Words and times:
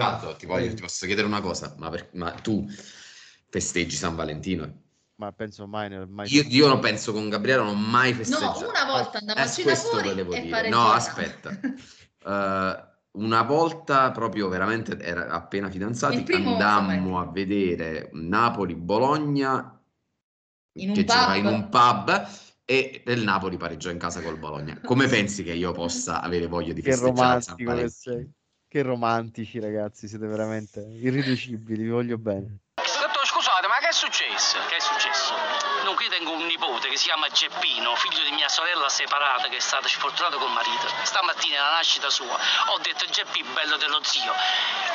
Esatto, 0.00 0.36
ti, 0.36 0.46
voglio, 0.46 0.72
ti 0.72 0.80
posso 0.80 1.04
chiedere 1.04 1.26
una 1.26 1.42
cosa, 1.42 1.74
ma, 1.78 1.90
per, 1.90 2.08
ma, 2.14 2.30
tu 2.32 2.66
festeggi 3.50 3.94
San 3.96 4.14
Valentino? 4.14 4.82
Ma 5.16 5.30
penso 5.32 5.66
mai, 5.66 5.90
mai 6.08 6.32
io, 6.32 6.42
io 6.48 6.66
non 6.68 6.80
penso 6.80 7.12
con 7.12 7.28
Gabriele, 7.28 7.62
non 7.62 7.74
ho 7.74 7.78
mai 7.78 8.14
festeggiato. 8.14 8.60
No, 8.60 8.68
una 8.68 8.84
volta 8.86 9.18
andavo 9.18 9.40
a 9.40 9.46
cena 9.46 9.74
fuori 9.74 10.14
dire. 10.40 10.68
No, 10.70 10.90
aspetta. 10.92 11.50
uh, 12.24 12.88
una 13.20 13.42
volta 13.42 14.10
proprio 14.12 14.48
veramente 14.48 14.98
era 14.98 15.28
appena 15.28 15.68
fidanzati, 15.68 16.24
andammo 16.32 17.20
a 17.20 17.30
vedere 17.30 18.08
Napoli-Bologna 18.12 19.78
in 20.74 20.94
che 20.94 21.04
gioca 21.04 21.34
in 21.34 21.46
un 21.46 21.68
pub 21.68 22.28
e 22.64 23.02
il 23.04 23.22
Napoli 23.22 23.58
pareggiò 23.58 23.90
in 23.90 23.98
casa 23.98 24.22
col 24.22 24.38
Bologna. 24.38 24.80
Come 24.80 25.08
pensi 25.08 25.42
che 25.42 25.52
io 25.52 25.72
possa 25.72 26.22
avere 26.22 26.46
voglia 26.46 26.72
di 26.72 26.80
festeggiare 26.80 27.42
San 27.42 27.56
Valentino? 27.62 28.32
Che 28.70 28.82
romantici 28.82 29.58
ragazzi, 29.58 30.06
siete 30.06 30.28
veramente 30.28 30.78
irriducibili, 30.78 31.82
vi 31.82 31.90
voglio 31.90 32.18
bene. 32.18 32.70
Scusate, 33.20 33.66
ma 33.66 33.78
che 33.80 33.88
è 33.88 33.92
successo? 33.92 34.58
Che 34.68 34.76
è 34.76 34.80
successo? 34.80 35.34
Non 35.82 35.94
qui 35.96 36.06
tengo 36.08 36.30
un 36.30 36.46
nipote 36.46 36.88
che 36.88 36.96
si 36.96 37.06
chiama 37.10 37.26
Geppino, 37.28 37.96
figlio 37.96 38.22
di 38.22 38.30
mia 38.30 38.48
sorella 38.48 38.88
separata 38.88 39.48
che 39.48 39.56
è 39.56 39.60
stata 39.60 39.88
sfortunata 39.88 40.36
col 40.36 40.52
marito. 40.52 40.86
Stamattina 41.02 41.58
alla 41.58 41.82
nascita 41.82 42.10
sua 42.10 42.30
ho 42.30 42.78
detto 42.78 43.10
Geppi 43.10 43.42
bello 43.54 43.76
dello 43.76 43.98
zio, 44.06 44.30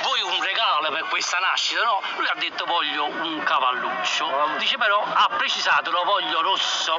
vuoi 0.07 0.21
un 0.23 0.39
regalo 0.39 0.87
per 0.93 1.09
questa 1.09 1.37
nascita? 1.39 1.83
No, 1.83 1.99
lui 2.15 2.27
ha 2.31 2.37
detto 2.39 2.63
voglio 2.63 3.11
un 3.11 3.43
cavalluccio. 3.43 4.55
Dice 4.59 4.77
però 4.77 5.03
ha 5.03 5.27
precisato 5.35 5.91
lo 5.91 6.03
voglio 6.07 6.39
rosso. 6.39 6.95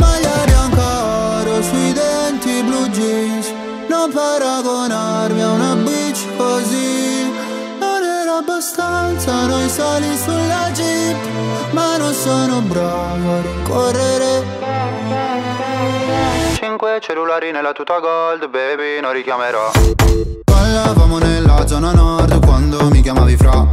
Magliare 0.00 0.54
ancora 0.56 1.60
sui 1.60 1.92
denti 1.92 2.62
blu 2.62 2.88
jeans, 2.88 3.52
non 3.92 4.10
paragonarmi 4.10 5.42
a 5.42 5.50
una 5.50 5.74
bitch 5.74 6.24
così. 6.38 7.30
Non 7.78 8.02
era 8.02 8.38
abbastanza 8.38 9.44
noi 9.46 9.68
sali 9.68 10.16
sulla 10.16 10.70
jeep, 10.72 11.16
ma 11.72 11.98
non 11.98 12.14
sono 12.14 12.60
bravo 12.62 13.32
a 13.32 13.40
rincorrere. 13.42 14.44
Cinque 16.54 17.00
cellulari 17.02 17.50
nella 17.50 17.72
tuta 17.72 17.98
gold, 17.98 18.48
baby, 18.48 19.00
non 19.02 19.12
richiamerò. 19.12 19.70
Ballavamo 20.44 21.18
nella 21.18 21.66
zona 21.66 21.92
nord 21.92 22.44
quando 22.46 22.88
mi 22.88 23.02
chiamavi 23.02 23.36
fra 23.36 23.66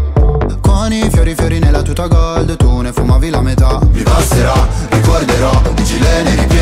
Con 0.60 0.92
i 0.92 1.10
fiori 1.10 1.34
fiori 1.36 1.60
nella 1.60 1.82
tuta 1.82 2.08
gold 2.08 2.56
Tu 2.58 2.82
ne 2.82 2.92
fumavi 2.92 3.30
la 3.30 3.42
metà 3.42 3.80
Mi 3.92 4.02
basterà, 4.02 4.68
ricorderò 4.90 5.52
Vigileni 5.76 6.36
ripieni 6.36 6.48
di 6.48 6.59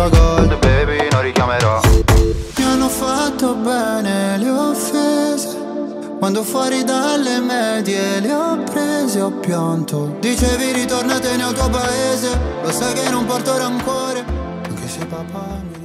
30 0.00 0.08
gol 0.08 0.58
Baby 0.58 1.08
non 1.10 1.20
richiamerò. 1.20 1.80
Mi 2.56 2.64
hanno 2.64 2.88
fatto 2.88 3.54
bene 3.54 4.38
le 4.38 4.48
offese. 4.48 5.58
Quando 6.18 6.42
fuori 6.42 6.84
dalle 6.84 7.38
medie 7.40 8.20
le 8.20 8.32
ho 8.32 8.62
prese 8.62 9.20
ho 9.20 9.30
pianto. 9.30 10.16
Dicevi 10.20 10.72
ritornate 10.72 11.36
nel 11.36 11.52
tuo 11.52 11.68
paese. 11.68 12.38
Lo 12.62 12.70
sai 12.70 12.94
che 12.94 13.10
non 13.10 13.26
porto 13.26 13.58
rancore. 13.58 14.24
Anche 14.62 14.88
se 14.88 15.04
papà 15.04 15.60
mi 15.70 15.78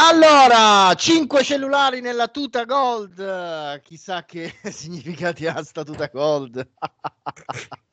allora, 0.00 0.94
5 0.94 1.42
cellulari 1.42 2.00
nella 2.00 2.28
tuta 2.28 2.64
gold. 2.64 3.82
Chissà 3.82 4.24
che 4.24 4.54
significati 4.70 5.46
ha 5.48 5.60
sta 5.64 5.82
tuta 5.82 6.08
gold. 6.12 6.64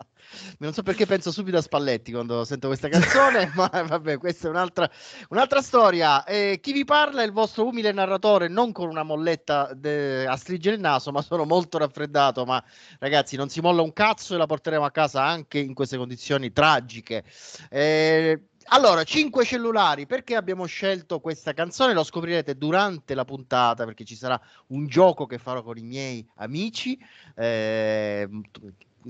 non 0.59 0.73
so 0.73 0.83
perché 0.83 1.05
penso 1.05 1.31
subito 1.31 1.57
a 1.57 1.61
Spalletti 1.61 2.11
quando 2.11 2.43
sento 2.43 2.67
questa 2.67 2.89
canzone, 2.89 3.51
ma 3.55 3.69
vabbè, 3.69 4.17
questa 4.17 4.47
è 4.47 4.49
un'altra, 4.49 4.89
un'altra 5.29 5.61
storia. 5.61 6.23
Eh, 6.23 6.59
chi 6.61 6.71
vi 6.71 6.85
parla 6.85 7.21
è 7.21 7.25
il 7.25 7.31
vostro 7.31 7.67
umile 7.67 7.91
narratore, 7.91 8.47
non 8.47 8.71
con 8.71 8.89
una 8.89 9.03
molletta 9.03 9.73
de- 9.73 10.25
a 10.25 10.35
stringere 10.35 10.75
il 10.75 10.81
naso, 10.81 11.11
ma 11.11 11.21
sono 11.21 11.45
molto 11.45 11.77
raffreddato. 11.77 12.45
Ma 12.45 12.63
ragazzi, 12.99 13.35
non 13.35 13.49
si 13.49 13.61
molla 13.61 13.81
un 13.81 13.93
cazzo 13.93 14.35
e 14.35 14.37
la 14.37 14.45
porteremo 14.45 14.85
a 14.85 14.91
casa 14.91 15.23
anche 15.23 15.59
in 15.59 15.73
queste 15.73 15.97
condizioni 15.97 16.51
tragiche. 16.51 17.23
Eh, 17.69 18.39
allora, 18.69 19.03
5 19.03 19.45
cellulari, 19.45 20.07
perché 20.07 20.35
abbiamo 20.35 20.65
scelto 20.65 21.19
questa 21.19 21.53
canzone? 21.53 21.93
Lo 21.93 22.03
scoprirete 22.03 22.57
durante 22.57 23.13
la 23.13 23.23
puntata 23.23 23.85
perché 23.85 24.03
ci 24.03 24.15
sarà 24.15 24.39
un 24.67 24.87
gioco 24.87 25.27
che 25.27 25.37
farò 25.37 25.61
con 25.61 25.77
i 25.77 25.83
miei 25.83 26.27
amici. 26.37 26.97
Eh, 27.35 28.27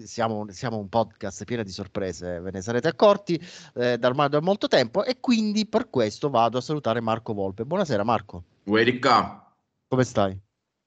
siamo, 0.03 0.45
siamo, 0.50 0.78
un 0.78 0.89
podcast 0.89 1.44
pieno 1.45 1.63
di 1.63 1.72
sorprese, 1.72 2.39
ve 2.39 2.51
ne 2.51 2.61
sarete 2.61 2.88
accorti 2.88 3.41
eh, 3.75 3.97
da 3.97 4.07
ormai 4.07 4.29
da 4.29 4.41
molto 4.41 4.67
tempo 4.67 5.03
e 5.03 5.19
quindi 5.19 5.66
per 5.66 5.89
questo 5.89 6.29
vado 6.29 6.57
a 6.57 6.61
salutare 6.61 7.01
Marco 7.01 7.33
Volpe. 7.33 7.66
Buonasera 7.66 8.03
Marco. 8.03 8.44
Uè 8.66 8.84
ricca. 8.84 9.51
Come 9.88 10.03
stai? 10.03 10.38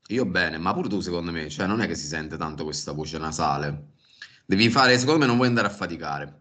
Io 0.09 0.25
bene, 0.25 0.59
ma 0.59 0.73
pure 0.73 0.89
tu 0.89 1.01
secondo 1.01 1.31
me, 1.31 1.49
cioè 1.49 1.67
non 1.67 1.81
è 1.81 1.87
che 1.87 1.95
si 1.95 2.07
sente 2.07 2.37
tanto 2.37 2.65
questa 2.65 2.93
voce 2.93 3.19
nasale. 3.19 3.93
Devi 4.45 4.71
fare, 4.71 4.99
secondo 4.99 5.21
me 5.21 5.27
non 5.27 5.37
vuoi 5.37 5.49
andare 5.49 5.67
a 5.67 5.71
faticare. 5.71 6.41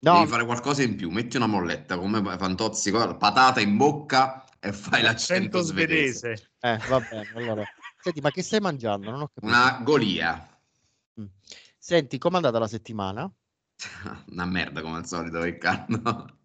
No. 0.00 0.14
Devi 0.14 0.26
fare 0.26 0.44
qualcosa 0.44 0.82
in 0.82 0.94
più, 0.94 1.10
metti 1.10 1.36
una 1.36 1.46
molletta 1.46 1.98
come 1.98 2.22
Fantozzi, 2.36 2.90
patata 2.92 3.60
in 3.60 3.76
bocca 3.76 4.44
e 4.60 4.72
fai 4.72 5.02
l'accento 5.02 5.60
svedese. 5.60 6.36
svedese. 6.36 6.50
Eh, 6.60 6.78
va 6.88 7.00
bene, 7.00 7.30
allora. 7.34 7.64
Senti, 8.00 8.20
ma 8.20 8.30
che 8.30 8.42
stai 8.42 8.60
mangiando? 8.60 9.10
Non 9.10 9.22
ho 9.22 9.30
capito. 9.32 9.46
Una 9.46 9.80
golia. 9.82 10.48
Mm. 11.20 11.26
Senti, 11.88 12.18
com'è 12.18 12.36
andata 12.36 12.58
la 12.58 12.68
settimana? 12.68 13.32
una 14.32 14.44
merda 14.44 14.82
come 14.82 14.98
al 14.98 15.06
solito, 15.06 15.42
Riccardo. 15.42 16.02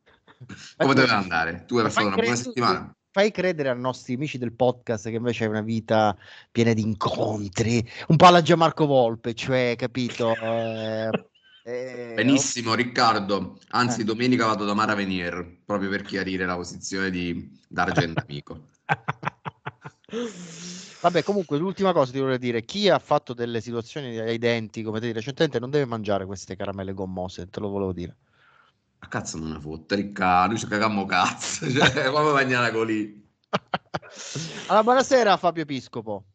come 0.77 0.93
doveva 0.93 1.17
andare? 1.17 1.65
Tu 1.65 1.75
hai 1.75 1.83
passato 1.83 2.07
una 2.07 2.15
buona 2.15 2.35
settimana? 2.37 2.95
Fai 3.11 3.29
credere 3.31 3.67
ai 3.67 3.77
nostri 3.77 4.13
amici 4.13 4.37
del 4.37 4.53
podcast 4.53 5.09
che 5.09 5.17
invece 5.17 5.43
hai 5.43 5.49
una 5.49 5.61
vita 5.61 6.15
piena 6.49 6.71
di 6.71 6.83
incontri, 6.83 7.85
un 8.07 8.15
po' 8.15 8.27
alla 8.27 8.41
Gianmarco 8.41 8.85
Volpe, 8.85 9.33
cioè, 9.33 9.75
capito? 9.75 10.33
Eh, 10.33 11.09
eh, 11.65 12.13
Benissimo, 12.15 12.73
Riccardo. 12.73 13.59
Anzi, 13.71 13.99
eh. 13.99 14.05
domenica 14.05 14.45
vado 14.45 14.63
da 14.63 14.73
Mara 14.73 14.95
Venier 14.95 15.57
proprio 15.65 15.89
per 15.89 16.03
chiarire 16.03 16.45
la 16.45 16.55
posizione 16.55 17.09
di 17.09 17.59
D'Argent 17.67 18.17
Amico. 18.17 18.69
Vabbè, 21.01 21.23
comunque, 21.23 21.57
l'ultima 21.57 21.91
cosa 21.91 22.11
ti 22.11 22.19
volevo 22.19 22.37
dire: 22.37 22.63
chi 22.63 22.89
ha 22.89 22.99
fatto 22.99 23.33
delle 23.33 23.61
situazioni 23.61 24.17
ai 24.19 24.37
denti, 24.37 24.83
come 24.83 24.99
te 24.99 25.11
recentemente, 25.11 25.59
non 25.59 25.69
deve 25.69 25.85
mangiare 25.85 26.25
queste 26.25 26.55
caramelle 26.55 26.93
gommose. 26.93 27.49
Te 27.49 27.59
lo 27.59 27.69
volevo 27.69 27.93
dire. 27.93 28.15
A 28.99 29.07
cazzo 29.07 29.37
non 29.37 29.51
ne 29.51 29.59
fotte, 29.59 29.95
Riccardo. 29.95 30.51
Noi 30.51 30.57
ci 30.59 30.67
cagamo 30.67 31.05
cazzo. 31.05 31.67
Cioè, 31.69 32.09
come 32.09 32.31
mangiare 32.31 32.71
così? 32.71 33.21
allora, 34.67 34.83
buonasera, 34.83 35.35
Fabio 35.37 35.63
Episcopo. 35.63 36.25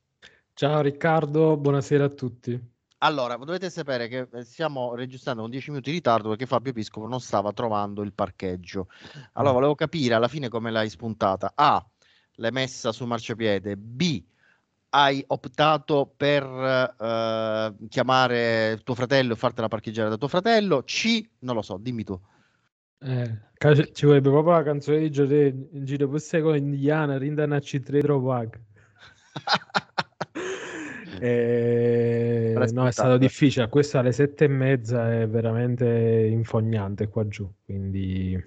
Ciao 0.52 0.80
Riccardo, 0.80 1.56
buonasera 1.56 2.04
a 2.04 2.08
tutti. 2.08 2.76
Allora, 2.98 3.36
dovete 3.36 3.70
sapere 3.70 4.08
che 4.08 4.26
eh, 4.32 4.42
stiamo 4.42 4.96
registrando 4.96 5.42
con 5.42 5.50
10 5.50 5.70
minuti 5.70 5.90
di 5.90 5.96
ritardo 5.96 6.30
perché 6.30 6.46
Fabio 6.46 6.72
Piscopo 6.72 7.06
non 7.06 7.20
stava 7.20 7.52
trovando 7.52 8.02
il 8.02 8.12
parcheggio. 8.12 8.88
Allora, 9.34 9.52
mm. 9.52 9.54
volevo 9.54 9.74
capire 9.76 10.14
alla 10.14 10.26
fine 10.26 10.48
come 10.48 10.72
l'hai 10.72 10.90
spuntata. 10.90 11.52
A, 11.54 11.84
l'hai 12.38 12.50
messa 12.50 12.92
su 12.92 13.04
marciapiede. 13.04 13.76
B, 13.76 14.22
hai 14.90 15.22
optato 15.26 16.12
per 16.16 16.44
uh, 16.44 17.86
chiamare 17.88 18.80
tuo 18.82 18.94
fratello 18.94 19.34
e 19.34 19.36
fartela 19.36 19.68
parcheggiare 19.68 20.08
da 20.08 20.16
tuo 20.16 20.28
fratello. 20.28 20.82
C, 20.82 21.22
non 21.40 21.54
lo 21.54 21.62
so, 21.62 21.76
dimmi 21.76 22.04
tu. 22.04 22.18
Eh, 23.00 23.38
ci 23.92 24.06
vorrebbe 24.06 24.30
proprio 24.30 24.54
la 24.54 24.62
canzone 24.62 24.98
di 24.98 25.10
Giorgio 25.10 25.34
in 25.34 25.84
giro 25.84 26.08
per 26.08 26.20
secolo 26.20 26.54
indiana, 26.54 27.16
rindana 27.16 27.58
C3 27.58 28.00
Trovag. 28.00 28.60
Eh, 31.20 32.54
no, 32.70 32.86
è 32.86 32.92
stato 32.92 33.16
difficile. 33.16 33.68
Questo 33.68 33.98
alle 33.98 34.12
sette 34.12 34.44
e 34.44 34.48
mezza 34.48 35.20
è 35.20 35.28
veramente 35.28 36.28
infognante 36.30 37.08
qua 37.08 37.26
giù. 37.26 37.50
Quindi, 37.64 38.40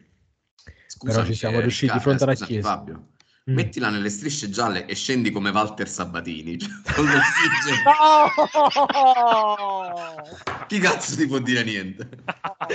Scusa, 0.87 1.13
però 1.13 1.25
ci 1.25 1.33
siamo 1.33 1.57
eh, 1.57 1.61
riusciti 1.61 1.91
di 1.91 1.99
fronte 1.99 2.23
alla 2.23 2.33
chiesa. 2.33 2.69
Fabio, 2.69 3.07
mm. 3.49 3.53
mettila 3.53 3.89
nelle 3.89 4.09
strisce 4.09 4.49
gialle 4.49 4.85
e 4.85 4.95
scendi 4.95 5.31
come 5.31 5.49
Walter 5.49 5.87
Sabatini. 5.87 6.59
Cioè, 6.59 6.69
Chi 10.67 10.79
cazzo 10.79 11.15
ti 11.15 11.27
può 11.27 11.39
dire 11.39 11.63
niente? 11.63 12.09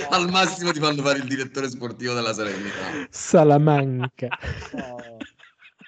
Al 0.09 0.29
massimo 0.29 0.71
ti 0.71 0.79
fanno 0.79 1.01
fare 1.01 1.19
il 1.19 1.27
direttore 1.27 1.69
sportivo 1.69 2.13
della 2.13 2.33
Serenità. 2.33 3.07
Salamanca. 3.09 4.27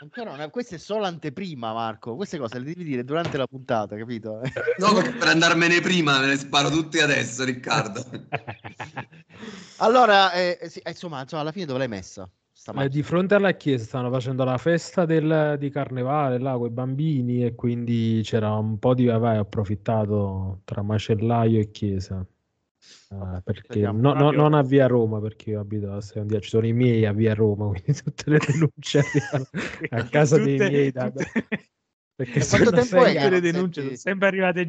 Ancora 0.01 0.31
una, 0.31 0.49
questa 0.49 0.75
è 0.75 0.79
solo 0.79 1.03
anteprima, 1.03 1.73
Marco. 1.73 2.15
Queste 2.15 2.37
cose 2.37 2.57
le 2.57 2.63
devi 2.63 2.85
dire 2.85 3.03
durante 3.03 3.35
la 3.35 3.47
puntata, 3.47 3.97
capito? 3.97 4.39
No, 4.77 4.93
per 4.93 5.27
andarmene 5.27 5.81
prima 5.81 6.19
me 6.19 6.27
ne 6.27 6.37
sparo 6.37 6.69
tutti 6.69 6.99
adesso, 6.99 7.43
Riccardo. 7.43 8.05
allora, 9.79 10.31
eh, 10.31 10.57
sì, 10.69 10.79
eh, 10.79 10.91
insomma, 10.91 11.21
insomma, 11.21 11.41
alla 11.41 11.51
fine 11.51 11.65
dove 11.65 11.79
l'hai 11.79 11.89
messa? 11.89 12.29
Eh, 12.75 12.89
di 12.89 13.03
fronte 13.03 13.35
alla 13.35 13.53
chiesa 13.53 13.85
stanno 13.85 14.11
facendo 14.11 14.43
la 14.43 14.57
festa 14.57 15.05
del, 15.05 15.55
di 15.57 15.69
carnevale 15.69 16.39
là 16.39 16.57
con 16.57 16.67
i 16.67 16.71
bambini 16.71 17.45
e 17.45 17.55
quindi 17.55 18.19
c'era 18.23 18.53
un 18.55 18.77
po' 18.77 18.93
di 18.93 19.05
vai 19.05 19.37
approfittato 19.37 20.61
tra 20.65 20.81
macellaio 20.81 21.59
e 21.59 21.71
chiesa. 21.71 22.25
Uh, 23.09 23.41
perché 23.43 23.81
no, 23.91 24.13
no, 24.13 24.31
non 24.31 24.53
a 24.53 24.61
via 24.61 24.87
Roma 24.87 25.19
perché 25.19 25.51
io 25.51 25.59
abito 25.59 25.91
a 25.91 26.01
Secondia, 26.01 26.39
ci 26.39 26.49
sono 26.49 26.65
i 26.65 26.73
miei 26.73 27.05
a 27.05 27.11
via 27.11 27.33
Roma, 27.33 27.67
quindi 27.69 27.93
tutte 27.93 28.29
le 28.29 28.37
denunce 28.37 29.03
a 29.89 30.03
casa 30.09 30.37
tutte, 30.37 30.55
dei 30.55 30.69
miei 30.69 30.91
da, 30.91 31.09
tutte, 31.09 31.31
Perché 32.15 32.45
quanto 32.45 32.71
tempo 32.71 33.05
è? 33.05 33.29
Le 33.29 33.39
denunce 33.39 33.81
sono 33.81 33.95
sempre 33.95 34.27
arrivate 34.27 34.67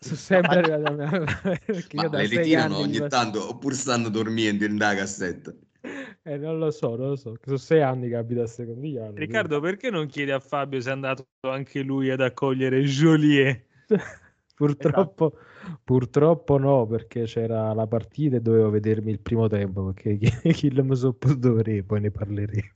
sono 0.00 0.16
sempre 0.16 0.58
arrivate 0.58 0.84
a 0.84 0.90
me. 0.90 1.60
Ma 1.94 2.08
le 2.08 2.26
ritirano 2.26 2.78
ogni 2.78 3.06
tanto 3.08 3.48
oppure 3.48 3.74
stanno 3.76 4.08
dormendo 4.08 4.64
in 4.64 4.76
da 4.76 4.94
cassetta. 4.94 5.54
Eh, 6.24 6.36
non 6.36 6.58
lo 6.58 6.70
so, 6.70 6.94
non 6.94 7.08
lo 7.08 7.16
so. 7.16 7.34
Sono 7.42 7.56
sei 7.56 7.82
anni 7.82 8.08
che 8.08 8.14
abita 8.14 8.42
a 8.42 8.46
Secondigliano. 8.46 9.14
Riccardo, 9.14 9.58
quindi... 9.58 9.76
perché 9.76 9.90
non 9.90 10.06
chiedi 10.06 10.30
a 10.30 10.38
Fabio 10.38 10.80
se 10.80 10.90
è 10.90 10.92
andato 10.92 11.26
anche 11.40 11.82
lui 11.82 12.10
ad 12.10 12.20
accogliere 12.20 12.80
Joliet? 12.82 13.66
purtroppo, 14.54 15.32
esatto. 15.34 15.78
purtroppo 15.82 16.58
no, 16.58 16.86
perché 16.86 17.24
c'era 17.24 17.72
la 17.74 17.88
partita 17.88 18.36
e 18.36 18.40
dovevo 18.40 18.70
vedermi 18.70 19.10
il 19.10 19.18
primo 19.18 19.48
tempo, 19.48 19.86
perché 19.86 20.16
chi, 20.16 20.30
chi 20.54 20.72
lo 20.72 20.84
mi 20.84 20.94
so 20.94 21.16
vedere, 21.18 21.82
poi 21.82 22.00
ne 22.02 22.10
parleremo. 22.12 22.74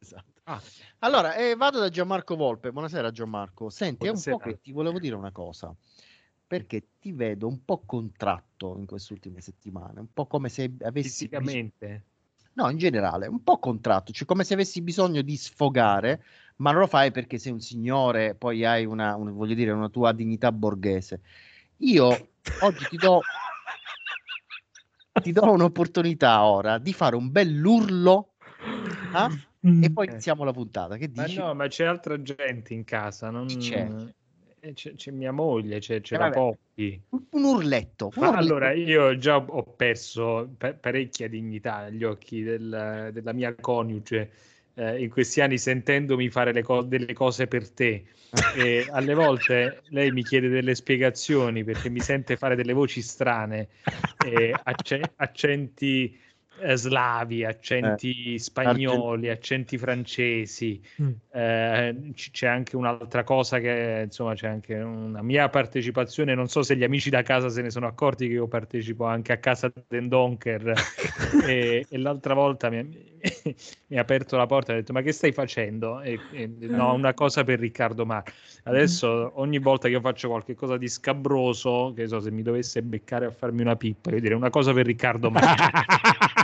Esatto. 0.00 0.40
Ah. 0.44 0.60
Allora, 0.98 1.36
eh, 1.36 1.54
vado 1.54 1.78
da 1.78 1.88
Gianmarco 1.88 2.34
Volpe. 2.34 2.72
Buonasera 2.72 3.12
Gianmarco. 3.12 3.70
Senti, 3.70 4.06
Buonasera. 4.06 4.30
è 4.30 4.34
un 4.34 4.40
po' 4.40 4.48
che 4.48 4.60
ti 4.60 4.72
volevo 4.72 4.98
dire 4.98 5.14
una 5.14 5.30
cosa 5.30 5.74
perché 6.46 6.88
ti 7.00 7.12
vedo 7.12 7.48
un 7.48 7.64
po' 7.64 7.82
contratto 7.84 8.76
in 8.78 8.86
queste 8.86 9.12
ultime 9.12 9.40
settimane, 9.40 10.00
un 10.00 10.12
po' 10.12 10.26
come 10.26 10.48
se 10.48 10.72
avessi... 10.82 11.08
Fisicamente? 11.08 12.04
No, 12.54 12.70
in 12.70 12.78
generale, 12.78 13.26
un 13.26 13.42
po' 13.42 13.58
contratto, 13.58 14.12
cioè 14.12 14.26
come 14.26 14.44
se 14.44 14.54
avessi 14.54 14.80
bisogno 14.80 15.22
di 15.22 15.36
sfogare, 15.36 16.22
ma 16.56 16.70
non 16.70 16.80
lo 16.80 16.86
fai 16.86 17.10
perché 17.10 17.38
sei 17.38 17.52
un 17.52 17.60
signore, 17.60 18.34
poi 18.34 18.64
hai 18.64 18.84
una, 18.84 19.16
una 19.16 19.32
voglio 19.32 19.54
dire, 19.54 19.72
una 19.72 19.88
tua 19.88 20.12
dignità 20.12 20.52
borghese. 20.52 21.20
Io 21.78 22.28
oggi 22.60 22.86
ti 22.88 22.96
do, 22.96 23.20
ti 25.20 25.32
do 25.32 25.50
un'opportunità 25.50 26.44
ora 26.44 26.78
di 26.78 26.92
fare 26.92 27.16
un 27.16 27.32
bell'urlo 27.32 28.34
eh? 29.14 29.84
e 29.84 29.90
poi 29.90 30.06
iniziamo 30.06 30.44
la 30.44 30.52
puntata. 30.52 30.96
Che 30.96 31.10
dici? 31.10 31.38
Ma 31.38 31.46
no, 31.46 31.54
ma 31.54 31.66
c'è 31.66 31.84
altra 31.84 32.22
gente 32.22 32.72
in 32.72 32.84
casa, 32.84 33.30
non... 33.30 33.46
C'è 33.46 33.90
c'è, 34.72 34.94
c'è, 34.94 35.10
mia 35.10 35.32
moglie, 35.32 35.78
c'è, 35.78 36.00
c'è 36.00 36.14
eh, 36.14 36.18
la 36.18 36.30
Poppy. 36.30 37.00
Un 37.10 37.44
urletto. 37.44 38.10
Un 38.14 38.24
urletto. 38.24 38.38
Allora, 38.38 38.72
io 38.72 39.16
già 39.18 39.36
ho 39.36 39.62
perso 39.62 40.54
pa- 40.56 40.72
parecchia 40.72 41.28
dignità 41.28 41.76
agli 41.76 42.04
occhi 42.04 42.42
del, 42.42 43.10
della 43.12 43.32
mia 43.32 43.54
coniuge 43.54 44.30
eh, 44.74 45.02
in 45.02 45.10
questi 45.10 45.40
anni 45.40 45.58
sentendomi 45.58 46.28
fare 46.30 46.62
co- 46.62 46.82
delle 46.82 47.12
cose 47.12 47.46
per 47.46 47.70
te. 47.70 48.04
e 48.56 48.86
alle 48.90 49.14
volte 49.14 49.82
lei 49.88 50.10
mi 50.10 50.22
chiede 50.22 50.48
delle 50.48 50.74
spiegazioni 50.74 51.62
perché 51.62 51.88
mi 51.88 52.00
sente 52.00 52.36
fare 52.36 52.56
delle 52.56 52.72
voci 52.72 53.00
strane, 53.00 53.68
acc- 54.62 55.12
accenti 55.16 56.10
eh, 56.10 56.18
slavi, 56.74 57.44
accenti 57.44 58.34
eh, 58.34 58.38
spagnoli, 58.38 59.28
accenti 59.28 59.78
francesi. 59.78 60.80
Mm. 61.02 61.10
Eh, 61.30 62.12
c- 62.14 62.30
c'è 62.30 62.46
anche 62.46 62.76
un'altra 62.76 63.24
cosa 63.24 63.58
che 63.58 64.02
insomma 64.04 64.34
c'è 64.34 64.48
anche 64.48 64.74
una 64.74 65.22
mia 65.22 65.48
partecipazione. 65.48 66.34
Non 66.34 66.48
so 66.48 66.62
se 66.62 66.76
gli 66.76 66.84
amici 66.84 67.10
da 67.10 67.22
casa 67.22 67.48
se 67.48 67.62
ne 67.62 67.70
sono 67.70 67.86
accorti 67.86 68.26
che 68.26 68.34
io 68.34 68.46
partecipo 68.46 69.04
anche 69.04 69.32
a 69.32 69.38
casa 69.38 69.72
Dendonker. 69.88 70.72
e, 71.46 71.86
e 71.88 71.98
l'altra 71.98 72.34
volta 72.34 72.70
mi, 72.70 72.82
mi, 73.88 73.98
ha 73.98 74.00
aperto 74.00 74.36
la 74.36 74.46
porta 74.46 74.72
e 74.72 74.74
ha 74.76 74.78
detto: 74.78 74.92
Ma 74.92 75.02
che 75.02 75.12
stai 75.12 75.32
facendo? 75.32 76.00
E, 76.00 76.18
e, 76.30 76.48
no, 76.60 76.92
una 76.92 77.14
cosa 77.14 77.44
per 77.44 77.58
Riccardo 77.58 78.06
Mar. 78.06 78.22
Adesso 78.64 79.32
ogni 79.34 79.58
volta 79.58 79.88
che 79.88 79.94
io 79.94 80.00
faccio 80.00 80.28
qualche 80.28 80.54
cosa 80.54 80.76
di 80.76 80.88
scabroso, 80.88 81.92
che 81.94 82.06
so 82.06 82.20
se 82.20 82.30
mi 82.30 82.42
dovesse 82.42 82.82
beccare 82.82 83.26
a 83.26 83.30
farmi 83.30 83.60
una 83.60 83.76
pippa, 83.76 84.10
io 84.10 84.20
direi 84.20 84.36
una 84.36 84.50
cosa 84.50 84.72
per 84.72 84.86
Riccardo 84.86 85.30
Mar. 85.30 86.42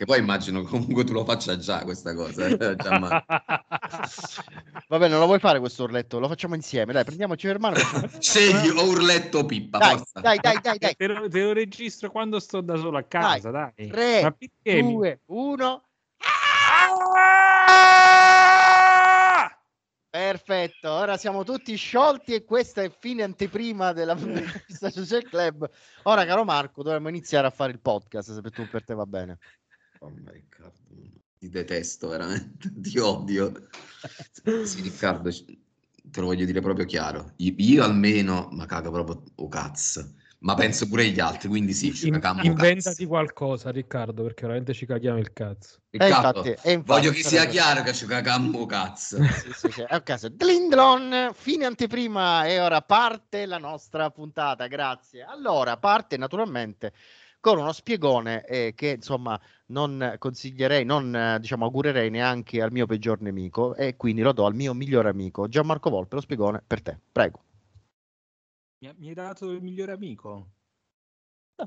che 0.00 0.06
poi 0.06 0.18
immagino 0.18 0.62
comunque 0.64 1.04
tu 1.04 1.12
lo 1.12 1.26
faccia 1.26 1.58
già 1.58 1.82
questa 1.84 2.14
cosa. 2.14 2.46
Eh? 2.46 2.56
Vabbè, 4.88 5.08
non 5.08 5.18
lo 5.18 5.26
vuoi 5.26 5.38
fare 5.38 5.58
questo 5.58 5.82
urletto? 5.82 6.18
Lo 6.18 6.26
facciamo 6.26 6.54
insieme, 6.54 6.94
dai, 6.94 7.04
prendiamoci 7.04 7.46
per 7.46 7.58
mano. 7.58 7.76
Scegli 8.18 8.70
o 8.70 8.86
urletto 8.86 9.44
pippa, 9.44 9.76
dai, 9.76 9.98
forza. 9.98 10.20
Dai, 10.20 10.38
dai, 10.38 10.58
dai, 10.62 10.78
dai. 10.78 10.94
Te 10.96 11.06
lo, 11.06 11.28
te 11.28 11.42
lo, 11.42 11.52
registro 11.52 12.10
quando 12.10 12.40
sto 12.40 12.62
da 12.62 12.76
solo 12.76 12.96
a 12.96 13.02
casa, 13.02 13.50
dai. 13.50 13.72
dai. 13.76 13.88
3, 13.90 14.36
2, 14.80 15.20
1. 15.26 15.82
Perfetto, 20.08 20.90
ora 20.90 21.16
siamo 21.16 21.44
tutti 21.44 21.76
sciolti 21.76 22.34
e 22.34 22.44
questa 22.44 22.82
è 22.82 22.90
fine 22.90 23.22
anteprima 23.22 23.92
della 23.92 24.16
Social 24.66 25.22
Club. 25.22 25.70
Ora, 26.04 26.24
caro 26.24 26.44
Marco, 26.44 26.82
dovremmo 26.82 27.08
iniziare 27.08 27.46
a 27.46 27.50
fare 27.50 27.70
il 27.70 27.80
podcast 27.80 28.32
se 28.32 28.40
per 28.40 28.50
tu 28.50 28.66
per 28.68 28.82
te 28.82 28.94
va 28.94 29.06
bene. 29.06 29.38
Oh, 30.02 30.12
Riccardo, 30.24 30.72
ti 31.38 31.48
detesto 31.48 32.08
veramente, 32.08 32.72
ti 32.80 32.98
odio. 32.98 33.68
Sì, 34.64 34.80
Riccardo, 34.80 35.30
te 35.30 36.20
lo 36.20 36.26
voglio 36.26 36.44
dire 36.44 36.60
proprio 36.60 36.86
chiaro. 36.86 37.32
Io, 37.36 37.54
io 37.56 37.84
almeno, 37.84 38.48
ma 38.52 38.66
cago 38.66 38.90
proprio 38.90 39.22
o 39.34 39.44
oh, 39.44 39.48
cazzo 39.48 40.14
ma 40.40 40.54
penso 40.54 40.88
pure 40.88 41.06
gli 41.08 41.20
altri, 41.20 41.48
quindi 41.48 41.74
sì, 41.74 41.94
ci 41.94 42.10
caghiamo 42.10 42.42
Inventati 42.42 42.96
cazzo. 42.96 43.08
qualcosa, 43.08 43.70
Riccardo, 43.70 44.22
perché 44.22 44.42
veramente 44.42 44.72
ci 44.72 44.86
caghiamo 44.86 45.18
il 45.18 45.32
cazzo. 45.32 45.80
Riccardo, 45.90 46.42
eh, 46.44 46.48
infatti, 46.48 46.70
infatti, 46.70 46.82
voglio 46.86 47.10
che 47.10 47.22
sia 47.22 47.44
chiaro 47.46 47.82
che 47.82 47.92
ci 47.92 48.06
caghiamo 48.06 48.64
cazzo. 48.66 49.22
sì, 49.22 49.52
sì, 49.52 49.70
sì. 49.70 49.80
È 49.82 49.94
un 49.94 50.02
caso. 50.02 50.32
Fine 51.34 51.64
anteprima 51.66 52.46
e 52.46 52.58
ora 52.58 52.80
parte 52.80 53.44
la 53.44 53.58
nostra 53.58 54.10
puntata, 54.10 54.66
grazie. 54.66 55.22
Allora, 55.22 55.76
parte 55.76 56.16
naturalmente 56.16 56.94
con 57.40 57.58
uno 57.58 57.72
spiegone 57.72 58.44
eh, 58.44 58.74
che 58.76 58.90
insomma 58.90 59.40
non 59.66 60.16
consiglierei, 60.18 60.84
non 60.84 61.38
diciamo 61.40 61.64
augurerei 61.64 62.10
neanche 62.10 62.60
al 62.60 62.70
mio 62.70 62.86
peggior 62.86 63.20
nemico 63.22 63.74
e 63.74 63.96
quindi 63.96 64.20
lo 64.22 64.32
do 64.32 64.44
al 64.46 64.54
mio 64.54 64.74
migliore 64.74 65.08
amico 65.08 65.48
Gianmarco 65.48 65.90
Volpe, 65.90 66.16
lo 66.16 66.20
spiegone 66.20 66.62
per 66.66 66.82
te, 66.82 66.98
prego. 67.10 67.42
Mi, 68.78 68.92
mi 68.98 69.08
hai 69.08 69.14
dato 69.14 69.50
il 69.50 69.62
migliore 69.62 69.92
amico. 69.92 70.50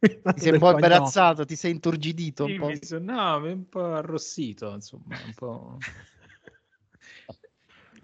ti 0.00 0.40
sei 0.40 0.52
un 0.52 0.58
po' 0.58 0.72
imbarazzato, 0.72 1.44
ti 1.44 1.56
sei 1.56 1.72
inturgidito 1.72 2.46
sì, 2.46 2.52
un 2.52 2.58
po'. 2.58 2.72
Sono, 2.80 3.12
no, 3.12 3.36
un 3.48 3.68
po' 3.68 3.84
arrossito, 3.84 4.72
insomma, 4.72 5.16
un 5.24 5.34
po'... 5.34 5.78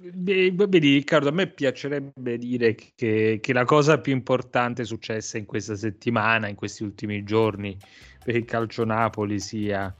Vedi 0.03 0.95
Riccardo, 0.95 1.29
a 1.29 1.33
me 1.33 1.47
piacerebbe 1.47 2.39
dire 2.39 2.75
che, 2.75 3.39
che, 3.39 3.53
la 3.53 3.67
cosa 3.67 4.01
più 4.01 4.15
importante 4.15 4.85
successa 4.85 5.37
in 5.37 5.45
questa 5.45 5.77
settimana, 5.77 6.49
in 6.49 6.55
questi 6.55 6.85
ultimi 6.85 7.23
giorni 7.23 7.77
per 8.25 8.35
il 8.35 8.47
calcio 8.47 8.85
Napoli 8.85 9.39
sia 9.41 9.95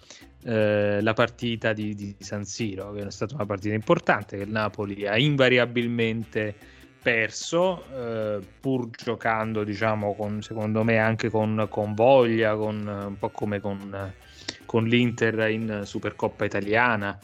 eh, 0.45 1.03
la 1.03 1.13
partita 1.13 1.75
di, 1.75 1.95
di, 1.95 2.17
San 2.19 2.45
Siro, 2.45 2.93
che 2.93 3.05
è 3.05 3.11
stata 3.11 3.35
una 3.35 3.45
partita 3.45 3.75
importante 3.75 4.39
che 4.39 4.45
il 4.45 4.51
Napoli 4.51 5.07
ha 5.07 5.19
invariabilmente 5.19 6.55
perso, 7.03 7.85
eh, 7.95 8.41
pur 8.59 8.89
giocando, 8.91 9.65
diciamo, 9.65 10.15
con, 10.15 10.41
secondo 10.41 10.83
me 10.83 10.97
anche 10.97 11.29
con, 11.29 11.67
con 11.69 11.93
voglia, 11.93 12.57
con, 12.57 12.87
un 12.87 13.19
po' 13.19 13.29
come 13.29 13.61
con, 13.61 14.15
con 14.65 14.85
l'Inter 14.85 15.51
in 15.51 15.83
Supercoppa 15.85 16.47
italiana. 16.47 17.19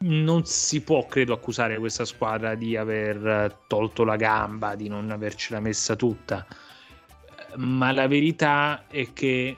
Non 0.00 0.44
si 0.44 0.80
può, 0.82 1.06
credo, 1.06 1.32
accusare 1.32 1.76
questa 1.78 2.04
squadra 2.04 2.54
di 2.54 2.76
aver 2.76 3.64
tolto 3.66 4.04
la 4.04 4.16
gamba, 4.16 4.76
di 4.76 4.88
non 4.88 5.10
avercela 5.10 5.58
messa 5.58 5.96
tutta. 5.96 6.46
Ma 7.56 7.90
la 7.90 8.06
verità 8.06 8.84
è 8.86 9.12
che 9.12 9.56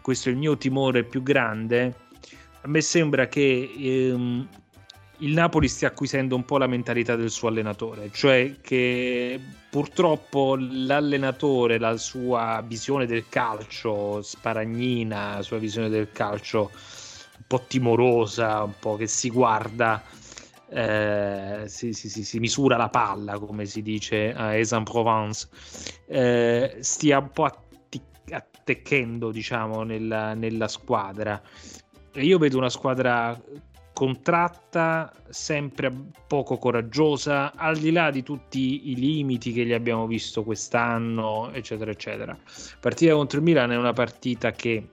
questo 0.00 0.28
è 0.28 0.32
il 0.32 0.38
mio 0.38 0.56
timore 0.56 1.02
più 1.02 1.22
grande. 1.22 1.94
A 2.60 2.68
me 2.68 2.80
sembra 2.80 3.26
che 3.26 3.72
ehm, 3.76 4.48
il 5.18 5.32
Napoli 5.32 5.68
stia 5.68 5.88
acquisendo 5.88 6.36
un 6.36 6.44
po' 6.44 6.58
la 6.58 6.66
mentalità 6.66 7.16
del 7.16 7.30
suo 7.30 7.48
allenatore, 7.48 8.10
cioè 8.12 8.56
che 8.60 9.40
purtroppo 9.70 10.56
l'allenatore, 10.58 11.78
la 11.78 11.96
sua 11.96 12.62
visione 12.66 13.06
del 13.06 13.28
calcio 13.28 14.20
sparagnina, 14.22 15.36
la 15.36 15.42
sua 15.42 15.58
visione 15.58 15.88
del 15.88 16.10
calcio 16.12 16.70
po' 17.52 17.64
timorosa, 17.66 18.62
un 18.62 18.72
po' 18.78 18.96
che 18.96 19.06
si 19.06 19.28
guarda, 19.28 20.02
eh, 20.70 21.64
si, 21.66 21.92
si, 21.92 22.08
si, 22.08 22.24
si, 22.24 22.38
misura 22.38 22.78
la 22.78 22.88
palla, 22.88 23.38
come 23.38 23.66
si 23.66 23.82
dice 23.82 24.32
a 24.32 24.46
Aix-en-Provence, 24.46 25.48
eh, 26.06 26.78
stia 26.80 27.18
un 27.18 27.30
po' 27.30 27.44
attecchendo, 28.30 29.30
diciamo, 29.30 29.82
nella, 29.82 30.32
nella 30.32 30.66
squadra. 30.66 31.42
E 32.14 32.24
io 32.24 32.38
vedo 32.38 32.56
una 32.56 32.70
squadra 32.70 33.38
contratta, 33.92 35.12
sempre 35.28 35.92
poco 36.26 36.56
coraggiosa, 36.56 37.52
al 37.54 37.76
di 37.76 37.92
là 37.92 38.10
di 38.10 38.22
tutti 38.22 38.90
i 38.90 38.94
limiti 38.94 39.52
che 39.52 39.66
gli 39.66 39.74
abbiamo 39.74 40.06
visto 40.06 40.42
quest'anno, 40.42 41.50
eccetera, 41.52 41.90
eccetera. 41.90 42.34
Partita 42.80 43.12
contro 43.12 43.40
il 43.40 43.44
Milan 43.44 43.72
è 43.72 43.76
una 43.76 43.92
partita 43.92 44.52
che, 44.52 44.88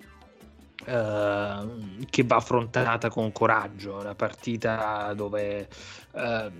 eh, 0.89 2.05
che 2.09 2.23
va 2.23 2.37
affrontata 2.37 3.09
con 3.09 3.31
coraggio, 3.31 3.99
una 3.99 4.15
partita 4.15 5.13
dove 5.15 5.67
eh, 6.13 6.51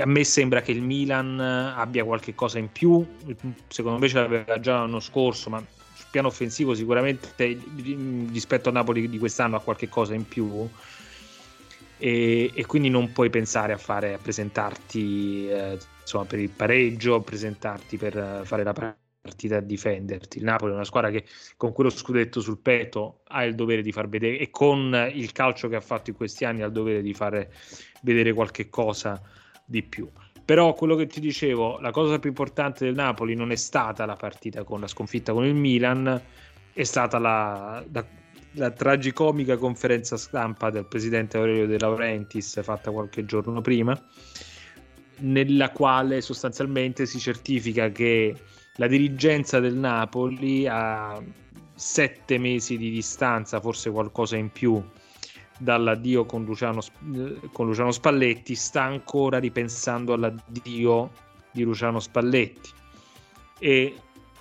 a 0.00 0.06
me 0.06 0.24
sembra 0.24 0.62
che 0.62 0.72
il 0.72 0.82
Milan 0.82 1.38
abbia 1.40 2.04
qualche 2.04 2.34
cosa 2.34 2.58
in 2.58 2.70
più, 2.70 3.06
secondo 3.68 3.98
me 3.98 4.08
ce 4.08 4.20
l'aveva 4.20 4.58
già 4.60 4.78
l'anno 4.78 5.00
scorso, 5.00 5.50
ma 5.50 5.62
piano 6.10 6.28
offensivo 6.28 6.74
sicuramente 6.74 7.58
rispetto 8.32 8.70
a 8.70 8.72
Napoli 8.72 9.08
di 9.08 9.18
quest'anno 9.18 9.56
ha 9.56 9.60
qualche 9.60 9.88
cosa 9.88 10.14
in 10.14 10.26
più. 10.26 10.68
E, 12.00 12.52
e, 12.54 12.66
quindi 12.66 12.88
non 12.88 13.10
puoi 13.10 13.28
pensare 13.28 13.72
a, 13.72 13.76
fare, 13.76 14.14
a 14.14 14.18
presentarti 14.18 15.48
eh, 15.48 15.78
insomma, 16.00 16.24
per 16.26 16.38
il 16.38 16.50
pareggio, 16.50 17.16
a 17.16 17.20
presentarti 17.20 17.96
per 17.96 18.42
fare 18.44 18.62
la 18.62 18.72
partita 18.72 19.07
a 19.56 19.60
difenderti. 19.60 20.38
Il 20.38 20.44
Napoli 20.44 20.72
è 20.72 20.74
una 20.74 20.84
squadra 20.84 21.10
che 21.10 21.24
con 21.56 21.72
quello 21.72 21.90
scudetto 21.90 22.40
sul 22.40 22.58
petto 22.58 23.20
ha 23.28 23.44
il 23.44 23.54
dovere 23.54 23.82
di 23.82 23.92
far 23.92 24.08
vedere 24.08 24.38
e 24.38 24.50
con 24.50 25.10
il 25.12 25.32
calcio 25.32 25.68
che 25.68 25.76
ha 25.76 25.80
fatto 25.80 26.10
in 26.10 26.16
questi 26.16 26.44
anni 26.44 26.62
ha 26.62 26.66
il 26.66 26.72
dovere 26.72 27.02
di 27.02 27.14
fare 27.14 27.52
vedere 28.02 28.32
qualche 28.32 28.68
cosa 28.68 29.20
di 29.64 29.82
più. 29.82 30.10
Però 30.48 30.72
quello 30.72 30.96
che 30.96 31.06
ti 31.06 31.20
dicevo, 31.20 31.78
la 31.78 31.90
cosa 31.90 32.18
più 32.18 32.30
importante 32.30 32.86
del 32.86 32.94
Napoli 32.94 33.34
non 33.34 33.52
è 33.52 33.56
stata 33.56 34.06
la 34.06 34.16
partita 34.16 34.64
con 34.64 34.80
la 34.80 34.86
sconfitta 34.86 35.34
con 35.34 35.44
il 35.44 35.54
Milan, 35.54 36.22
è 36.72 36.84
stata 36.84 37.18
la, 37.18 37.84
la, 37.92 38.06
la 38.52 38.70
tragicomica 38.70 39.58
conferenza 39.58 40.16
stampa 40.16 40.70
del 40.70 40.86
presidente 40.86 41.36
Aurelio 41.36 41.66
De 41.66 41.78
Laurentiis 41.78 42.62
fatta 42.62 42.90
qualche 42.90 43.26
giorno 43.26 43.60
prima, 43.60 44.00
nella 45.18 45.70
quale 45.70 46.22
sostanzialmente 46.22 47.04
si 47.04 47.18
certifica 47.18 47.90
che 47.90 48.34
la 48.78 48.86
dirigenza 48.86 49.60
del 49.60 49.74
Napoli 49.74 50.66
a 50.66 51.22
sette 51.74 52.38
mesi 52.38 52.76
di 52.76 52.90
distanza, 52.90 53.60
forse 53.60 53.90
qualcosa 53.90 54.36
in 54.36 54.50
più 54.50 54.82
dall'addio 55.58 56.24
con 56.24 56.44
Luciano, 56.44 56.80
con 57.52 57.66
Luciano 57.66 57.90
Spalletti, 57.90 58.54
sta 58.54 58.82
ancora 58.82 59.38
ripensando 59.38 60.12
all'addio 60.12 61.10
di 61.50 61.62
Luciano 61.62 61.98
Spalletti 62.00 62.70
e 63.58 63.94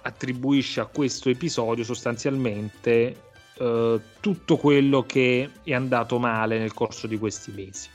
attribuisce 0.03 0.79
a 0.79 0.85
questo 0.85 1.29
episodio 1.29 1.83
sostanzialmente 1.83 3.23
eh, 3.57 4.01
tutto 4.19 4.57
quello 4.57 5.03
che 5.03 5.49
è 5.63 5.73
andato 5.73 6.19
male 6.19 6.59
nel 6.59 6.73
corso 6.73 7.07
di 7.07 7.17
questi 7.17 7.51
mesi, 7.51 7.89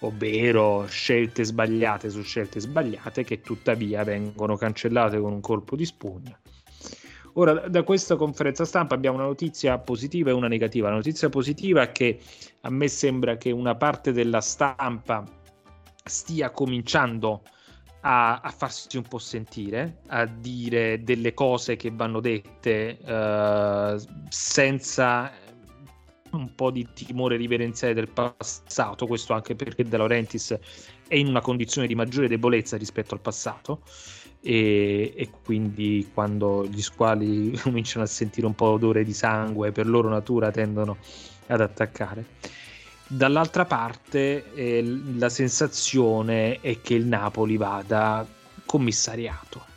ovvero 0.00 0.86
scelte 0.86 1.44
sbagliate 1.44 2.10
su 2.10 2.22
scelte 2.22 2.60
sbagliate 2.60 3.24
che 3.24 3.40
tuttavia 3.40 4.04
vengono 4.04 4.56
cancellate 4.56 5.18
con 5.18 5.32
un 5.32 5.40
colpo 5.40 5.76
di 5.76 5.84
spugna 5.84 6.38
Ora, 7.38 7.68
da 7.68 7.84
questa 7.84 8.16
conferenza 8.16 8.64
stampa 8.64 8.96
abbiamo 8.96 9.16
una 9.16 9.26
notizia 9.26 9.78
positiva 9.78 10.30
e 10.30 10.32
una 10.32 10.48
negativa. 10.48 10.88
La 10.88 10.96
notizia 10.96 11.28
positiva 11.28 11.82
è 11.82 11.92
che 11.92 12.20
a 12.62 12.70
me 12.70 12.88
sembra 12.88 13.36
che 13.36 13.52
una 13.52 13.76
parte 13.76 14.12
della 14.12 14.40
stampa 14.40 15.24
stia 16.04 16.50
cominciando 16.50 17.42
a, 18.00 18.40
a 18.40 18.50
farsi 18.50 18.96
un 18.96 19.04
po' 19.04 19.18
sentire, 19.18 19.98
a 20.08 20.26
dire 20.26 21.02
delle 21.04 21.32
cose 21.32 21.76
che 21.76 21.92
vanno 21.92 22.18
dette 22.18 22.98
uh, 23.04 23.96
senza 24.28 25.30
un 26.32 26.54
po' 26.54 26.70
di 26.70 26.86
timore 26.92 27.36
riverenziale 27.36 27.94
del 27.94 28.08
passato, 28.08 29.06
questo 29.06 29.32
anche 29.32 29.54
perché 29.54 29.84
De 29.84 29.96
Laurentiis 29.96 30.58
è 31.06 31.14
in 31.14 31.28
una 31.28 31.40
condizione 31.40 31.86
di 31.86 31.94
maggiore 31.94 32.28
debolezza 32.28 32.76
rispetto 32.76 33.14
al 33.14 33.20
passato 33.20 33.82
e, 34.40 35.12
e, 35.16 35.30
quindi 35.44 36.10
quando 36.12 36.66
gli 36.66 36.82
squali 36.82 37.56
cominciano 37.62 38.04
a 38.04 38.08
sentire 38.08 38.46
un 38.46 38.54
po' 38.54 38.66
odore 38.66 39.04
di 39.04 39.12
sangue 39.12 39.72
per 39.72 39.86
loro 39.86 40.08
natura 40.08 40.50
tendono 40.50 40.98
ad 41.46 41.60
attaccare. 41.60 42.24
Dall'altra 43.06 43.64
parte 43.64 44.52
eh, 44.52 44.82
la 45.16 45.30
sensazione 45.30 46.60
è 46.60 46.80
che 46.82 46.94
il 46.94 47.06
Napoli 47.06 47.56
vada 47.56 48.26
commissariato 48.66 49.76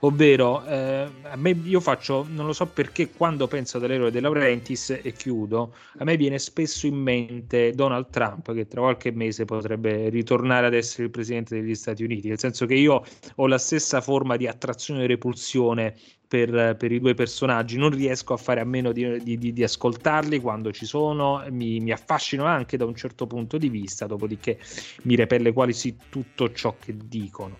ovvero 0.00 0.64
eh, 0.64 1.08
a 1.22 1.36
me 1.36 1.50
io 1.50 1.80
faccio 1.80 2.24
non 2.28 2.46
lo 2.46 2.52
so 2.52 2.66
perché 2.66 3.10
quando 3.10 3.48
penso 3.48 3.78
all'eroe 3.78 4.12
De 4.12 4.20
Laurentiis 4.20 5.00
e 5.02 5.12
chiudo 5.12 5.74
a 5.98 6.04
me 6.04 6.16
viene 6.16 6.38
spesso 6.38 6.86
in 6.86 6.94
mente 6.94 7.72
Donald 7.72 8.08
Trump 8.10 8.54
che 8.54 8.68
tra 8.68 8.80
qualche 8.80 9.10
mese 9.10 9.44
potrebbe 9.44 10.08
ritornare 10.08 10.66
ad 10.66 10.74
essere 10.74 11.04
il 11.04 11.10
presidente 11.10 11.60
degli 11.60 11.74
Stati 11.74 12.04
Uniti. 12.04 12.28
Nel 12.28 12.38
senso 12.38 12.66
che 12.66 12.74
io 12.74 13.02
ho 13.34 13.46
la 13.46 13.58
stessa 13.58 14.00
forma 14.00 14.36
di 14.36 14.46
attrazione 14.46 15.04
e 15.04 15.06
repulsione 15.06 15.94
per, 16.28 16.76
per, 16.76 16.92
i 16.92 17.00
due 17.00 17.14
personaggi, 17.14 17.78
non 17.78 17.90
riesco 17.90 18.34
a 18.34 18.36
fare 18.36 18.60
a 18.60 18.64
meno 18.64 18.92
di, 18.92 19.22
di, 19.22 19.38
di, 19.38 19.52
di 19.52 19.62
ascoltarli 19.62 20.40
quando 20.40 20.70
ci 20.72 20.84
sono, 20.84 21.42
mi, 21.50 21.80
mi, 21.80 21.90
affascino 21.90 22.44
anche 22.44 22.76
da 22.76 22.84
un 22.84 22.94
certo 22.94 23.26
punto 23.26 23.56
di 23.56 23.70
vista, 23.70 24.06
dopodiché 24.06 24.58
mi 25.02 25.16
repelle 25.16 25.52
quasi 25.52 25.96
tutto 26.10 26.52
ciò 26.52 26.76
che 26.78 26.94
dicono. 27.02 27.56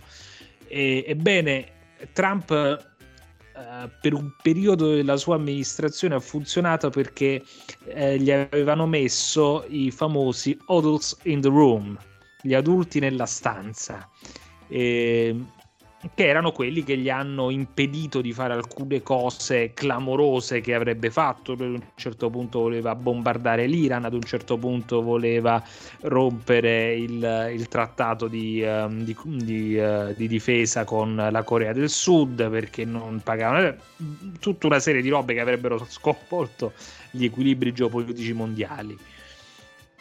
E, 0.67 1.03
ebbene, 1.07 1.78
Trump 2.13 2.51
uh, 2.51 3.91
per 4.01 4.15
un 4.15 4.33
periodo 4.43 4.95
della 4.95 5.17
sua 5.17 5.37
amministrazione 5.37 6.15
ha 6.15 6.21
funzionato 6.21 6.91
perché 6.91 7.43
uh, 7.85 8.13
gli 8.13 8.31
avevano 8.31 8.87
messo 8.87 9.65
i 9.69 9.91
famosi 9.91 10.59
adults 10.67 11.17
in 11.25 11.41
the 11.41 11.49
room, 11.49 11.99
gli 12.43 12.55
adulti 12.55 13.01
nella 13.01 13.27
stanza. 13.27 14.09
E 14.69 15.35
che 16.15 16.29
erano 16.29 16.53
quelli 16.53 16.85
che 16.85 16.97
gli 16.97 17.11
hanno 17.11 17.51
impedito 17.51 18.21
di 18.21 18.33
fare 18.33 18.53
alcune 18.53 19.03
cose 19.03 19.73
clamorose 19.75 20.61
che 20.61 20.75
avrebbe 20.75 21.11
fatto. 21.11 21.53
Ad 21.53 21.61
un 21.61 21.83
certo 21.97 22.31
punto 22.31 22.61
voleva 22.61 22.95
bombardare 22.95 23.67
l'Iran, 23.67 24.05
ad 24.05 24.15
un 24.15 24.23
certo 24.23 24.57
punto 24.57 25.03
voleva 25.03 25.63
rompere 26.03 26.95
il, 26.95 27.51
il 27.53 27.69
trattato 27.69 28.29
di, 28.29 28.63
um, 28.63 29.03
di, 29.03 29.17
di, 29.25 29.77
uh, 29.77 30.15
di, 30.15 30.29
difesa 30.29 30.85
con 30.85 31.17
la 31.17 31.43
Corea 31.43 31.73
del 31.73 31.91
Sud 31.91 32.49
perché 32.49 32.85
non 32.85 33.21
pagavano 33.25 33.67
eh, 33.67 33.77
tutta 34.39 34.67
una 34.67 34.79
serie 34.79 35.03
di 35.03 35.09
robe 35.09 35.35
che 35.35 35.41
avrebbero 35.41 35.85
sconvolto 35.89 36.73
gli 37.11 37.25
equilibri 37.25 37.73
geopolitici 37.73 38.33
mondiali. 38.33 38.97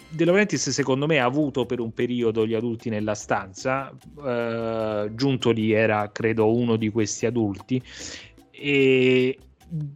De 0.10 0.26
Laurentiis 0.26 0.70
secondo 0.70 1.06
me 1.06 1.20
ha 1.20 1.26
avuto 1.26 1.66
per 1.66 1.80
un 1.80 1.94
periodo 1.94 2.48
gli 2.48 2.54
adulti 2.54 2.90
nella 2.90 3.14
stanza, 3.14 3.94
eh, 4.26 5.12
Giuntoli 5.14 5.72
era 5.74 6.10
credo 6.12 6.54
uno 6.54 6.78
di 6.78 6.90
questi 6.90 7.26
adulti 7.26 7.82
e 8.52 9.38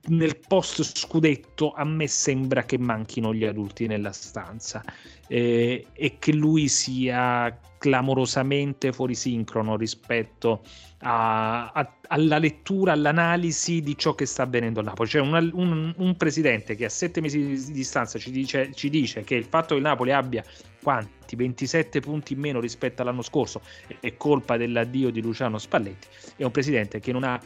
nel 0.07 0.37
post 0.47 0.83
scudetto 0.83 1.71
a 1.71 1.85
me 1.85 2.07
sembra 2.07 2.63
che 2.63 2.77
manchino 2.77 3.33
gli 3.33 3.45
adulti 3.45 3.87
nella 3.87 4.11
stanza 4.11 4.83
eh, 5.27 5.87
e 5.93 6.17
che 6.19 6.33
lui 6.33 6.67
sia 6.67 7.57
clamorosamente 7.77 8.91
fuori 8.91 9.15
sincrono 9.15 9.75
rispetto 9.75 10.61
a, 10.99 11.71
a, 11.71 11.93
alla 12.09 12.37
lettura, 12.37 12.91
all'analisi 12.91 13.81
di 13.81 13.97
ciò 13.97 14.13
che 14.13 14.27
sta 14.27 14.43
avvenendo 14.43 14.81
a 14.81 14.83
Napoli. 14.83 15.09
C'è 15.09 15.19
una, 15.19 15.39
un, 15.39 15.91
un, 15.97 16.15
presidente 16.15 16.75
che 16.75 16.85
a 16.85 16.89
sette 16.89 17.21
mesi 17.21 17.43
di 17.43 17.71
distanza 17.71 18.19
ci 18.19 18.29
dice, 18.29 18.71
ci 18.73 18.89
dice, 18.89 19.23
che 19.23 19.33
il 19.33 19.45
fatto 19.45 19.69
che 19.69 19.75
il 19.75 19.81
Napoli 19.81 20.11
abbia 20.11 20.43
quanti 20.83 21.35
27 21.35 22.01
punti 22.01 22.33
in 22.33 22.39
meno 22.39 22.59
rispetto 22.59 23.01
all'anno 23.01 23.23
scorso 23.23 23.61
è 23.99 24.15
colpa 24.15 24.57
dell'addio 24.57 25.09
di 25.09 25.21
Luciano 25.21 25.57
Spalletti. 25.57 26.07
È 26.35 26.43
un 26.43 26.51
presidente 26.51 26.99
che 26.99 27.11
non, 27.11 27.23
ha, 27.23 27.41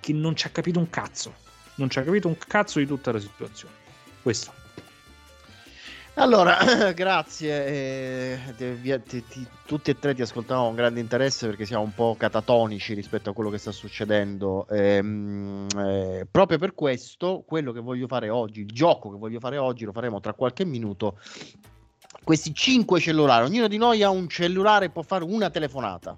che 0.00 0.12
non 0.14 0.34
ci 0.34 0.46
ha 0.46 0.50
capito 0.50 0.78
un 0.78 0.88
cazzo, 0.88 1.34
non 1.76 1.90
ci 1.90 1.98
ha 1.98 2.02
capito 2.02 2.28
un 2.28 2.36
cazzo 2.36 2.78
di 2.78 2.86
tutta 2.86 3.12
la 3.12 3.20
situazione. 3.20 3.74
Questo. 4.22 4.62
Allora, 6.16 6.58
grazie. 6.94 7.66
Eh, 7.66 8.38
ti, 8.56 9.02
ti, 9.02 9.24
ti, 9.26 9.46
tutti 9.66 9.90
e 9.90 9.98
tre 9.98 10.14
ti 10.14 10.22
ascoltavamo 10.22 10.66
con 10.66 10.76
grande 10.76 11.00
interesse 11.00 11.46
perché 11.46 11.66
siamo 11.66 11.82
un 11.82 11.92
po' 11.92 12.14
catatonici 12.16 12.94
rispetto 12.94 13.30
a 13.30 13.32
quello 13.32 13.50
che 13.50 13.58
sta 13.58 13.72
succedendo. 13.72 14.68
Ehm, 14.68 15.66
eh, 15.76 16.26
proprio 16.30 16.58
per 16.58 16.74
questo, 16.74 17.42
quello 17.44 17.72
che 17.72 17.80
voglio 17.80 18.06
fare 18.06 18.28
oggi, 18.28 18.60
il 18.60 18.70
gioco 18.70 19.10
che 19.10 19.18
voglio 19.18 19.40
fare 19.40 19.58
oggi, 19.58 19.84
lo 19.84 19.92
faremo 19.92 20.20
tra 20.20 20.34
qualche 20.34 20.64
minuto. 20.64 21.18
Questi 22.22 22.54
cinque 22.54 23.00
cellulari, 23.00 23.44
ognuno 23.46 23.66
di 23.66 23.76
noi 23.76 24.02
ha 24.04 24.08
un 24.08 24.28
cellulare 24.28 24.86
e 24.86 24.90
può 24.90 25.02
fare 25.02 25.24
una 25.24 25.50
telefonata. 25.50 26.16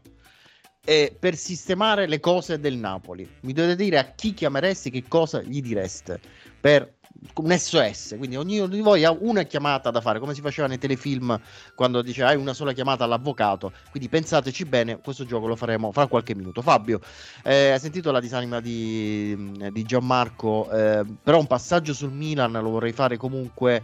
E 0.89 1.17
per 1.19 1.35
sistemare 1.35 2.07
le 2.07 2.21
cose 2.21 2.61
del 2.61 2.77
Napoli, 2.77 3.29
mi 3.41 3.53
dovete 3.53 3.75
dire 3.75 3.99
a 3.99 4.05
chi 4.15 4.33
chiameresti, 4.33 4.89
che 4.91 5.03
cosa 5.09 5.43
gli 5.43 5.61
direste 5.61 6.21
per 6.61 6.95
un 7.35 7.59
SOS, 7.59 8.15
quindi 8.17 8.37
ognuno 8.37 8.69
di 8.69 8.81
voi 8.81 9.03
ha 9.03 9.11
una 9.11 9.43
chiamata 9.43 9.91
da 9.91 10.01
fare, 10.01 10.21
come 10.21 10.33
si 10.33 10.41
faceva 10.41 10.69
nei 10.69 10.79
telefilm 10.79 11.41
quando 11.75 12.03
dice 12.03 12.23
hai 12.23 12.37
una 12.37 12.53
sola 12.53 12.73
chiamata 12.73 13.03
all'avvocato, 13.03 13.73
quindi 13.91 14.09
pensateci 14.09 14.65
bene, 14.65 15.01
questo 15.01 15.25
gioco 15.25 15.49
lo 15.49 15.57
faremo 15.57 15.91
fra 15.91 16.07
qualche 16.07 16.37
minuto. 16.37 16.63
Fabio, 16.63 17.01
eh, 17.43 17.73
hai 17.73 17.81
sentito 17.81 18.13
la 18.13 18.21
disanima 18.21 18.61
di, 18.61 19.35
di 19.73 19.83
Gianmarco, 19.83 20.71
eh, 20.71 21.05
però 21.21 21.41
un 21.41 21.49
passaggio 21.49 21.95
sul 21.95 22.13
Milan 22.13 22.53
lo 22.53 22.71
vorrei 22.71 22.93
fare 22.93 23.17
comunque 23.17 23.83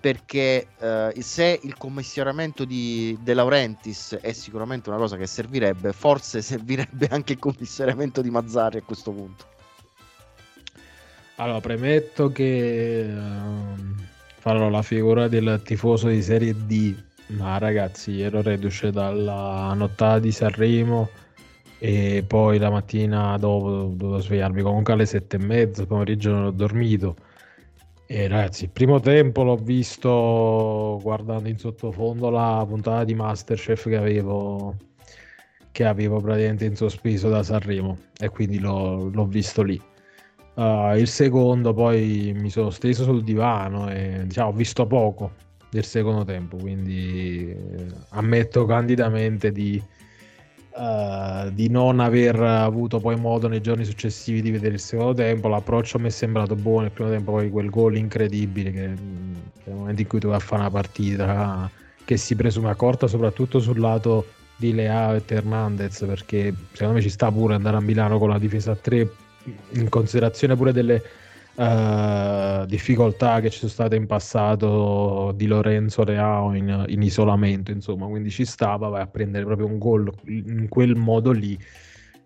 perché 0.00 0.68
eh, 0.78 1.12
se 1.18 1.60
il 1.62 1.76
commissionamento 1.76 2.64
di 2.64 3.16
De 3.20 3.34
Laurentiis 3.34 4.18
è 4.20 4.32
sicuramente 4.32 4.88
una 4.88 4.98
cosa 4.98 5.18
che 5.18 5.26
servirebbe, 5.26 5.92
forse 5.92 6.40
servirebbe 6.40 7.06
anche 7.12 7.34
il 7.34 7.38
commissionamento 7.38 8.22
di 8.22 8.30
Mazzari 8.30 8.78
a 8.78 8.82
questo 8.82 9.12
punto. 9.12 9.44
Allora, 11.36 11.60
premetto 11.60 12.32
che 12.32 13.08
uh, 13.08 14.02
farò 14.38 14.68
la 14.68 14.82
figura 14.82 15.28
del 15.28 15.60
tifoso 15.64 16.08
di 16.08 16.22
Serie 16.22 16.54
D, 16.54 16.94
ma 17.28 17.58
ragazzi, 17.58 18.20
ero 18.20 18.42
reduce 18.42 18.90
dalla 18.90 19.72
nottata 19.74 20.18
di 20.18 20.32
Sanremo 20.32 21.08
e 21.78 22.24
poi 22.26 22.58
la 22.58 22.68
mattina 22.68 23.38
dopo 23.38 23.90
dovevo 23.94 24.18
svegliarmi 24.18 24.60
comunque 24.60 24.92
alle 24.92 25.06
sette 25.06 25.36
e 25.36 25.40
mezza, 25.40 25.86
pomeriggio 25.86 26.30
non 26.30 26.44
ho 26.44 26.50
dormito 26.50 27.16
Eh, 28.12 28.26
ragazzi, 28.26 28.64
il 28.64 28.70
primo 28.70 28.98
tempo 28.98 29.44
l'ho 29.44 29.54
visto 29.54 30.98
guardando 31.00 31.48
in 31.48 31.56
sottofondo 31.56 32.28
la 32.28 32.64
puntata 32.66 33.04
di 33.04 33.14
Masterchef 33.14 33.88
che 33.88 33.96
avevo, 33.96 34.74
che 35.70 35.84
avevo 35.84 36.18
praticamente 36.18 36.64
in 36.64 36.74
sospeso 36.74 37.28
da 37.28 37.44
Sanremo 37.44 37.96
e 38.18 38.28
quindi 38.30 38.58
l'ho, 38.58 39.10
l'ho 39.10 39.26
visto 39.26 39.62
lì. 39.62 39.80
Uh, 40.54 40.96
il 40.96 41.06
secondo 41.06 41.72
poi 41.72 42.32
mi 42.34 42.50
sono 42.50 42.70
steso 42.70 43.04
sul 43.04 43.22
divano 43.22 43.88
e 43.88 44.22
diciamo, 44.24 44.48
ho 44.48 44.52
visto 44.54 44.88
poco 44.88 45.34
del 45.70 45.84
secondo 45.84 46.24
tempo, 46.24 46.56
quindi 46.56 47.48
eh, 47.48 47.86
ammetto 48.08 48.64
candidamente 48.64 49.52
di, 49.52 49.80
uh, 50.74 51.50
di 51.50 51.68
non 51.68 52.00
aver 52.00 52.40
avuto 52.40 53.00
poi 53.00 53.16
modo 53.16 53.48
nei 53.48 53.60
giorni 53.60 53.84
successivi 53.84 54.42
di 54.42 54.50
vedere 54.50 54.74
il 54.74 54.80
secondo 54.80 55.14
tempo. 55.14 55.48
L'approccio 55.48 55.98
mi 55.98 56.08
è 56.08 56.10
sembrato 56.10 56.54
buono 56.54 56.86
il 56.86 56.92
primo 56.92 57.10
tempo, 57.10 57.32
poi 57.32 57.50
quel 57.50 57.70
gol 57.70 57.96
incredibile 57.96 58.70
che, 58.70 58.90
che 59.62 59.70
nel 59.70 59.76
momento 59.76 60.00
in 60.02 60.08
cui 60.08 60.20
tu 60.20 60.28
vai 60.28 60.36
a 60.36 60.40
fare 60.40 60.62
una 60.62 60.70
partita 60.70 61.70
che 62.04 62.16
si 62.16 62.34
presume 62.34 62.74
corta 62.74 63.06
soprattutto 63.06 63.60
sul 63.60 63.78
lato 63.78 64.26
di 64.56 64.74
Leao 64.74 65.14
e 65.14 65.22
Hernandez 65.26 66.04
perché 66.04 66.52
secondo 66.72 66.94
me 66.94 67.00
ci 67.00 67.08
sta 67.08 67.30
pure 67.30 67.54
andare 67.54 67.76
a 67.76 67.80
Milano 67.80 68.18
con 68.18 68.28
la 68.28 68.38
difesa 68.38 68.72
a 68.72 68.76
3 68.76 69.10
in 69.72 69.88
considerazione 69.88 70.54
pure 70.56 70.72
delle 70.72 71.02
uh, 71.54 72.66
difficoltà 72.66 73.40
che 73.40 73.50
ci 73.50 73.58
sono 73.58 73.70
state 73.70 73.96
in 73.96 74.06
passato 74.06 75.32
di 75.34 75.46
Lorenzo 75.46 76.04
Reao 76.04 76.54
in, 76.54 76.84
in, 76.88 77.02
isolamento, 77.02 77.70
insomma, 77.70 78.06
quindi 78.06 78.30
ci 78.30 78.44
stava, 78.44 78.88
vai 78.88 79.02
a 79.02 79.06
prendere 79.06 79.44
proprio 79.44 79.66
un 79.66 79.78
gol 79.78 80.12
in 80.26 80.68
quel 80.68 80.96
modo 80.96 81.32
lì. 81.32 81.58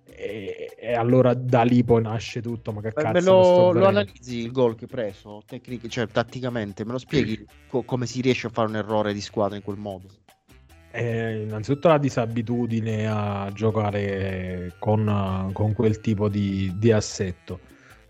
E, 0.07 0.75
e 0.79 0.95
allora 0.95 1.35
da 1.35 1.63
lì 1.63 1.83
poi 1.83 2.03
nasce 2.03 2.41
tutto. 2.41 2.73
Ma 2.73 2.81
che 2.81 2.93
Beh, 2.93 3.03
cazzo 3.03 3.33
lo, 3.33 3.73
lo 3.73 3.87
analizzi 3.87 4.39
il 4.39 4.53
gol 4.53 4.77
che 4.77 4.85
hai 4.85 4.91
preso, 4.91 5.43
tecnic- 5.47 5.89
cioè 5.89 6.07
tatticamente, 6.07 6.85
me 6.85 6.93
lo 6.93 6.99
spieghi 6.99 7.45
co- 7.67 7.83
come 7.83 8.07
si 8.07 8.21
riesce 8.21 8.47
a 8.47 8.51
fare 8.51 8.69
un 8.69 8.77
errore 8.77 9.13
di 9.13 9.21
squadra 9.21 9.57
in 9.57 9.63
quel 9.63 9.79
modo? 9.79 10.09
Eh, 10.93 11.43
innanzitutto 11.43 11.89
la 11.89 11.99
disabitudine 11.99 13.09
a 13.09 13.51
giocare 13.53 14.77
con, 14.79 15.51
con 15.53 15.73
quel 15.73 15.99
tipo 15.99 16.29
di, 16.29 16.73
di 16.77 16.93
assetto 16.93 17.59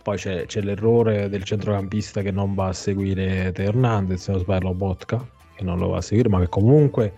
poi 0.04 0.18
c'è, 0.18 0.44
c'è, 0.44 0.60
l'errore 0.60 1.30
del 1.30 1.44
centrocampista 1.44 2.20
che 2.20 2.30
non 2.30 2.54
va 2.54 2.66
a 2.66 2.72
seguire 2.74 3.50
Teo 3.52 3.70
Hernandez, 3.70 4.22
se 4.22 4.32
non 4.32 4.40
sbaglio 4.40 4.74
Botka, 4.74 5.26
che 5.56 5.64
non 5.64 5.78
lo 5.78 5.88
va 5.88 5.96
a 5.96 6.00
seguire, 6.02 6.28
ma 6.28 6.40
che 6.40 6.50
comunque 6.50 7.14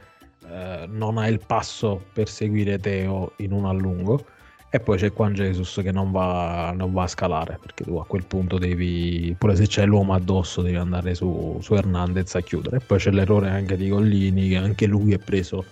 eh, 0.48 0.86
non 0.88 1.18
ha 1.18 1.26
il 1.26 1.40
passo 1.44 2.00
per 2.12 2.28
seguire 2.28 2.78
Teo 2.78 3.32
in 3.38 3.50
un 3.50 3.64
allungo. 3.64 4.24
E 4.70 4.78
poi 4.78 4.98
c'è 4.98 5.10
Juan 5.10 5.32
Jesus 5.32 5.80
che 5.82 5.90
non 5.90 6.12
va, 6.12 6.72
non 6.76 6.92
va, 6.92 7.02
a 7.02 7.06
scalare, 7.08 7.58
perché 7.60 7.82
tu 7.82 7.96
a 7.96 8.06
quel 8.06 8.24
punto 8.24 8.56
devi, 8.56 9.34
pure 9.36 9.56
se 9.56 9.66
c'è 9.66 9.84
l'uomo 9.84 10.14
addosso, 10.14 10.62
devi 10.62 10.76
andare 10.76 11.16
su, 11.16 11.58
su 11.60 11.74
Hernandez 11.74 12.36
a 12.36 12.40
chiudere. 12.40 12.76
E 12.76 12.80
poi 12.80 12.98
c'è 12.98 13.10
l'errore 13.10 13.50
anche 13.50 13.76
di 13.76 13.88
Collini, 13.88 14.50
che 14.50 14.56
anche 14.56 14.86
lui 14.86 15.12
è 15.12 15.18
preso 15.18 15.64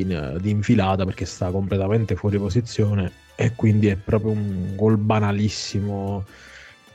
in, 0.00 0.38
di 0.40 0.50
infilata 0.50 1.04
perché 1.04 1.24
sta 1.24 1.50
completamente 1.50 2.14
fuori 2.16 2.38
posizione 2.38 3.12
e 3.36 3.52
quindi 3.54 3.88
è 3.88 3.96
proprio 3.96 4.32
un 4.32 4.74
gol 4.76 4.96
banalissimo 4.96 6.24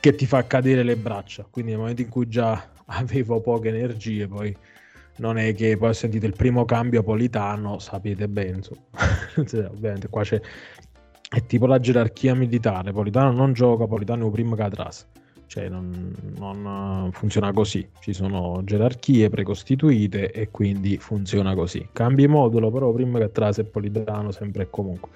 che 0.00 0.14
ti 0.14 0.26
fa 0.26 0.46
cadere 0.46 0.82
le 0.82 0.96
braccia. 0.96 1.46
Quindi 1.48 1.72
nel 1.72 1.80
momento 1.80 2.02
in 2.02 2.08
cui 2.08 2.28
già 2.28 2.68
avevo 2.86 3.40
poche 3.40 3.68
energie, 3.68 4.26
poi 4.26 4.56
non 5.16 5.36
è 5.36 5.54
che 5.54 5.76
poi 5.76 5.90
ho 5.90 5.92
sentito 5.92 6.26
il 6.26 6.34
primo 6.34 6.64
cambio 6.64 7.02
Politano, 7.02 7.78
sapete 7.78 8.28
bene, 8.28 8.60
cioè, 8.62 9.66
ovviamente 9.70 10.08
qua 10.08 10.22
c'è 10.22 10.40
è 11.32 11.46
tipo 11.46 11.66
la 11.66 11.78
gerarchia 11.78 12.34
militare, 12.34 12.90
Politano 12.90 13.30
non 13.30 13.52
gioca, 13.52 13.86
Politano 13.86 14.24
è 14.24 14.26
il 14.26 14.32
primo 14.32 14.56
che. 14.56 15.06
Cioè 15.50 15.68
non, 15.68 16.14
non, 16.38 17.10
funziona 17.12 17.52
così, 17.52 17.84
ci 17.98 18.12
sono 18.12 18.60
gerarchie 18.62 19.28
precostituite 19.30 20.30
e 20.30 20.48
quindi 20.52 20.96
funziona 20.98 21.56
così. 21.56 21.88
Cambi 21.90 22.28
modulo, 22.28 22.70
però 22.70 22.92
prima 22.92 23.18
che 23.18 23.24
atrás 23.24 23.58
è 23.58 23.64
Politano 23.64 24.30
sempre 24.30 24.62
e 24.62 24.70
comunque 24.70 25.10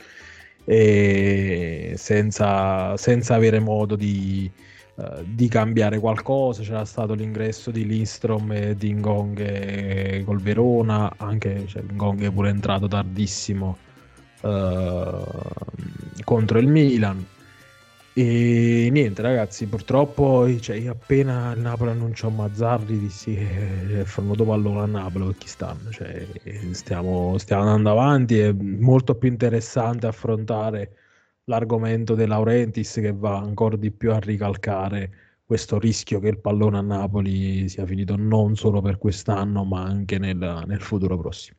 e 0.65 1.95
senza, 1.97 2.97
senza 2.97 3.37
avere 3.37 3.61
modo 3.61 3.95
di, 3.95 4.51
uh, 4.97 5.23
di, 5.25 5.47
cambiare 5.47 6.01
qualcosa. 6.01 6.63
C'era 6.63 6.85
stato 6.85 7.15
l'ingresso 7.15 7.71
di 7.71 7.87
Lindstrom 7.87 8.51
e 8.51 8.75
di 8.75 8.93
Ngong 8.93 10.25
col 10.25 10.41
Verona, 10.41 11.13
anche 11.17 11.65
cioè, 11.69 11.85
Ngong 11.93 12.23
è 12.23 12.33
pure 12.33 12.49
entrato 12.49 12.89
tardissimo 12.89 13.77
uh, 14.43 15.25
contro 16.25 16.59
il 16.59 16.67
Milan. 16.67 17.25
E 18.17 18.89
niente, 18.93 19.23
ragazzi, 19.23 19.69
purtroppo 19.69 20.47
cioè, 20.61 20.77
io 20.77 20.93
appena 20.93 21.53
il 21.53 21.61
Napoli 21.61 21.91
annunciò 21.91 22.29
Mazzarri 22.29 22.97
dissi 22.99 23.35
che 23.35 24.01
è 24.03 24.05
formato 24.05 24.45
pallone 24.45 24.81
a 24.83 24.87
Napoli 24.87 25.27
per 25.27 25.37
chi 25.37 25.49
stanno. 25.49 25.91
Cioè, 25.91 26.29
stiamo, 26.73 27.37
stiamo 27.39 27.63
andando 27.65 27.91
avanti, 27.91 28.39
è 28.39 28.53
molto 28.53 29.17
più 29.17 29.29
interessante 29.29 30.07
affrontare 30.07 30.97
l'argomento 31.45 32.15
De 32.15 32.27
Laurentiis 32.27 32.93
che 32.95 33.13
va 33.13 33.37
ancora 33.39 33.77
di 33.77 33.91
più 33.91 34.13
a 34.13 34.21
ricalcare 34.21 35.41
questo 35.45 35.79
rischio 35.81 36.21
che 36.21 36.29
il 36.29 36.39
pallone 36.41 36.79
a 36.79 36.81
Napoli 36.83 37.69
sia 37.69 37.85
finito 37.85 38.15
non 38.17 38.55
solo 38.55 38.81
per 38.81 38.97
quest'anno, 38.99 39.65
ma 39.65 39.83
anche 39.83 40.19
nel, 40.19 40.63
nel 40.67 40.81
futuro 40.81 41.19
prossimo. 41.19 41.59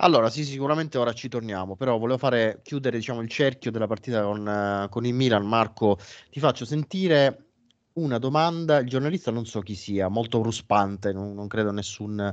Allora, 0.00 0.30
sì, 0.30 0.44
sicuramente 0.44 0.96
ora 0.96 1.12
ci 1.12 1.28
torniamo, 1.28 1.74
però 1.74 1.98
volevo 1.98 2.18
fare 2.18 2.60
chiudere 2.62 2.98
diciamo, 2.98 3.20
il 3.20 3.28
cerchio 3.28 3.72
della 3.72 3.88
partita 3.88 4.22
con, 4.22 4.46
uh, 4.46 4.88
con 4.88 5.04
il 5.04 5.12
Milan. 5.14 5.44
Marco, 5.44 5.98
ti 6.30 6.38
faccio 6.38 6.64
sentire 6.64 7.46
una 7.94 8.18
domanda. 8.18 8.78
Il 8.78 8.88
giornalista 8.88 9.32
non 9.32 9.44
so 9.44 9.60
chi 9.60 9.74
sia, 9.74 10.06
molto 10.08 10.40
ruspante, 10.40 11.12
non, 11.12 11.34
non 11.34 11.48
credo 11.48 11.72
nessun 11.72 12.32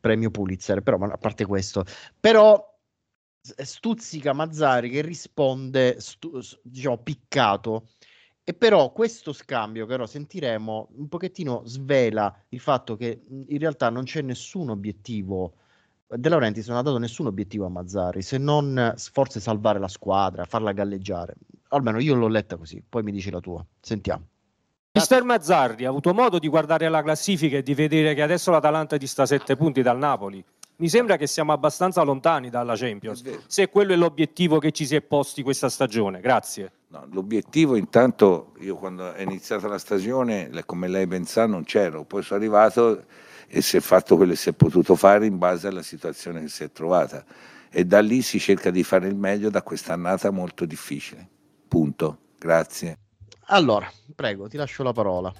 premio 0.00 0.30
Pulitzer, 0.30 0.82
però 0.82 0.98
a 0.98 1.16
parte 1.16 1.46
questo, 1.46 1.84
però 2.18 2.60
stuzzica 3.40 4.32
Mazzari 4.32 4.90
che 4.90 5.00
risponde 5.02 6.00
stu- 6.00 6.40
diciamo 6.62 6.98
piccato 6.98 7.90
e 8.42 8.54
però 8.54 8.90
questo 8.90 9.32
scambio 9.32 9.86
che 9.86 9.94
ora 9.94 10.06
sentiremo 10.06 10.88
un 10.96 11.08
pochettino 11.08 11.62
svela 11.64 12.34
il 12.48 12.58
fatto 12.58 12.96
che 12.96 13.22
in 13.28 13.58
realtà 13.58 13.90
non 13.90 14.02
c'è 14.02 14.22
nessun 14.22 14.70
obiettivo 14.70 15.58
De 16.08 16.28
Laurentiis 16.28 16.68
non 16.68 16.76
ha 16.76 16.82
dato 16.82 16.98
nessun 16.98 17.26
obiettivo 17.26 17.66
a 17.66 17.68
Mazzari 17.68 18.22
se 18.22 18.38
non 18.38 18.94
forse 18.96 19.40
salvare 19.40 19.80
la 19.80 19.88
squadra, 19.88 20.44
farla 20.44 20.72
galleggiare. 20.72 21.34
Almeno 21.68 21.98
io 21.98 22.14
l'ho 22.14 22.28
letta 22.28 22.56
così, 22.56 22.82
poi 22.88 23.02
mi 23.02 23.10
dici 23.10 23.30
la 23.30 23.40
tua. 23.40 23.64
Sentiamo. 23.80 24.24
Mister 24.92 25.24
Mazzarri 25.24 25.84
ha 25.84 25.88
avuto 25.88 26.14
modo 26.14 26.38
di 26.38 26.48
guardare 26.48 26.88
la 26.88 27.02
classifica 27.02 27.56
e 27.56 27.62
di 27.62 27.74
vedere 27.74 28.14
che 28.14 28.22
adesso 28.22 28.50
l'Atalanta 28.50 28.96
dista 28.96 29.26
7 29.26 29.56
punti 29.56 29.82
dal 29.82 29.98
Napoli. 29.98 30.42
Mi 30.76 30.88
sembra 30.88 31.16
che 31.16 31.26
siamo 31.26 31.52
abbastanza 31.52 32.02
lontani 32.02 32.50
dalla 32.50 32.76
Champions, 32.76 33.22
se 33.46 33.68
quello 33.68 33.92
è 33.92 33.96
l'obiettivo 33.96 34.58
che 34.58 34.72
ci 34.72 34.86
si 34.86 34.94
è 34.94 35.00
posti 35.00 35.42
questa 35.42 35.68
stagione. 35.68 36.20
Grazie. 36.20 36.70
No, 36.88 37.06
l'obiettivo 37.10 37.76
intanto, 37.76 38.52
io 38.60 38.76
quando 38.76 39.12
è 39.12 39.22
iniziata 39.22 39.68
la 39.68 39.78
stagione, 39.78 40.50
come 40.66 40.86
lei 40.86 41.06
pensa, 41.06 41.46
non 41.46 41.64
c'ero, 41.64 42.04
poi 42.04 42.22
sono 42.22 42.38
arrivato 42.38 43.04
e 43.48 43.62
si 43.62 43.76
è 43.76 43.80
fatto 43.80 44.16
quello 44.16 44.32
che 44.32 44.38
si 44.38 44.48
è 44.48 44.52
potuto 44.52 44.96
fare 44.96 45.26
in 45.26 45.38
base 45.38 45.68
alla 45.68 45.82
situazione 45.82 46.40
che 46.42 46.48
si 46.48 46.64
è 46.64 46.72
trovata 46.72 47.24
e 47.70 47.84
da 47.84 48.00
lì 48.00 48.22
si 48.22 48.38
cerca 48.38 48.70
di 48.70 48.82
fare 48.82 49.08
il 49.08 49.16
meglio 49.16 49.50
da 49.50 49.62
questa 49.62 49.92
annata 49.92 50.30
molto 50.30 50.64
difficile. 50.64 51.28
Punto. 51.68 52.20
Grazie. 52.38 52.98
Allora, 53.46 53.90
prego, 54.14 54.48
ti 54.48 54.56
lascio 54.56 54.82
la 54.82 54.92
parola. 54.92 55.32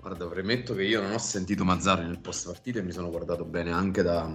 Guarda, 0.00 0.26
premetto 0.26 0.74
che 0.74 0.84
io 0.84 1.00
non 1.00 1.12
ho 1.12 1.18
sentito 1.18 1.64
Mazzarri 1.64 2.04
nel 2.04 2.20
post 2.20 2.46
partita 2.46 2.78
e 2.78 2.82
mi 2.82 2.92
sono 2.92 3.08
guardato 3.08 3.44
bene 3.44 3.72
anche 3.72 4.02
da, 4.02 4.30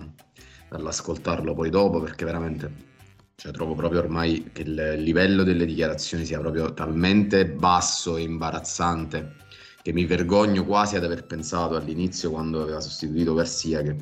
dall'ascoltarlo 0.67 1.53
poi 1.53 1.69
dopo 1.69 2.01
perché 2.01 2.25
veramente 2.25 2.87
cioè, 3.35 3.51
trovo 3.51 3.75
proprio 3.75 3.99
ormai 3.99 4.49
che 4.51 4.63
il 4.63 4.95
livello 4.97 5.43
delle 5.43 5.65
dichiarazioni 5.65 6.25
sia 6.25 6.39
proprio 6.39 6.73
talmente 6.73 7.45
basso 7.45 8.17
e 8.17 8.23
imbarazzante 8.23 9.35
che 9.81 9.93
mi 9.93 10.05
vergogno 10.05 10.65
quasi 10.65 10.95
ad 10.95 11.03
aver 11.03 11.25
pensato 11.25 11.75
all'inizio 11.75 12.31
quando 12.31 12.61
aveva 12.61 12.81
sostituito 12.81 13.33
Garcia 13.33 13.81
che 13.81 13.95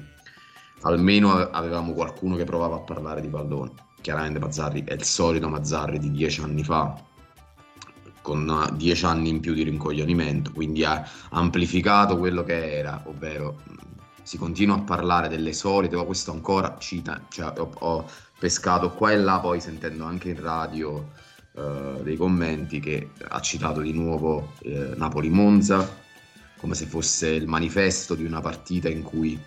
almeno 0.81 1.33
avevamo 1.33 1.93
qualcuno 1.93 2.35
che 2.35 2.43
provava 2.43 2.75
a 2.75 2.79
parlare 2.79 3.21
di 3.21 3.29
pallone. 3.29 3.71
Chiaramente 4.01 4.39
Mazzarri 4.39 4.83
è 4.83 4.93
il 4.93 5.03
solito 5.03 5.49
Mazzarri 5.49 5.99
di 5.99 6.11
dieci 6.11 6.41
anni 6.41 6.63
fa, 6.63 6.95
con 8.21 8.69
dieci 8.73 9.05
anni 9.05 9.29
in 9.29 9.39
più 9.39 9.53
di 9.53 9.63
rincoglionimento, 9.63 10.51
quindi 10.51 10.83
ha 10.83 11.07
amplificato 11.29 12.17
quello 12.17 12.43
che 12.43 12.77
era, 12.77 13.01
ovvero 13.05 13.61
si 14.21 14.37
continua 14.37 14.75
a 14.75 14.81
parlare 14.81 15.29
delle 15.29 15.53
solite, 15.53 15.95
ma 15.95 16.03
questo 16.03 16.31
ancora 16.31 16.75
cita, 16.77 17.21
cioè, 17.29 17.53
ho, 17.57 17.71
ho 17.73 18.05
pescato 18.37 18.91
qua 18.91 19.11
e 19.11 19.17
là, 19.17 19.39
poi 19.39 19.59
sentendo 19.59 20.03
anche 20.03 20.29
in 20.29 20.41
radio 20.41 21.09
eh, 21.57 22.03
dei 22.03 22.15
commenti 22.15 22.79
che 22.79 23.09
ha 23.27 23.39
citato 23.39 23.81
di 23.81 23.91
nuovo 23.91 24.53
eh, 24.61 24.91
Napoli-Monza 24.95 26.05
come 26.57 26.75
se 26.75 26.85
fosse 26.85 27.29
il 27.29 27.47
manifesto 27.47 28.15
di 28.15 28.25
una 28.25 28.41
partita 28.41 28.89
in 28.89 29.03
cui 29.03 29.39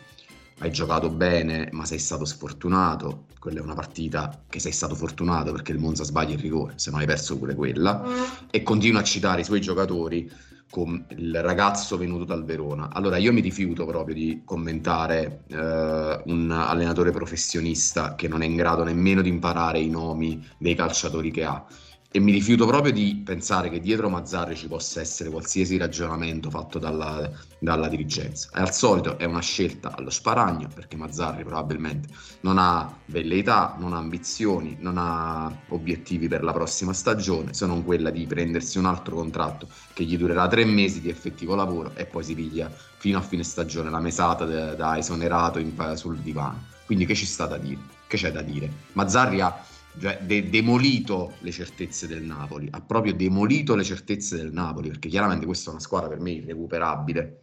hai 0.59 0.71
giocato 0.71 1.11
bene 1.11 1.69
ma 1.73 1.85
sei 1.85 1.99
stato 1.99 2.25
sfortunato, 2.25 3.27
quella 3.39 3.61
è 3.61 3.63
una 3.63 3.75
partita 3.75 4.43
che 4.49 4.59
sei 4.61 4.73
stato 4.73 4.95
fortunato 4.95 5.53
perché 5.53 5.73
il 5.73 5.79
Monza 5.79 6.05
sbaglia 6.05 6.35
il 6.35 6.41
rigore, 6.41 6.75
se 6.77 6.91
non 6.91 7.01
hai 7.01 7.07
perso 7.07 7.39
pure 7.39 7.55
quella, 7.55 8.05
e 8.51 8.63
continua 8.63 9.01
a 9.01 9.05
citare 9.05 9.41
i 9.41 9.45
suoi 9.45 9.61
giocatori 9.61 10.31
con 10.71 11.05
il 11.17 11.43
ragazzo 11.43 11.97
venuto 11.97 12.25
dal 12.25 12.45
Verona. 12.45 12.91
Allora 12.93 13.17
io 13.17 13.33
mi 13.33 13.41
rifiuto 13.41 13.85
proprio 13.87 14.15
di 14.15 14.43
commentare 14.45 15.43
eh, 15.49 16.23
un 16.27 16.51
allenatore 16.51 17.11
professionista 17.11 18.15
che 18.15 18.29
non 18.29 18.43
è 18.43 18.47
in 18.47 18.55
grado 18.55 18.85
nemmeno 18.85 19.23
di 19.23 19.31
imparare 19.31 19.81
i 19.81 19.89
nomi 19.89 20.47
dei 20.59 20.77
calciatori 20.77 21.31
che 21.33 21.45
ha 21.45 21.65
e 22.13 22.19
mi 22.19 22.33
rifiuto 22.33 22.67
proprio 22.67 22.93
di 22.93 23.23
pensare 23.25 23.71
che 23.71 23.79
dietro 23.79 24.09
Mazzarri 24.09 24.57
ci 24.57 24.67
possa 24.67 25.01
essere 25.01 25.31
qualsiasi 25.31 25.77
ragionamento 25.77 26.51
fatto 26.51 26.81
dalla, 26.81 27.31
dalla 27.61 27.87
dirigenza. 27.87 28.49
Al 28.53 28.75
solito 28.75 29.17
è 29.17 29.25
una 29.25 29.41
scelta 29.41 29.95
allo 29.95 30.11
sparagno 30.11 30.69
perché 30.75 30.97
Mazzarri 30.97 31.45
probabilmente 31.45 32.09
non 32.41 32.59
ha 32.59 32.93
velleità, 33.07 33.77
non 33.79 33.93
ha 33.93 33.99
ambizioni, 33.99 34.77
non 34.81 34.97
ha 34.99 35.57
obiettivi 35.69 36.27
per 36.27 36.43
la 36.43 36.53
prossima 36.53 36.93
stagione, 36.93 37.55
se 37.55 37.67
non 37.67 37.85
quella 37.85 38.11
di 38.11 38.27
prendersi 38.27 38.79
un 38.79 38.87
altro 38.87 39.15
contratto 39.15 39.69
che 39.93 40.03
gli 40.03 40.17
durerà 40.17 40.49
tre 40.49 40.65
mesi 40.65 41.01
di 41.01 41.11
effettivo 41.11 41.55
lavoro 41.55 41.93
e 41.95 42.07
poi 42.07 42.25
si 42.25 42.35
piglia 42.35 42.69
fino 42.97 43.19
a 43.19 43.23
fine 43.23 43.45
stagione 43.45 43.89
la 43.89 44.01
mesata 44.01 44.45
de, 44.45 44.75
da 44.75 44.99
esonerato 44.99 45.61
in, 45.61 45.73
sul 45.95 46.19
divano. 46.19 46.65
Quindi 46.87 47.07
che 47.07 47.15
ci 47.15 47.25
sta 47.25 47.47
da 47.47 47.57
dire? 47.57 47.79
Che 48.09 48.17
c'è 48.17 48.33
da 48.33 48.43
dire? 48.43 48.69
Mazzarri 48.95 49.41
ha 49.41 49.65
cioè, 50.01 50.19
de- 50.23 50.49
demolito 50.49 51.35
le 51.41 51.51
certezze 51.51 52.07
del 52.07 52.23
Napoli, 52.23 52.69
ha 52.71 52.81
proprio 52.81 53.15
demolito 53.15 53.75
le 53.75 53.85
certezze 53.85 54.37
del 54.37 54.53
Napoli, 54.53 54.89
perché 54.89 55.09
chiaramente 55.09 55.45
questa 55.45 55.69
è 55.69 55.73
una 55.73 55.83
squadra 55.83 56.09
per 56.09 56.21
me 56.21 56.31
irrecuperabile, 56.33 57.43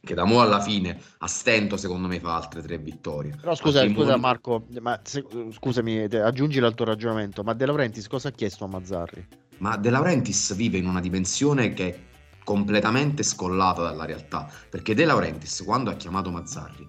che 0.00 0.14
da 0.14 0.24
mo' 0.24 0.40
alla 0.40 0.60
fine 0.60 1.00
a 1.18 1.26
stento 1.26 1.76
secondo 1.76 2.08
me 2.08 2.20
fa 2.20 2.36
altre 2.36 2.62
tre 2.62 2.78
vittorie. 2.78 3.36
Però 3.40 3.54
scusa, 3.54 3.88
scusa 3.88 4.10
modi... 4.10 4.20
Marco, 4.20 4.66
ma 4.80 5.00
se, 5.02 5.24
scusami, 5.52 6.02
aggiungi 6.02 6.58
al 6.58 6.74
tuo 6.74 6.84
ragionamento, 6.84 7.42
ma 7.42 7.54
De 7.54 7.66
Laurentiis 7.66 8.08
cosa 8.08 8.28
ha 8.28 8.32
chiesto 8.32 8.64
a 8.64 8.68
Mazzarri? 8.68 9.26
Ma 9.58 9.76
De 9.76 9.90
Laurentiis 9.90 10.54
vive 10.54 10.78
in 10.78 10.86
una 10.86 11.00
dimensione 11.00 11.72
che 11.72 11.88
è 11.88 11.98
completamente 12.44 13.22
scollata 13.22 13.82
dalla 13.82 14.04
realtà, 14.04 14.50
perché 14.68 14.94
De 14.94 15.04
Laurentiis 15.04 15.62
quando 15.64 15.90
ha 15.90 15.94
chiamato 15.94 16.30
Mazzarri 16.30 16.88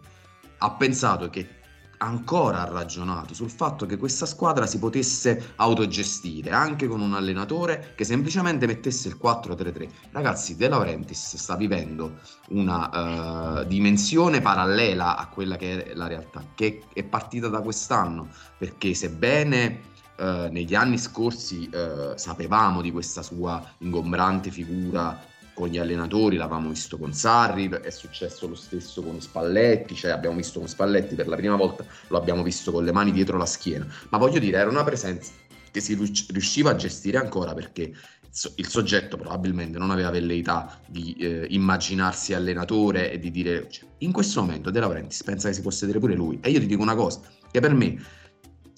ha 0.60 0.72
pensato 0.72 1.30
che 1.30 1.57
ancora 1.98 2.64
ragionato 2.66 3.34
sul 3.34 3.50
fatto 3.50 3.86
che 3.86 3.98
questa 3.98 4.26
squadra 4.26 4.66
si 4.66 4.80
potesse 4.80 5.54
autogestire 5.56 6.52
anche 6.52 6.88
con 6.88 7.02
un 7.02 7.14
allenatore 7.14 7.94
che 7.96 8.04
semplicemente 8.04 8.68
mettesse 8.68 9.08
il 9.08 9.20
4-3-3. 9.22 9.90
Ragazzi, 10.12 10.56
De 10.56 10.68
Laurentiis 10.68 11.36
sta 11.36 11.56
vivendo 11.56 12.20
una 12.50 13.60
uh, 13.62 13.66
dimensione 13.66 14.42
parallela 14.42 15.18
a 15.18 15.28
quella 15.28 15.56
che 15.56 15.86
è 15.86 15.94
la 15.96 16.08
realtà, 16.08 16.44
che 16.54 16.84
è 16.94 17.04
partita 17.04 17.48
da 17.48 17.62
quest'anno, 17.62 18.28
perché 18.58 18.94
sebbene 18.94 19.82
uh, 20.18 20.52
negli 20.52 20.76
anni 20.76 20.98
scorsi 20.98 21.70
uh, 21.72 22.16
sapevamo 22.16 22.82
di 22.82 22.92
questa 22.92 23.22
sua 23.22 23.64
ingombrante 23.80 24.52
figura 24.52 25.27
con 25.58 25.70
gli 25.70 25.80
allenatori, 25.80 26.38
l'avevamo 26.38 26.70
visto 26.70 27.00
con 27.00 27.14
Sarri, 27.14 27.68
è 27.68 27.90
successo 27.90 28.48
lo 28.48 28.54
stesso 28.54 29.02
con 29.02 29.20
Spalletti, 29.20 29.96
cioè 29.96 30.12
abbiamo 30.12 30.36
visto 30.36 30.60
con 30.60 30.68
Spalletti 30.68 31.16
per 31.16 31.28
la 31.28 31.36
prima 31.36 31.56
volta, 31.56 31.84
lo 32.10 32.18
abbiamo 32.18 32.44
visto 32.44 32.72
con 32.72 32.86
le 32.86 32.92
mani 32.92 33.12
dietro 33.12 33.38
la 33.38 33.48
schiena, 33.48 33.88
ma 34.10 34.20
voglio 34.20 34.38
dire, 34.38 34.60
era 34.60 34.70
una 34.70 34.84
presenza 34.84 35.32
che 35.72 35.82
si 35.82 35.96
riusciva 35.96 36.70
a 36.70 36.76
gestire 36.76 37.18
ancora 37.18 37.56
perché 37.56 37.92
il 38.56 38.68
soggetto 38.68 39.18
probabilmente 39.18 39.80
non 39.80 39.90
aveva 39.90 40.12
velleità 40.12 40.80
di 40.88 41.16
eh, 41.16 41.48
immaginarsi 41.50 42.36
allenatore 42.36 43.12
e 43.12 43.18
di 43.18 43.32
dire 43.32 43.68
cioè, 43.68 43.90
in 44.00 44.12
questo 44.12 44.42
momento 44.42 44.70
De 44.70 44.80
Laurentiis 44.80 45.24
pensa 45.24 45.48
che 45.48 45.56
si 45.56 45.62
possa 45.62 45.88
dire 45.88 45.98
pure 45.98 46.14
lui. 46.14 46.38
E 46.42 46.52
io 46.52 46.60
ti 46.60 46.68
dico 46.68 46.84
una 46.84 46.94
cosa 46.94 47.20
che 47.50 47.60
per 47.60 47.74
me 47.74 48.00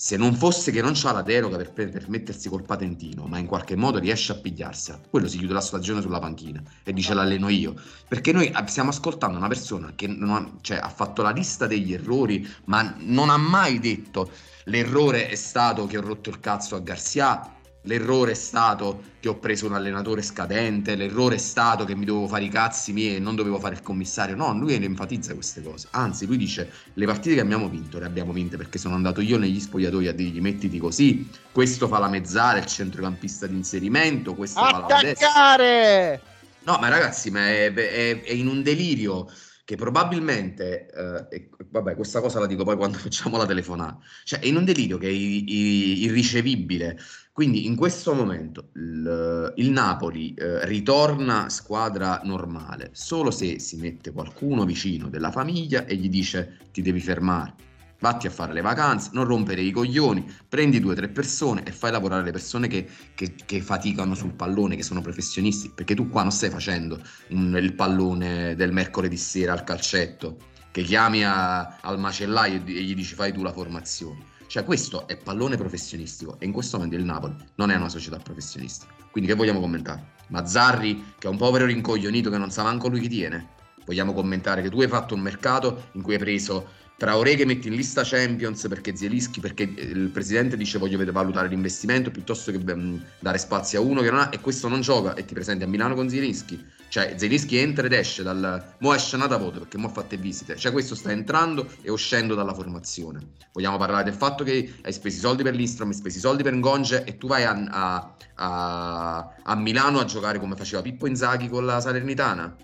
se 0.01 0.15
non 0.15 0.33
fosse 0.33 0.71
che 0.71 0.81
non 0.81 0.93
c'ha 0.95 1.11
la 1.11 1.21
deroga 1.21 1.57
per, 1.57 1.73
per, 1.73 2.07
mettersi 2.07 2.47
col 2.47 2.63
patentino, 2.63 3.25
ma 3.25 3.37
in 3.37 3.45
qualche 3.45 3.75
modo 3.75 3.99
riesce 3.99 4.31
a 4.31 4.35
pigliarsela, 4.35 5.01
quello 5.09 5.27
si 5.27 5.37
chiude 5.37 5.51
la 5.51 5.59
stagione 5.59 5.99
sulla 5.99 6.19
panchina 6.19 6.63
e 6.85 6.93
dice 6.93 7.13
l'alleno 7.13 7.49
io. 7.49 7.75
Perché 8.07 8.31
noi 8.31 8.49
stiamo 8.67 8.91
ascoltando 8.91 9.37
una 9.37 9.49
persona 9.49 9.91
che 9.97 10.05
ha, 10.05 10.51
cioè, 10.61 10.77
ha 10.77 10.87
fatto 10.87 11.21
la 11.21 11.31
lista 11.31 11.67
degli 11.67 11.91
errori, 11.91 12.47
ma 12.65 12.95
non 12.99 13.29
ha 13.29 13.35
mai 13.35 13.79
detto 13.79 14.31
l'errore 14.65 15.27
è 15.27 15.35
stato 15.35 15.85
che 15.85 15.97
ho 15.97 16.01
rotto 16.01 16.29
il 16.29 16.39
cazzo 16.39 16.77
a 16.77 16.79
Garcia 16.79 17.58
L'errore 17.83 18.31
è 18.31 18.35
stato 18.35 19.03
che 19.21 19.29
ho 19.29 19.37
preso 19.37 19.65
un 19.65 19.73
allenatore 19.73 20.21
scadente, 20.21 20.95
l'errore 20.95 21.35
è 21.35 21.39
stato 21.39 21.85
che 21.85 21.95
mi 21.95 22.03
dovevo 22.03 22.27
fare 22.27 22.43
i 22.43 22.49
cazzi 22.49 22.91
miei 22.91 23.15
e 23.15 23.19
non 23.19 23.35
dovevo 23.35 23.57
fare 23.57 23.75
il 23.75 23.81
commissario. 23.81 24.35
No, 24.35 24.53
lui 24.53 24.73
enfatizza 24.73 25.33
queste 25.33 25.61
cose. 25.61 25.87
Anzi, 25.91 26.25
lui 26.25 26.37
dice: 26.37 26.69
Le 26.93 27.05
partite 27.05 27.35
che 27.35 27.41
abbiamo 27.41 27.69
vinto, 27.69 27.97
le 27.99 28.05
abbiamo 28.05 28.33
vinte 28.33 28.57
perché 28.57 28.77
sono 28.77 28.95
andato 28.95 29.21
io 29.21 29.37
negli 29.37 29.59
spogliatoi 29.59 30.07
a 30.07 30.13
dirgli 30.13 30.41
mettiti 30.41 30.77
così. 30.77 31.29
Questo 31.51 31.87
fa 31.87 31.99
la 31.99 32.09
mezzala, 32.09 32.59
il 32.59 32.65
centrocampista 32.65 33.47
di 33.47 33.55
inserimento. 33.55 34.35
Questo 34.35 34.59
Attaccare! 34.59 34.87
fa 34.87 34.95
la 34.95 35.01
destra. 35.01 36.27
No, 36.63 36.77
ma 36.79 36.89
ragazzi, 36.89 37.31
ma 37.31 37.47
è, 37.47 37.73
è, 37.73 38.21
è 38.21 38.31
in 38.33 38.47
un 38.47 38.61
delirio 38.61 39.27
che 39.69 39.75
probabilmente, 39.75 40.89
eh, 41.29 41.49
vabbè, 41.69 41.93
questa 41.93 42.21
cosa 42.21 42.39
la 42.39 42.47
dico 42.47 42.63
poi 42.63 42.75
quando 42.75 42.97
facciamo 42.99 43.37
la 43.37 43.45
telefonata, 43.45 43.99
cioè 44.23 44.39
è 44.39 44.47
in 44.47 44.55
un 44.55 44.65
delirio 44.65 44.97
che 44.97 45.07
è 45.07 45.11
irricevibile. 45.11 46.97
Quindi 47.39 47.67
in 47.67 47.77
questo 47.77 48.13
momento 48.13 48.71
il, 48.73 49.53
il 49.55 49.71
Napoli 49.71 50.33
eh, 50.33 50.65
ritorna 50.65 51.47
squadra 51.47 52.19
normale 52.25 52.89
solo 52.91 53.31
se 53.31 53.59
si 53.59 53.77
mette 53.77 54.11
qualcuno 54.11 54.65
vicino 54.65 55.07
della 55.07 55.31
famiglia 55.31 55.85
e 55.85 55.95
gli 55.95 56.09
dice 56.09 56.57
ti 56.73 56.81
devi 56.81 56.99
fermare 56.99 57.53
vatti 57.99 58.27
a 58.27 58.29
fare 58.29 58.51
le 58.51 58.59
vacanze, 58.59 59.11
non 59.13 59.23
rompere 59.23 59.61
i 59.61 59.71
coglioni, 59.71 60.29
prendi 60.49 60.81
due 60.81 60.91
o 60.91 60.95
tre 60.95 61.07
persone 61.07 61.63
e 61.63 61.71
fai 61.71 61.91
lavorare 61.91 62.23
le 62.23 62.31
persone 62.31 62.67
che, 62.67 62.85
che, 63.15 63.33
che, 63.45 63.61
faticano 63.61 64.15
sul 64.15 64.33
pallone, 64.33 64.75
che 64.75 64.83
sono 64.83 64.99
professionisti, 64.99 65.71
perché 65.73 65.95
tu 65.95 66.09
qua 66.09 66.23
non 66.23 66.31
stai 66.31 66.49
facendo 66.49 67.01
un, 67.29 67.57
il 67.57 67.73
pallone 67.73 68.53
del 68.55 68.73
mercoledì 68.73 69.15
sera 69.15 69.53
al 69.53 69.63
calcetto, 69.63 70.39
che 70.71 70.81
chiami 70.83 71.23
a, 71.23 71.77
al 71.79 71.99
macellaio 71.99 72.61
e 72.65 72.81
gli 72.83 72.95
dici 72.95 73.15
fai 73.15 73.31
tu 73.31 73.43
la 73.43 73.53
formazione. 73.53 74.28
Cioè 74.49 74.63
questo 74.63 75.07
è 75.07 75.15
pallone 75.15 75.57
professionistico 75.57 76.37
e 76.39 76.45
in 76.47 76.51
questo 76.51 76.77
momento 76.77 76.97
il 76.97 77.05
Napoli 77.05 77.35
non 77.57 77.69
è 77.69 77.75
una 77.75 77.87
società 77.87 78.17
professionistica. 78.17 78.91
Quindi 79.11 79.29
che 79.29 79.35
vogliamo 79.35 79.59
commentare? 79.59 80.13
Mazzarri, 80.29 81.13
che 81.19 81.27
è 81.27 81.29
un 81.29 81.37
povero 81.37 81.67
rincoglionito 81.67 82.31
che 82.31 82.39
non 82.39 82.49
sa 82.49 82.63
manco 82.63 82.87
lui 82.87 82.99
chi 82.99 83.09
tiene? 83.09 83.49
Vogliamo 83.85 84.11
commentare 84.11 84.63
che 84.63 84.71
tu 84.71 84.81
hai 84.81 84.87
fatto 84.87 85.13
un 85.13 85.19
mercato 85.21 85.89
in 85.91 86.01
cui 86.01 86.13
hai 86.13 86.19
preso 86.19 86.67
Traoré 86.97 87.35
che 87.35 87.45
metti 87.45 87.67
in 87.67 87.75
lista 87.75 88.01
Champions 88.03 88.67
perché 88.67 88.95
Zielischi, 88.95 89.39
perché 89.39 89.63
il 89.63 90.09
presidente 90.09 90.57
dice 90.57 90.79
voglio 90.79 90.97
valutare 91.11 91.47
l'investimento 91.47 92.09
piuttosto 92.09 92.51
che 92.51 92.57
um, 92.57 92.99
dare 93.19 93.37
spazio 93.37 93.79
a 93.79 93.83
uno 93.83 94.01
che 94.01 94.09
non 94.09 94.19
ha 94.19 94.29
e 94.31 94.39
questo 94.39 94.67
non 94.67 94.81
gioca 94.81 95.13
e 95.13 95.25
ti 95.25 95.35
presenti 95.35 95.63
a 95.63 95.67
Milano 95.67 95.93
con 95.93 96.09
Zielischi. 96.09 96.59
Cioè 96.89 97.13
Zielischi 97.17 97.57
entra 97.57 97.85
ed 97.85 97.93
esce 97.93 98.23
dal... 98.23 98.75
Mo 98.79 98.93
esce 98.93 99.15
nata 99.15 99.37
voto 99.37 99.59
perché 99.59 99.77
mo 99.77 99.87
ha 99.87 99.91
fatto 99.91 100.17
visite. 100.17 100.55
Cioè 100.55 100.71
questo 100.71 100.95
sta 100.95 101.11
entrando 101.11 101.67
e 101.83 101.91
uscendo 101.91 102.33
dalla 102.33 102.53
formazione. 102.53 103.19
Vogliamo 103.53 103.77
parlare 103.77 104.03
del 104.03 104.15
fatto 104.15 104.43
che 104.43 104.73
hai 104.81 104.91
speso 104.91 105.17
i 105.17 105.19
soldi 105.19 105.43
per 105.43 105.53
l'Istrom, 105.53 105.89
hai 105.89 105.93
speso 105.93 106.17
i 106.17 106.21
soldi 106.21 106.41
per 106.41 106.53
Ngonge 106.55 107.03
e 107.03 107.17
tu 107.17 107.27
vai 107.27 107.43
a, 107.43 107.51
a, 107.51 108.15
a, 108.35 109.35
a 109.43 109.55
Milano 109.55 109.99
a 109.99 110.05
giocare 110.05 110.39
come 110.39 110.55
faceva 110.55 110.81
Pippo 110.81 111.07
Inzaghi 111.07 111.47
con 111.47 111.63
la 111.63 111.79
Salernitana? 111.79 112.55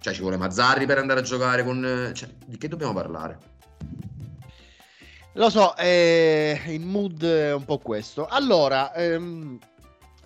Cioè 0.00 0.14
ci 0.14 0.20
vuole 0.20 0.36
Mazzarri 0.36 0.86
per 0.86 0.98
andare 0.98 1.20
a 1.20 1.22
giocare 1.24 1.64
con... 1.64 2.12
Cioè, 2.14 2.28
di 2.46 2.56
che 2.56 2.68
dobbiamo 2.68 2.94
parlare? 2.94 3.38
Lo 5.34 5.50
so, 5.50 5.76
eh, 5.76 6.60
il 6.68 6.84
mood 6.84 7.24
è 7.24 7.52
un 7.52 7.64
po' 7.64 7.78
questo. 7.78 8.26
Allora, 8.26 8.92
ehm, 8.94 9.58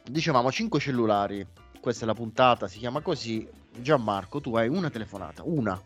dicevamo 0.05 0.51
5 0.51 0.79
cellulari. 0.79 1.47
Questa 1.85 2.05
è 2.05 2.07
la 2.07 2.15
puntata, 2.15 2.67
si 2.67 2.79
chiama 2.79 3.03
così. 3.03 3.47
Gianmarco, 3.77 4.41
tu 4.41 4.57
hai 4.57 4.69
una 4.69 4.89
telefonata, 4.89 5.43
una. 5.45 5.79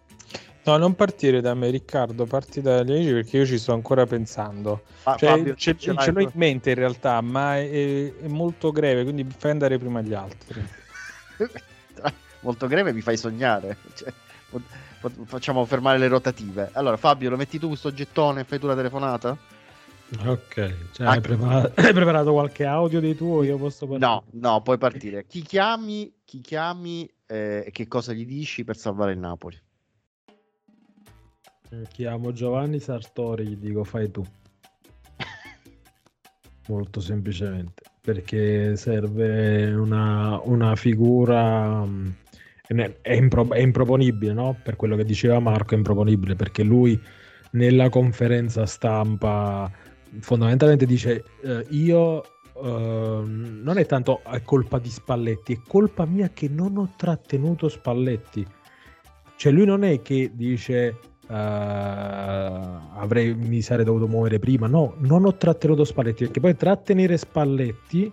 No, 0.62 0.76
non 0.76 0.94
partire 0.94 1.40
da 1.40 1.54
me, 1.54 1.70
Riccardo, 1.70 2.24
parti 2.24 2.60
dagli 2.60 2.92
amici 2.92 3.10
perché 3.10 3.38
io 3.38 3.44
ci 3.44 3.58
sto 3.58 3.72
ancora 3.72 4.06
pensando. 4.06 4.82
Fa- 4.86 5.16
cioè, 5.16 5.30
Fabio, 5.30 5.56
ce, 5.56 5.76
ce, 5.76 5.96
ce 5.96 6.10
l'ho 6.12 6.20
in 6.20 6.30
mente 6.34 6.70
in 6.70 6.76
realtà, 6.76 7.20
ma 7.20 7.56
è, 7.56 8.14
è 8.14 8.28
molto 8.28 8.70
greve, 8.70 9.02
quindi 9.02 9.26
fai 9.36 9.50
andare 9.50 9.76
prima 9.76 10.00
gli 10.00 10.14
altri. 10.14 10.64
molto 12.42 12.68
greve 12.68 12.92
mi 12.92 13.00
fai 13.00 13.16
sognare. 13.16 13.78
Cioè, 13.92 14.12
facciamo 15.24 15.64
fermare 15.64 15.98
le 15.98 16.06
rotative. 16.06 16.70
Allora, 16.74 16.96
Fabio, 16.96 17.28
lo 17.28 17.36
metti 17.36 17.58
tu 17.58 17.66
questo 17.66 17.92
gettone 17.92 18.42
e 18.42 18.44
fai 18.44 18.60
tu 18.60 18.68
la 18.68 18.76
telefonata? 18.76 19.36
Ok, 20.24 20.90
cioè, 20.92 21.06
hai, 21.06 21.20
preparato, 21.20 21.72
hai, 21.82 21.92
preparato, 21.92 22.32
qualche 22.32 22.64
audio 22.64 22.98
dei 22.98 23.14
tuoi? 23.14 23.48
Io 23.48 23.58
posso 23.58 23.86
partire? 23.86 24.10
No, 24.10 24.24
no, 24.32 24.62
puoi 24.62 24.78
partire. 24.78 25.26
Chi 25.26 25.42
chiami, 25.42 26.10
chi 26.24 26.40
chiami 26.40 27.08
eh, 27.26 27.64
e 27.66 27.70
che 27.70 27.86
cosa 27.88 28.14
gli 28.14 28.24
dici 28.24 28.64
per 28.64 28.78
salvare 28.78 29.12
il 29.12 29.18
Napoli? 29.18 29.60
Eh, 31.70 31.86
chiamo 31.92 32.32
Giovanni 32.32 32.80
Sartori, 32.80 33.48
gli 33.48 33.56
dico 33.56 33.84
fai 33.84 34.10
tu. 34.10 34.24
Molto 36.68 37.00
semplicemente, 37.00 37.82
perché 38.00 38.76
serve 38.76 39.74
una, 39.74 40.40
una 40.42 40.74
figura... 40.74 41.82
Um, 41.82 42.14
è, 42.66 43.14
impro- 43.14 43.50
è 43.50 43.60
improponibile, 43.60 44.32
no? 44.32 44.58
Per 44.62 44.76
quello 44.76 44.96
che 44.96 45.04
diceva 45.04 45.38
Marco, 45.38 45.74
è 45.74 45.78
improponibile 45.78 46.34
perché 46.34 46.62
lui 46.62 47.00
nella 47.52 47.88
conferenza 47.88 48.66
stampa 48.66 49.70
fondamentalmente 50.20 50.86
dice: 50.86 51.24
eh, 51.42 51.66
Io 51.70 52.22
uh, 52.54 53.22
non 53.24 53.74
è 53.76 53.86
tanto 53.86 54.22
colpa 54.44 54.78
di 54.78 54.88
Spalletti, 54.88 55.54
è 55.54 55.60
colpa 55.66 56.04
mia 56.04 56.30
che 56.32 56.48
non 56.48 56.76
ho 56.76 56.92
trattenuto 56.96 57.68
Spalletti. 57.68 58.46
Cioè 59.36 59.52
lui 59.52 59.64
non 59.64 59.84
è 59.84 60.02
che 60.02 60.32
dice 60.34 60.96
uh, 61.28 61.32
avrei, 61.32 63.34
mi 63.34 63.62
sarei 63.62 63.84
dovuto 63.84 64.08
muovere 64.08 64.38
prima, 64.38 64.66
no, 64.66 64.94
non 64.98 65.24
ho 65.24 65.36
trattenuto 65.36 65.84
Spalletti 65.84 66.24
perché 66.24 66.40
poi 66.40 66.56
trattenere 66.56 67.16
Spalletti 67.16 68.12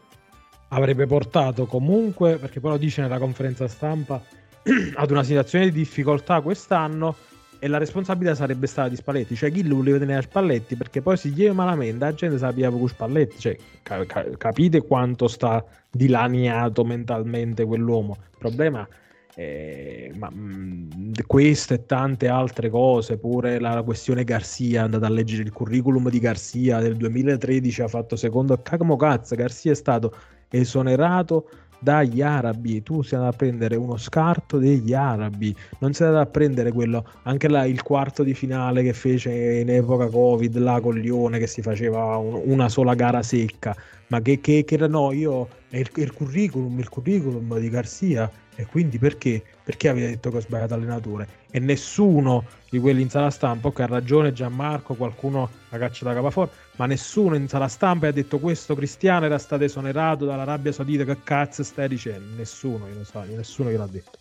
avrebbe 0.70 1.08
portato 1.08 1.66
comunque, 1.66 2.38
perché 2.38 2.60
poi 2.60 2.72
lo 2.72 2.78
dice 2.78 3.02
nella 3.02 3.18
conferenza 3.18 3.68
stampa, 3.68 4.22
ad 4.96 5.12
una 5.12 5.24
situazione 5.24 5.66
di 5.66 5.72
difficoltà 5.72 6.42
quest'anno 6.42 7.16
e 7.66 7.68
la 7.68 7.80
responsabilità 7.80 8.36
sarebbe 8.36 8.68
stata 8.68 8.90
di 8.90 8.96
Spalletti, 8.96 9.36
cioè 9.36 9.52
chi 9.52 9.68
lo 9.68 9.78
voleva 9.78 9.98
tenere 9.98 10.20
a 10.20 10.22
Spalletti? 10.22 10.76
Perché 10.76 11.02
poi 11.02 11.18
si 11.18 11.32
gli 11.32 11.50
malamente 11.50 12.06
la 12.06 12.14
gente 12.14 12.38
sapeva 12.38 12.70
con 12.70 12.88
Spalletti, 12.88 13.40
cioè 13.40 13.58
ca- 13.82 14.06
ca- 14.06 14.30
capite 14.38 14.86
quanto 14.86 15.28
sta 15.28 15.66
dilaniato 15.90 16.86
mentalmente 16.86 17.66
quell'uomo. 17.66 18.18
Il 18.20 18.38
problema 18.38 18.88
è 19.34 20.12
ma, 20.14 20.30
mh, 20.30 21.24
questo 21.26 21.74
e 21.74 21.88
tante 21.88 22.28
altre 22.28 22.70
cose, 22.70 23.18
pure 23.18 23.60
la, 23.60 23.74
la 23.74 23.82
questione 23.82 24.24
Garcia, 24.24 24.84
andate 24.84 25.06
a 25.06 25.10
leggere 25.10 25.42
il 25.42 25.52
curriculum 25.52 26.08
di 26.12 26.20
Garcia 26.20 26.80
del 26.80 26.98
2013, 26.98 27.82
ha 27.82 27.88
fatto 27.88 28.16
secondo 28.16 28.62
Cagmo 28.62 28.96
Cazzo, 28.96 29.34
Garcia 29.34 29.72
è 29.72 29.76
stato 29.76 30.16
esonerato 30.50 31.50
dagli 31.80 32.22
arabi, 32.22 32.82
tu 32.84 33.02
sei 33.02 33.18
andato 33.18 33.36
a 33.36 33.38
prendere 33.38 33.76
uno 33.76 33.98
scarto 33.98 34.58
degli 34.58 34.94
arabi, 34.94 35.56
non 35.80 35.94
sei 35.94 36.08
andato 36.08 36.28
a 36.28 36.32
prendere 36.32 36.72
quello, 36.72 37.06
anche 37.24 37.48
là 37.48 37.66
il 37.66 37.82
quarto 37.84 38.24
di 38.24 38.34
finale 38.34 38.84
che 38.84 38.94
fece 38.94 39.32
in 39.60 39.70
epoca 39.70 40.08
Covid, 40.08 40.58
là 40.58 40.80
con 40.82 40.96
Lione 40.96 41.40
che 41.40 41.48
si 41.48 41.62
faceva 41.62 42.18
un, 42.18 42.42
una 42.46 42.70
sola 42.70 42.94
gara 42.96 43.22
secca, 43.22 43.76
ma 44.08 44.22
che, 44.22 44.40
che, 44.40 44.64
che 44.66 44.78
no, 44.88 45.12
io 45.12 45.48
è 45.70 45.78
il, 45.78 45.90
il 45.96 46.14
curriculum, 46.14 46.78
il 46.80 46.90
curriculum 46.90 47.58
di 47.60 47.70
Garcia 47.70 48.32
e 48.56 48.66
quindi 48.66 48.98
perché? 48.98 49.44
Perché 49.64 49.90
avete 49.90 50.08
detto 50.08 50.30
che 50.30 50.38
ho 50.38 50.42
sbagliato 50.42 50.74
allenatore? 50.76 51.28
E 51.52 51.60
nessuno 51.60 52.46
di 52.70 52.80
quelli 52.80 53.02
in 53.02 53.10
sala 53.10 53.30
stampa, 53.30 53.72
che 53.72 53.84
ha 53.84 53.86
ragione 53.86 54.32
Gianmarco, 54.32 54.94
qualcuno 54.94 55.50
la 55.70 55.78
caccia 55.78 56.06
da 56.06 56.14
capa 56.14 56.30
fuori, 56.30 56.50
ma 56.78 56.86
nessuno 56.86 57.36
in 57.36 57.48
sala 57.48 57.68
stampa 57.68 58.08
ha 58.08 58.12
detto 58.12 58.40
questo 58.40 58.76
Cristiano 58.76 59.26
era 59.26 59.38
stato 59.38 59.64
esonerato 59.64 60.26
dall'Arabia 60.26 60.72
Saudita, 60.72 61.04
che 61.04 61.18
cazzo 61.24 61.64
stai 61.64 61.90
dicendo? 61.90 62.36
Nessuno 62.38 62.88
glielo 62.88 63.04
sa, 63.04 63.24
nessuno 63.24 63.70
gliel'ha 63.70 63.88
detto. 63.88 64.20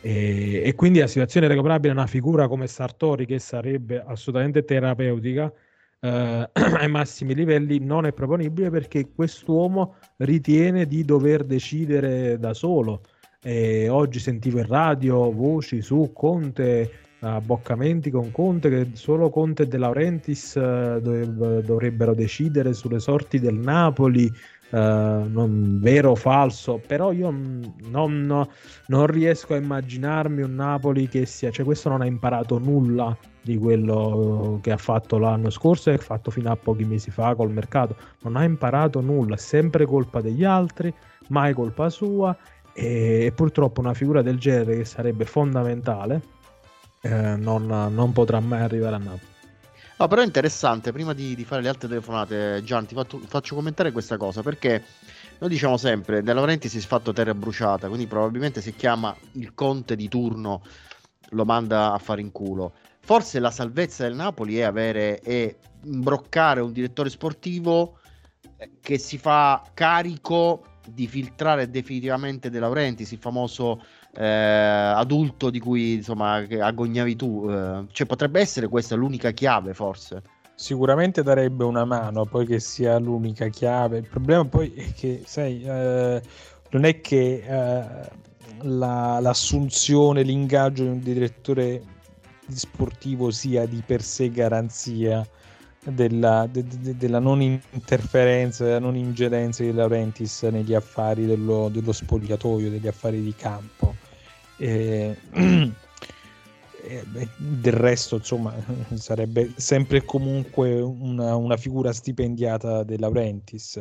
E, 0.00 0.62
e 0.64 0.74
quindi 0.74 0.98
la 0.98 1.06
situazione 1.06 1.46
recuperabile 1.46 1.92
è 1.92 1.96
una 1.96 2.06
figura 2.06 2.48
come 2.48 2.66
Sartori 2.66 3.26
che 3.26 3.38
sarebbe 3.38 4.02
assolutamente 4.04 4.64
terapeutica 4.64 5.52
eh, 6.00 6.48
ai 6.52 6.88
massimi 6.88 7.34
livelli 7.34 7.78
non 7.78 8.06
è 8.06 8.12
proponibile 8.12 8.70
perché 8.70 9.08
quest'uomo 9.14 9.96
ritiene 10.18 10.86
di 10.86 11.04
dover 11.04 11.44
decidere 11.44 12.38
da 12.38 12.54
solo 12.54 13.02
e 13.42 13.88
oggi 13.88 14.18
sentivo 14.18 14.58
in 14.58 14.66
radio 14.66 15.32
voci 15.32 15.80
su 15.80 16.10
Conte, 16.12 16.90
abboccamenti 17.20 18.10
con 18.10 18.30
Conte, 18.30 18.68
che 18.68 18.90
solo 18.92 19.30
Conte 19.30 19.62
e 19.62 19.66
De 19.66 19.78
Laurentiis 19.78 20.54
uh, 20.56 21.00
dovrebbero 21.00 22.12
decidere 22.14 22.74
sulle 22.74 22.98
sorti 22.98 23.38
del 23.38 23.54
Napoli. 23.54 24.30
Uh, 24.70 25.26
non, 25.28 25.78
vero 25.80 26.12
o 26.12 26.14
falso, 26.14 26.80
però 26.86 27.10
io 27.10 27.34
non, 27.88 28.46
non, 28.86 29.06
riesco 29.06 29.54
a 29.54 29.56
immaginarmi 29.56 30.42
un 30.42 30.54
Napoli 30.54 31.08
che 31.08 31.26
sia, 31.26 31.50
cioè 31.50 31.64
questo 31.64 31.88
non 31.88 32.02
ha 32.02 32.06
imparato 32.06 32.58
nulla 32.58 33.16
di 33.42 33.58
quello 33.58 34.60
che 34.62 34.70
ha 34.70 34.76
fatto 34.76 35.18
l'anno 35.18 35.50
scorso 35.50 35.90
e 35.90 35.94
ha 35.94 35.98
fatto 35.98 36.30
fino 36.30 36.52
a 36.52 36.56
pochi 36.56 36.84
mesi 36.84 37.10
fa 37.10 37.34
col 37.34 37.50
mercato, 37.50 37.96
non 38.22 38.36
ha 38.36 38.44
imparato 38.44 39.00
nulla, 39.00 39.34
è 39.34 39.38
sempre 39.38 39.86
colpa 39.86 40.20
degli 40.20 40.44
altri, 40.44 40.94
mai 41.30 41.52
colpa 41.52 41.90
sua 41.90 42.36
e 42.72 43.32
purtroppo 43.34 43.80
una 43.80 43.94
figura 43.94 44.22
del 44.22 44.38
genere 44.38 44.76
che 44.76 44.84
sarebbe 44.84 45.24
fondamentale 45.24 46.38
eh, 47.02 47.36
non, 47.36 47.66
non, 47.66 48.12
potrà 48.12 48.40
mai 48.40 48.60
arrivare 48.60 48.96
a 48.96 48.98
Napoli. 48.98 49.29
No, 50.00 50.08
però 50.08 50.22
è 50.22 50.24
interessante, 50.24 50.92
prima 50.92 51.12
di, 51.12 51.34
di 51.34 51.44
fare 51.44 51.60
le 51.60 51.68
altre 51.68 51.86
telefonate, 51.86 52.62
Gian, 52.64 52.86
ti 52.86 52.94
faccio, 52.94 53.18
faccio, 53.18 53.54
commentare 53.54 53.92
questa 53.92 54.16
cosa 54.16 54.40
perché 54.40 54.82
noi 55.40 55.50
diciamo 55.50 55.76
sempre, 55.76 56.22
De 56.22 56.32
Laurenti 56.32 56.70
si 56.70 56.78
è 56.78 56.80
fatto 56.80 57.12
terra 57.12 57.34
bruciata, 57.34 57.86
quindi 57.86 58.06
probabilmente 58.06 58.62
si 58.62 58.74
chiama 58.74 59.14
il 59.32 59.52
conte 59.52 59.96
di 59.96 60.08
turno, 60.08 60.62
lo 61.32 61.44
manda 61.44 61.92
a 61.92 61.98
fare 61.98 62.22
in 62.22 62.32
culo. 62.32 62.72
Forse 63.00 63.40
la 63.40 63.50
salvezza 63.50 64.04
del 64.04 64.14
Napoli 64.14 64.56
è 64.56 64.62
avere 64.62 65.20
e 65.20 65.58
imbroccare 65.82 66.62
un 66.62 66.72
direttore 66.72 67.10
sportivo 67.10 67.98
eh, 68.56 68.70
che 68.80 68.96
si 68.96 69.18
fa 69.18 69.62
carico 69.74 70.64
di 70.88 71.06
filtrare 71.08 71.68
definitivamente 71.68 72.48
De 72.48 72.58
Laurentiis, 72.58 73.10
il 73.12 73.18
famoso 73.18 73.84
eh, 74.16 74.24
adulto 74.24 75.50
di 75.50 75.58
cui 75.60 75.94
insomma 75.94 76.34
agognavi 76.34 77.16
tu. 77.16 77.46
Eh, 77.48 77.84
cioè, 77.92 78.06
potrebbe 78.06 78.40
essere 78.40 78.68
questa 78.68 78.94
l'unica 78.94 79.30
chiave, 79.30 79.74
forse. 79.74 80.22
Sicuramente 80.54 81.22
darebbe 81.22 81.64
una 81.64 81.84
mano, 81.84 82.26
poi 82.26 82.46
che 82.46 82.60
sia 82.60 82.98
l'unica 82.98 83.48
chiave. 83.48 83.98
Il 83.98 84.08
problema 84.08 84.44
poi 84.44 84.72
è 84.74 84.92
che, 84.92 85.22
sai, 85.24 85.62
eh, 85.62 86.20
non 86.70 86.84
è 86.84 87.00
che 87.00 87.42
eh, 87.46 88.10
la, 88.62 89.18
l'assunzione, 89.20 90.22
l'ingaggio 90.22 90.82
di 90.82 90.88
un 90.90 91.00
direttore 91.00 91.82
sportivo 92.48 93.30
sia 93.30 93.64
di 93.66 93.82
per 93.86 94.02
sé 94.02 94.28
garanzia 94.30 95.26
della, 95.84 96.46
de, 96.50 96.64
de, 96.64 96.96
della 96.96 97.18
non 97.18 97.40
interferenza, 97.40 98.64
della 98.64 98.78
non 98.78 98.96
ingerenza 98.96 99.62
di 99.62 99.72
Laurentiis 99.72 100.42
negli 100.44 100.74
affari 100.74 101.26
dello, 101.26 101.68
dello 101.70 101.92
spogliatoio, 101.92 102.70
degli 102.70 102.86
affari 102.86 103.22
di 103.22 103.34
campo. 103.34 103.94
E, 104.56 105.16
e, 105.32 107.04
del 107.36 107.72
resto, 107.72 108.16
insomma, 108.16 108.54
sarebbe 108.94 109.52
sempre 109.56 109.98
e 109.98 110.04
comunque 110.04 110.80
una, 110.80 111.34
una 111.36 111.56
figura 111.56 111.92
stipendiata 111.92 112.82
di 112.82 112.98
Laurentiis 112.98 113.80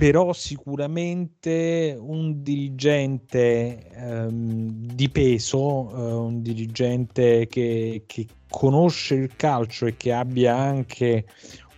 però 0.00 0.32
sicuramente 0.32 1.94
un 2.00 2.42
dirigente 2.42 3.86
ehm, 3.92 4.94
di 4.94 5.10
peso, 5.10 5.90
eh, 5.94 6.12
un 6.14 6.40
dirigente 6.40 7.46
che, 7.46 8.04
che, 8.06 8.26
conosce 8.48 9.14
il 9.16 9.36
calcio 9.36 9.84
e 9.84 9.98
che 9.98 10.14
abbia 10.14 10.56
anche 10.56 11.26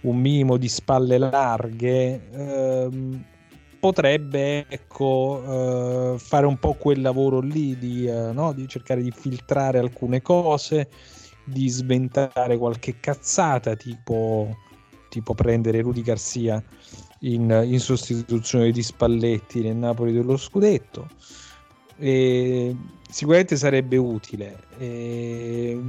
un 0.02 0.18
minimo 0.18 0.56
di 0.56 0.68
spalle 0.68 1.18
larghe, 1.18 2.30
ehm, 2.30 3.24
potrebbe 3.80 4.66
ecco, 4.68 6.14
eh, 6.14 6.18
fare 6.20 6.46
un 6.46 6.58
po' 6.58 6.74
quel 6.74 7.00
lavoro 7.00 7.40
lì 7.40 7.76
di, 7.76 8.06
eh, 8.06 8.30
no? 8.30 8.52
di 8.52 8.68
cercare 8.68 9.02
di 9.02 9.10
filtrare 9.10 9.80
alcune 9.80 10.22
cose, 10.22 10.88
di 11.42 11.68
sventare 11.68 12.56
qualche 12.56 13.00
cazzata, 13.00 13.74
tipo, 13.74 14.48
tipo 15.08 15.34
prendere 15.34 15.80
Rudy 15.80 16.02
Garcia 16.02 16.62
in, 17.22 17.62
in 17.64 17.80
sostituzione 17.80 18.70
di 18.70 18.82
Spalletti 18.82 19.60
nel 19.60 19.76
Napoli 19.76 20.12
dello 20.12 20.36
scudetto. 20.36 21.08
E 21.96 22.74
sicuramente 23.08 23.56
sarebbe 23.56 23.96
utile. 23.96 24.64
E 24.78 25.80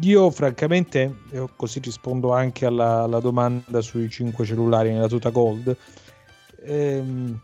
io 0.00 0.30
francamente, 0.30 1.22
così 1.56 1.80
rispondo 1.80 2.32
anche 2.32 2.66
alla, 2.66 3.02
alla, 3.02 3.20
domanda 3.20 3.80
sui 3.80 4.08
5 4.08 4.44
cellulari 4.44 4.92
nella 4.92 5.08
tuta 5.08 5.30
gold, 5.30 5.76
ehm, 6.64 7.40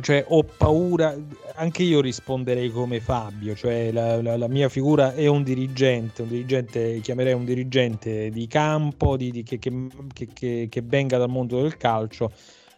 cioè 0.00 0.24
ho 0.28 0.44
paura, 0.44 1.16
anche 1.56 1.82
io 1.82 2.00
risponderei 2.00 2.70
come 2.70 3.00
Fabio, 3.00 3.56
cioè 3.56 3.90
la, 3.90 4.22
la, 4.22 4.36
la, 4.36 4.48
mia 4.48 4.68
figura 4.68 5.14
è 5.14 5.26
un 5.26 5.42
dirigente, 5.42 6.22
un 6.22 6.28
dirigente, 6.28 7.00
chiamerei 7.00 7.32
un 7.32 7.44
dirigente 7.44 8.30
di 8.30 8.46
campo, 8.46 9.16
di, 9.16 9.32
di, 9.32 9.42
che, 9.42 9.58
che, 9.58 9.88
che, 10.32 10.68
che, 10.70 10.82
venga 10.84 11.18
dal 11.18 11.28
mondo 11.28 11.60
del 11.60 11.76
calcio, 11.76 12.30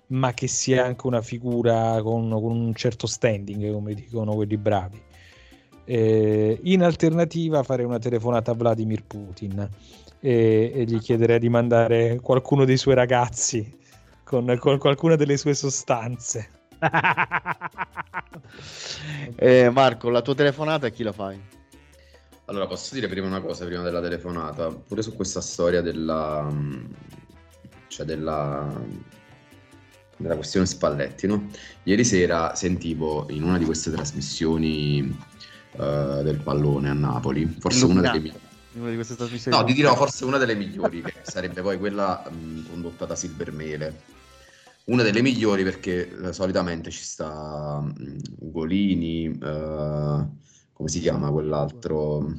ma 0.08 0.32
che 0.32 0.46
sia 0.46 0.86
anche 0.86 1.06
una 1.06 1.20
figura 1.20 2.00
con, 2.02 2.30
con 2.30 2.50
un 2.50 2.74
certo 2.74 3.06
standing, 3.06 3.70
come 3.70 3.92
dicono 3.92 4.34
quelli 4.34 4.56
bravi. 4.56 5.00
Eh, 5.84 6.60
in 6.62 6.82
alternativa 6.82 7.62
farei 7.62 7.84
una 7.84 7.98
telefonata 7.98 8.52
a 8.52 8.54
Vladimir 8.54 9.04
Putin 9.04 9.68
e, 10.20 10.72
e 10.74 10.84
gli 10.84 10.98
chiederei 10.98 11.38
di 11.38 11.48
mandare 11.50 12.20
qualcuno 12.20 12.64
dei 12.64 12.76
suoi 12.78 12.94
ragazzi 12.94 13.78
con, 14.24 14.56
con 14.58 14.78
qualcuna 14.78 15.16
delle 15.16 15.36
sue 15.36 15.54
sostanze 15.54 16.60
eh, 19.36 19.70
Marco, 19.70 20.10
la 20.10 20.22
tua 20.22 20.34
telefonata 20.34 20.88
a 20.88 20.90
chi 20.90 21.04
la 21.04 21.12
fai? 21.12 21.40
Allora, 22.46 22.66
posso 22.66 22.94
dire 22.94 23.06
prima 23.08 23.28
una 23.28 23.40
cosa, 23.40 23.64
prima 23.64 23.82
della 23.82 24.00
telefonata, 24.00 24.68
pure 24.68 25.02
su 25.02 25.14
questa 25.14 25.40
storia 25.40 25.80
della... 25.80 26.52
cioè 27.86 28.04
della... 28.04 28.68
della 30.16 30.34
questione 30.34 30.66
Spalletti, 30.66 31.28
no? 31.28 31.48
Ieri 31.84 32.04
sera 32.04 32.54
sentivo 32.54 33.26
in 33.30 33.44
una 33.44 33.58
di 33.58 33.64
queste 33.64 33.92
trasmissioni 33.92 35.16
uh, 35.72 36.22
del 36.22 36.40
pallone 36.42 36.90
a 36.90 36.94
Napoli, 36.94 37.46
forse 37.46 37.84
una 37.84 38.00
delle 38.00 38.18
migliori. 38.18 38.40
Una 38.74 38.88
di 38.88 38.94
queste 38.96 39.16
trasmissioni 39.16 39.54
no, 39.56 39.64
ti 39.64 39.74
dirò 39.74 39.94
forse 39.94 40.24
una 40.24 40.38
delle 40.38 40.54
migliori, 40.54 41.00
che 41.02 41.14
sarebbe 41.22 41.62
poi 41.62 41.78
quella 41.78 42.24
mh, 42.28 42.70
condotta 42.70 43.04
da 43.04 43.14
Silvermele 43.14 44.20
una 44.86 45.02
delle 45.02 45.22
migliori 45.22 45.62
perché 45.62 46.10
eh, 46.10 46.32
solitamente 46.32 46.90
ci 46.90 47.02
sta 47.02 47.78
um, 47.80 47.92
Ugolini, 48.40 49.28
uh, 49.28 50.36
come 50.72 50.88
si 50.88 51.00
chiama 51.00 51.30
quell'altro 51.30 52.16
uh, 52.18 52.34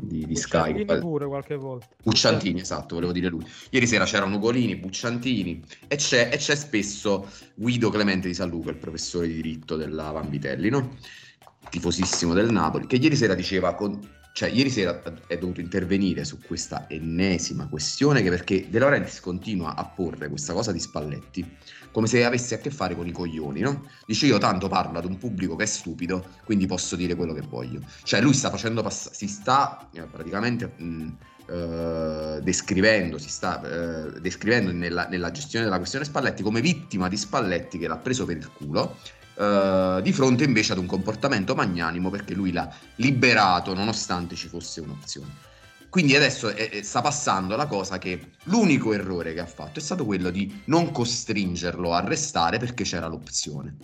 di, 0.00 0.26
di 0.26 0.36
Sky? 0.36 0.84
pure 0.84 1.26
qualche 1.26 1.56
volta. 1.56 1.88
Bucciantini, 2.02 2.60
esatto, 2.60 2.96
volevo 2.96 3.12
dire 3.12 3.28
lui. 3.28 3.46
Ieri 3.70 3.86
sera 3.86 4.04
c'erano 4.04 4.36
Ugolini, 4.36 4.76
Bucciantini 4.76 5.62
e 5.88 5.96
c'è, 5.96 6.28
e 6.32 6.36
c'è 6.36 6.54
spesso 6.54 7.26
Guido 7.54 7.90
Clemente 7.90 8.28
di 8.28 8.34
San 8.34 8.50
Luca, 8.50 8.70
il 8.70 8.76
professore 8.76 9.28
di 9.28 9.34
diritto 9.34 9.76
della 9.76 10.10
Vanvitelli, 10.10 10.68
no? 10.68 10.96
tifosissimo 11.70 12.32
del 12.32 12.50
Napoli, 12.50 12.86
che 12.86 12.96
ieri 12.96 13.16
sera 13.16 13.34
diceva 13.34 13.74
con 13.74 13.98
cioè 14.36 14.50
ieri 14.50 14.68
sera 14.68 15.00
è 15.26 15.38
dovuto 15.38 15.62
intervenire 15.62 16.22
su 16.26 16.38
questa 16.42 16.84
ennesima 16.90 17.66
questione 17.68 18.20
che 18.20 18.28
perché 18.28 18.68
De 18.68 18.78
Laurentiis 18.78 19.20
continua 19.20 19.74
a 19.74 19.86
porre 19.86 20.28
questa 20.28 20.52
cosa 20.52 20.72
di 20.72 20.78
Spalletti 20.78 21.56
come 21.90 22.06
se 22.06 22.22
avesse 22.22 22.54
a 22.54 22.58
che 22.58 22.70
fare 22.70 22.94
con 22.94 23.06
i 23.06 23.12
coglioni, 23.12 23.60
no? 23.60 23.88
Dice 24.04 24.26
io 24.26 24.36
tanto 24.36 24.68
parlo 24.68 24.98
ad 24.98 25.06
un 25.06 25.16
pubblico 25.16 25.56
che 25.56 25.62
è 25.62 25.66
stupido, 25.66 26.22
quindi 26.44 26.66
posso 26.66 26.96
dire 26.96 27.14
quello 27.14 27.32
che 27.32 27.40
voglio. 27.40 27.80
Cioè 28.02 28.20
lui 28.20 28.34
sta 28.34 28.50
facendo 28.50 28.82
passare, 28.82 29.14
si 29.14 29.26
sta 29.26 29.88
eh, 29.94 30.02
praticamente 30.02 30.70
mh, 30.76 31.16
eh, 31.46 32.40
descrivendo, 32.42 33.16
si 33.16 33.30
sta 33.30 33.62
eh, 33.62 34.20
descrivendo 34.20 34.70
nella, 34.70 35.06
nella 35.08 35.30
gestione 35.30 35.64
della 35.64 35.78
questione 35.78 36.04
Spalletti 36.04 36.42
come 36.42 36.60
vittima 36.60 37.08
di 37.08 37.16
Spalletti 37.16 37.78
che 37.78 37.88
l'ha 37.88 37.96
preso 37.96 38.26
per 38.26 38.36
il 38.36 38.50
culo 38.52 38.96
Uh, 39.36 40.00
di 40.00 40.14
fronte 40.14 40.44
invece 40.44 40.72
ad 40.72 40.78
un 40.78 40.86
comportamento 40.86 41.54
magnanimo 41.54 42.08
perché 42.08 42.32
lui 42.32 42.52
l'ha 42.52 42.72
liberato 42.94 43.74
nonostante 43.74 44.34
ci 44.34 44.48
fosse 44.48 44.80
un'opzione. 44.80 45.54
Quindi 45.90 46.16
adesso 46.16 46.48
è, 46.48 46.70
è, 46.70 46.82
sta 46.82 47.00
passando 47.00 47.56
la 47.56 47.66
cosa 47.66 47.98
che 47.98 48.32
l'unico 48.44 48.92
errore 48.92 49.34
che 49.34 49.40
ha 49.40 49.46
fatto 49.46 49.78
è 49.78 49.82
stato 49.82 50.04
quello 50.04 50.30
di 50.30 50.62
non 50.66 50.90
costringerlo 50.90 51.92
a 51.92 52.00
restare 52.00 52.58
perché 52.58 52.84
c'era 52.84 53.06
l'opzione. 53.06 53.76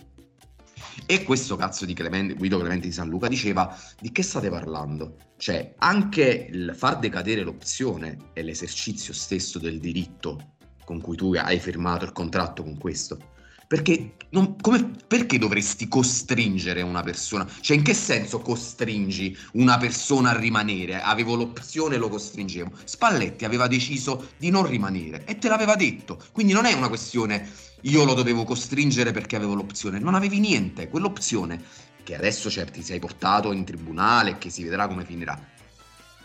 E 1.05 1.23
questo 1.23 1.55
cazzo 1.55 1.85
di 1.85 1.93
Clemente, 1.93 2.35
Guido 2.35 2.59
Clemente 2.59 2.87
di 2.87 2.93
San 2.93 3.09
Luca 3.09 3.27
diceva 3.27 3.75
di 3.99 4.11
che 4.11 4.21
state 4.21 4.49
parlando? 4.49 5.17
Cioè 5.37 5.73
anche 5.79 6.47
il 6.51 6.73
far 6.75 6.99
decadere 6.99 7.41
l'opzione 7.41 8.29
è 8.33 8.41
l'esercizio 8.41 9.13
stesso 9.13 9.59
del 9.59 9.79
diritto 9.79 10.55
con 10.85 11.01
cui 11.01 11.15
tu 11.15 11.33
hai 11.33 11.59
firmato 11.59 12.05
il 12.05 12.11
contratto 12.11 12.63
con 12.63 12.77
questo. 12.77 13.31
Perché, 13.73 14.17
non, 14.29 14.55
come, 14.61 14.91
perché 15.07 15.39
dovresti 15.39 15.87
costringere 15.87 16.83
una 16.83 17.01
persona? 17.01 17.49
Cioè, 17.59 17.75
in 17.75 17.81
che 17.81 17.95
senso 17.95 18.39
costringi 18.39 19.35
una 19.53 19.79
persona 19.79 20.29
a 20.29 20.37
rimanere? 20.37 21.01
Avevo 21.01 21.33
l'opzione, 21.33 21.97
lo 21.97 22.07
costringevo. 22.07 22.69
Spalletti 22.83 23.45
aveva 23.45 23.65
deciso 23.65 24.29
di 24.37 24.51
non 24.51 24.67
rimanere 24.67 25.25
e 25.25 25.39
te 25.39 25.49
l'aveva 25.49 25.75
detto. 25.75 26.21
Quindi 26.31 26.53
non 26.53 26.65
è 26.65 26.73
una 26.73 26.87
questione 26.87 27.49
io 27.81 28.03
lo 28.03 28.13
dovevo 28.13 28.43
costringere 28.43 29.11
perché 29.11 29.35
avevo 29.35 29.55
l'opzione. 29.55 29.97
Non 29.97 30.13
avevi 30.13 30.37
niente. 30.39 30.87
Quell'opzione 30.87 31.59
che 32.03 32.15
adesso 32.15 32.51
certi 32.51 32.83
sei 32.83 32.99
portato 32.99 33.51
in 33.53 33.63
tribunale 33.63 34.31
e 34.31 34.37
che 34.37 34.51
si 34.51 34.61
vedrà 34.61 34.87
come 34.87 35.03
finirà 35.03 35.52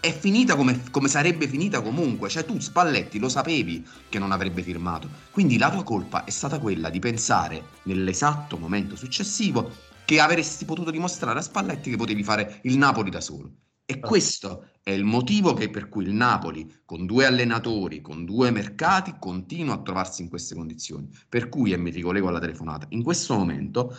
è 0.00 0.16
finita 0.16 0.54
come, 0.54 0.90
come, 0.90 1.08
sarebbe 1.08 1.48
finita 1.48 1.80
comunque. 1.82 2.28
Cioè, 2.28 2.44
tu 2.44 2.58
Spalletti 2.58 3.18
lo 3.18 3.28
sapevi 3.28 3.86
che 4.08 4.18
non 4.18 4.32
avrebbe 4.32 4.62
firmato. 4.62 5.08
Quindi 5.30 5.58
la 5.58 5.70
tua 5.70 5.82
colpa 5.82 6.24
è 6.24 6.30
stata 6.30 6.58
quella 6.58 6.90
di 6.90 6.98
pensare 6.98 7.64
nell'esatto 7.84 8.58
momento 8.58 8.96
successivo 8.96 9.70
che 10.04 10.20
avresti 10.20 10.64
potuto 10.64 10.90
dimostrare 10.90 11.38
a 11.38 11.42
Spalletti 11.42 11.90
che 11.90 11.96
potevi 11.96 12.22
fare 12.22 12.60
il 12.62 12.78
Napoli 12.78 13.10
da 13.10 13.20
solo. 13.20 13.52
E 13.84 13.98
ah. 14.00 14.06
questo 14.06 14.68
è 14.82 14.90
il 14.90 15.04
motivo 15.04 15.54
che, 15.54 15.70
per 15.70 15.88
cui 15.88 16.04
il 16.04 16.12
Napoli, 16.12 16.80
con 16.84 17.04
due 17.04 17.26
allenatori, 17.26 18.00
con 18.00 18.24
due 18.24 18.50
mercati, 18.50 19.16
continua 19.18 19.74
a 19.74 19.82
trovarsi 19.82 20.22
in 20.22 20.28
queste 20.28 20.54
condizioni. 20.54 21.08
Per 21.28 21.48
cui, 21.48 21.72
e 21.72 21.76
mi 21.76 21.90
ricollego 21.90 22.28
alla 22.28 22.38
telefonata, 22.38 22.86
in 22.90 23.02
questo 23.02 23.34
momento 23.34 23.96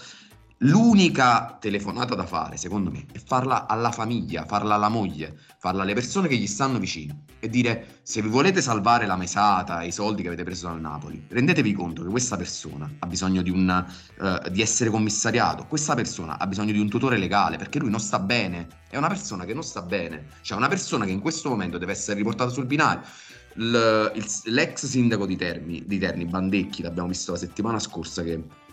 L'unica 0.64 1.58
telefonata 1.58 2.16
da 2.16 2.26
fare, 2.26 2.58
secondo 2.58 2.92
me, 2.92 3.06
è 3.14 3.18
farla 3.18 3.66
alla 3.66 3.92
famiglia, 3.92 4.44
farla 4.44 4.76
alla 4.76 4.90
moglie, 4.90 5.38
farla 5.58 5.84
alle 5.84 5.94
persone 5.94 6.28
che 6.28 6.36
gli 6.36 6.48
stanno 6.48 6.80
vicino 6.80 7.24
e 7.40 7.48
dire 7.48 8.00
se 8.04 8.22
vi 8.22 8.28
volete 8.28 8.62
salvare 8.62 9.06
la 9.06 9.16
mesata 9.16 9.84
i 9.84 9.94
soldi 9.94 10.22
che 10.22 10.28
avete 10.28 10.44
preso 10.44 10.68
dal 10.68 10.82
Napoli, 10.82 11.24
rendetevi 11.30 11.72
conto 11.72 12.04
che 12.04 12.10
questa 12.10 12.36
persona 12.36 12.92
ha 13.00 13.08
bisogno 13.08 13.42
di, 13.42 13.50
un, 13.50 13.86
uh, 14.18 14.50
di 14.50 14.62
essere 14.62 14.90
commissariato, 14.90 15.66
questa 15.66 15.96
persona 15.96 16.38
ha 16.38 16.46
bisogno 16.46 16.74
di 16.74 16.80
un 16.80 16.90
tutore 16.90 17.18
legale 17.18 17.56
perché 17.56 17.80
lui 17.80 17.90
non 17.90 18.02
sta 18.02 18.20
bene, 18.20 18.68
è 18.90 18.98
una 18.98 19.08
persona 19.08 19.46
che 19.46 19.54
non 19.54 19.64
sta 19.64 19.82
bene, 19.82 20.26
cioè 20.42 20.58
una 20.58 20.68
persona 20.68 21.06
che 21.06 21.12
in 21.12 21.22
questo 21.22 21.48
momento 21.48 21.78
deve 21.78 21.94
essere 21.94 22.18
riportata 22.18 22.50
sul 22.52 22.66
binario. 22.66 23.04
L, 23.54 24.12
il, 24.14 24.26
l'ex 24.46 24.86
sindaco 24.86 25.26
di 25.26 25.38
Terni, 25.38 25.86
di 25.86 25.98
Terni, 25.98 26.26
Bandecchi, 26.26 26.82
l'abbiamo 26.82 27.08
visto 27.08 27.32
la 27.32 27.38
settimana 27.38 27.80
scorsa 27.80 28.24
che 28.24 28.68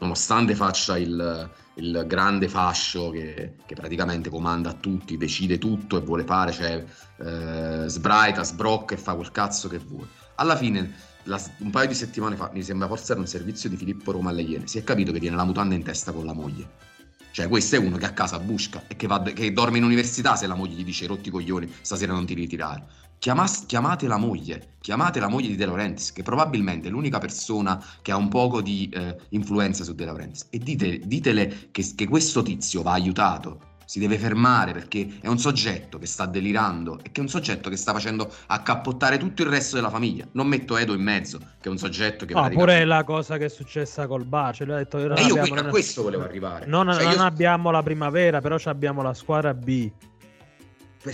nonostante 0.00 0.54
faccia 0.54 0.98
il, 0.98 1.48
il 1.74 2.04
grande 2.06 2.48
fascio 2.48 3.10
che, 3.10 3.54
che, 3.64 3.74
praticamente 3.74 4.28
comanda 4.28 4.70
a 4.70 4.74
tutti, 4.74 5.16
decide 5.16 5.58
tutto 5.58 5.96
e 5.96 6.00
vuole 6.00 6.24
fare, 6.24 6.52
cioè 6.52 6.84
eh, 7.18 7.84
sbraita, 7.86 8.42
sbrocca 8.42 8.94
e 8.94 8.98
fa 8.98 9.14
quel 9.14 9.30
cazzo 9.30 9.68
che 9.68 9.78
vuole. 9.78 10.08
Alla 10.36 10.56
fine, 10.56 10.94
la, 11.24 11.40
un 11.58 11.70
paio 11.70 11.88
di 11.88 11.94
settimane 11.94 12.36
fa, 12.36 12.50
mi 12.52 12.62
sembra 12.62 12.88
forse 12.88 13.12
era 13.12 13.20
un 13.20 13.26
servizio 13.26 13.68
di 13.68 13.76
Filippo 13.76 14.12
Roma 14.12 14.30
alle 14.30 14.42
Iene, 14.42 14.66
si 14.66 14.78
è 14.78 14.84
capito 14.84 15.12
che 15.12 15.20
tiene 15.20 15.36
la 15.36 15.44
mutanda 15.44 15.74
in 15.74 15.82
testa 15.82 16.12
con 16.12 16.24
la 16.24 16.32
moglie. 16.32 16.89
Cioè, 17.32 17.48
questo 17.48 17.76
è 17.76 17.78
uno 17.78 17.96
che 17.96 18.06
a 18.06 18.12
casa 18.12 18.38
busca 18.38 18.84
e 18.88 18.96
che, 18.96 19.06
va, 19.06 19.22
che 19.22 19.52
dorme 19.52 19.78
in 19.78 19.84
università 19.84 20.34
se 20.36 20.46
la 20.46 20.54
moglie 20.54 20.74
gli 20.74 20.84
dice 20.84 21.06
rotti 21.06 21.30
coglioni, 21.30 21.72
stasera 21.80 22.12
non 22.12 22.26
ti 22.26 22.34
ritirare. 22.34 22.84
Chiamas, 23.18 23.66
chiamate 23.66 24.06
la 24.06 24.16
moglie, 24.16 24.76
chiamate 24.80 25.20
la 25.20 25.28
moglie 25.28 25.48
di 25.48 25.56
De 25.56 25.66
Laurentiis, 25.66 26.12
che 26.12 26.22
probabilmente 26.22 26.88
è 26.88 26.90
l'unica 26.90 27.18
persona 27.18 27.82
che 28.00 28.12
ha 28.12 28.16
un 28.16 28.28
poco 28.28 28.62
di 28.62 28.88
eh, 28.88 29.14
influenza 29.30 29.84
su 29.84 29.94
De 29.94 30.06
Laurentiis, 30.06 30.46
e 30.48 30.58
dite, 30.58 31.00
ditele 31.00 31.68
che, 31.70 31.84
che 31.94 32.08
questo 32.08 32.42
tizio 32.42 32.80
va 32.82 32.92
aiutato, 32.92 33.69
si 33.90 33.98
deve 33.98 34.18
fermare 34.18 34.70
perché 34.70 35.18
è 35.20 35.26
un 35.26 35.40
soggetto 35.40 35.98
che 35.98 36.06
sta 36.06 36.24
delirando 36.24 37.00
e 37.02 37.10
che 37.10 37.18
è 37.18 37.24
un 37.24 37.28
soggetto 37.28 37.68
che 37.68 37.76
sta 37.76 37.92
facendo 37.92 38.32
accappottare 38.46 39.18
tutto 39.18 39.42
il 39.42 39.48
resto 39.48 39.74
della 39.74 39.90
famiglia. 39.90 40.24
Non 40.30 40.46
metto 40.46 40.76
Edo 40.76 40.94
in 40.94 41.02
mezzo, 41.02 41.38
che 41.38 41.68
è 41.68 41.68
un 41.68 41.76
soggetto 41.76 42.24
che... 42.24 42.32
No, 42.32 42.48
pure 42.50 42.84
la 42.84 43.02
cosa 43.02 43.36
che 43.36 43.46
è 43.46 43.48
successa 43.48 44.06
col 44.06 44.24
Bace. 44.26 44.64
Lui 44.64 44.74
ha 44.74 44.76
detto, 44.76 44.98
e 45.12 45.22
io 45.24 45.36
qui, 45.38 45.58
a 45.58 45.64
questo 45.64 46.02
volevo 46.02 46.22
arrivare. 46.22 46.66
Non, 46.66 46.88
cioè, 46.92 47.02
non 47.02 47.14
io... 47.14 47.22
abbiamo 47.22 47.72
la 47.72 47.82
primavera, 47.82 48.40
però 48.40 48.56
abbiamo 48.66 49.02
la 49.02 49.12
squadra 49.12 49.52
B. 49.54 49.90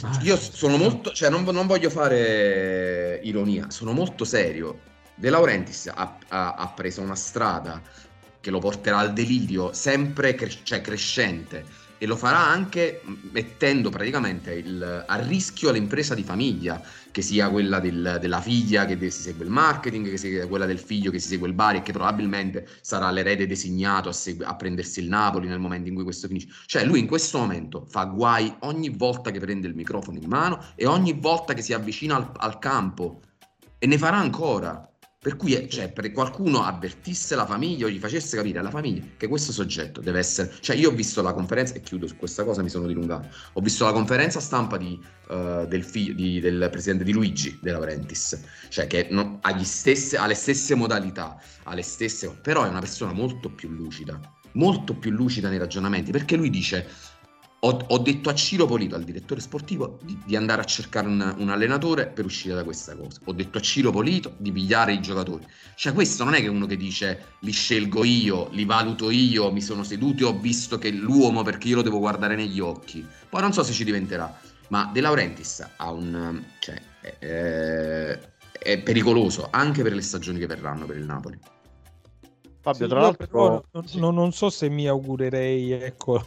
Ah, 0.03 0.19
io 0.21 0.37
sono 0.37 0.77
molto, 0.77 1.13
cioè 1.13 1.31
non, 1.31 1.45
non, 1.45 1.67
voglio 1.67 1.89
fare 1.89 3.21
ironia, 3.23 3.71
sono 3.71 3.93
molto 3.93 4.27
serio. 4.27 4.81
De 5.15 5.31
Laurentiis 5.31 5.91
ha, 5.95 6.19
ha, 6.29 6.53
ha 6.53 6.69
preso 6.69 7.01
una 7.01 7.15
strada 7.15 7.81
che 8.39 8.51
lo 8.51 8.59
porterà 8.59 8.99
al 8.99 9.15
delirio 9.15 9.73
sempre 9.73 10.35
cre- 10.35 10.59
cioè 10.63 10.83
crescente 10.83 11.85
e 11.99 12.07
lo 12.07 12.17
farà 12.17 12.39
anche 12.39 13.03
mettendo 13.31 13.91
praticamente 13.91 14.53
il, 14.53 15.05
a 15.07 15.17
rischio 15.17 15.71
l'impresa 15.71 16.15
di 16.15 16.23
famiglia, 16.23 16.83
che 17.11 17.23
sia 17.23 17.49
quella 17.49 17.81
del, 17.81 18.19
della 18.21 18.41
figlia 18.41 18.85
che 18.85 18.99
si 19.11 19.23
segue 19.23 19.45
il 19.45 19.51
marketing, 19.51 20.11
che 20.11 20.19
sia 20.19 20.47
quella 20.47 20.67
del 20.67 20.79
figlio 20.79 21.11
che 21.11 21.19
si 21.19 21.29
segue 21.29 21.49
il 21.49 21.55
Bari 21.55 21.79
e 21.79 21.83
che 21.83 21.93
probabilmente 21.93 22.69
sarà 22.83 23.11
l'erede 23.11 23.47
designato 23.47 24.11
a, 24.11 24.13
segu- 24.13 24.45
a 24.47 24.55
prendersi 24.55 25.01
il 25.01 25.09
Napoli 25.09 25.49
nel 25.49 25.59
momento 25.59 25.89
in 25.89 25.95
cui 25.95 26.05
questo 26.05 26.27
finisce. 26.27 26.49
Cioè 26.67 26.85
lui 26.85 26.99
in 26.99 27.07
questo 27.07 27.39
momento 27.39 27.87
fa 27.89 28.05
guai 28.05 28.55
ogni 28.61 28.91
volta 28.91 29.31
che 29.31 29.41
prende 29.41 29.67
il 29.67 29.75
microfono 29.75 30.19
in 30.19 30.29
mano 30.29 30.63
e 30.75 30.87
ogni 30.87 31.15
volta 31.15 31.55
che 31.55 31.63
si 31.63 31.73
avvicina 31.73 32.17
al, 32.17 32.31
al 32.37 32.59
campo 32.59 33.23
e 33.79 33.87
ne 33.87 33.97
farà 33.99 34.19
ancora. 34.19 34.91
Per 35.27 35.35
cui 35.35 35.69
cioè, 35.69 35.91
per 35.91 36.13
qualcuno 36.13 36.63
avvertisse 36.63 37.35
la 37.35 37.45
famiglia 37.45 37.87
o 37.87 37.89
gli 37.89 37.99
facesse 37.99 38.37
capire 38.37 38.61
alla 38.61 38.71
famiglia 38.71 39.03
che 39.17 39.27
questo 39.27 39.51
soggetto 39.51 40.01
deve 40.01 40.21
essere. 40.21 40.53
Cioè, 40.61 40.77
io 40.77 40.91
ho 40.91 40.95
visto 40.95 41.21
la 41.21 41.33
conferenza, 41.33 41.75
e 41.75 41.81
chiudo 41.81 42.07
su 42.07 42.17
questa 42.17 42.45
cosa, 42.45 42.63
mi 42.63 42.69
sono 42.69 42.87
dilungato. 42.87 43.27
Ho 43.55 43.61
visto 43.61 43.85
la 43.85 43.91
conferenza 43.91 44.39
stampa 44.39 44.77
di, 44.77 44.97
uh, 45.27 45.67
del, 45.67 45.83
figlio, 45.83 46.15
di, 46.15 46.39
del 46.39 46.69
presidente 46.71 47.03
di 47.03 47.13
Luigi 47.13 47.59
De 47.61 47.73
Laurentiis, 47.73 48.41
cioè 48.69 48.87
che 48.87 49.09
no, 49.11 49.39
ha, 49.43 49.65
stesse, 49.65 50.17
ha 50.17 50.29
le 50.29 50.35
stesse 50.35 50.77
modalità, 50.77 51.43
ha 51.65 51.75
le 51.75 51.83
stesse. 51.83 52.31
Però 52.41 52.65
è 52.65 52.69
una 52.69 52.79
persona 52.79 53.13
molto 53.13 53.51
più 53.51 53.69
lucida, 53.69 54.21
molto 54.53 54.95
più 54.95 55.11
lucida 55.11 55.49
nei 55.49 55.59
ragionamenti, 55.59 56.13
perché 56.13 56.37
lui 56.37 56.51
dice 56.51 56.87
ho, 57.67 57.85
ho, 57.89 57.99
detto 57.99 58.29
a 58.29 58.35
Ciro 58.35 58.67
Polito, 58.67 58.95
al 58.95 59.03
direttore 59.03 59.41
sportivo, 59.41 59.99
di, 60.03 60.17
di 60.25 60.37
andare 60.37 60.61
a 60.61 60.65
cercare 60.65 61.09
un, 61.09 61.35
un, 61.39 61.51
allenatore 61.51 62.07
per 62.07 62.25
uscire 62.25 62.55
da 62.55 62.63
questa 62.63 62.95
cosa. 62.95 63.21
Ho 63.25 63.33
detto 63.33 63.59
a 63.59 63.61
Ciro 63.61 63.91
Polito 63.91 64.35
di 64.37 64.53
pigliare 64.53 64.93
i 64.93 65.01
giocatori. 65.01 65.45
Cioè, 65.75 65.93
questo 65.93 66.23
non 66.23 66.35
è 66.35 66.41
che 66.41 66.49
uno 66.49 66.67
che 66.67 66.77
dice 66.77 67.35
li 67.41 67.51
scelgo 67.51 68.05
io, 68.05 68.49
li 68.53 68.65
valuto 68.65 69.11
io, 69.11 69.51
mi 69.51 69.61
sono 69.61 69.83
seduto 69.83 70.23
e 70.23 70.27
ho 70.27 70.39
visto 70.39 70.79
che 70.79 70.91
l'uomo 70.91 71.43
perché 71.43 71.69
io 71.69 71.77
lo 71.77 71.83
devo 71.83 71.99
guardare 71.99 72.37
negli 72.37 72.61
occhi. 72.61 73.05
Poi 73.29 73.41
non 73.41 73.53
so 73.53 73.65
se 73.65 73.73
ci 73.73 73.85
diventerà, 73.85 74.39
ma 74.69 74.89
De 74.93 75.01
Laurentiis 75.01 75.67
ha 75.77 75.91
un. 75.91 76.45
cioè, 76.61 76.81
è, 77.01 78.19
è 78.53 78.79
pericoloso 78.81 79.49
anche 79.51 79.83
per 79.83 79.93
le 79.93 80.03
stagioni 80.03 80.39
che 80.39 80.47
verranno 80.47 80.87
per 80.87 80.97
il 80.97 81.05
Napoli. 81.05 81.39
Fabio, 82.61 82.89
tra 82.89 83.01
l'altro, 83.01 83.65
non, 83.95 84.15
non, 84.15 84.33
so 84.33 84.51
se 84.51 84.69
mi 84.69 84.89
augurerei, 84.89 85.71
ecco, 85.71 86.21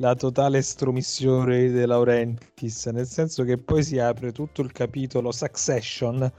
la 0.00 0.14
totale 0.14 0.58
estromissione 0.58 1.60
di 1.60 1.70
De 1.72 1.84
Laurentiis, 1.84 2.86
nel 2.86 3.06
senso 3.06 3.44
che 3.44 3.58
poi 3.58 3.84
si 3.84 3.98
apre 3.98 4.32
tutto 4.32 4.62
il 4.62 4.72
capitolo 4.72 5.30
Succession 5.30 6.32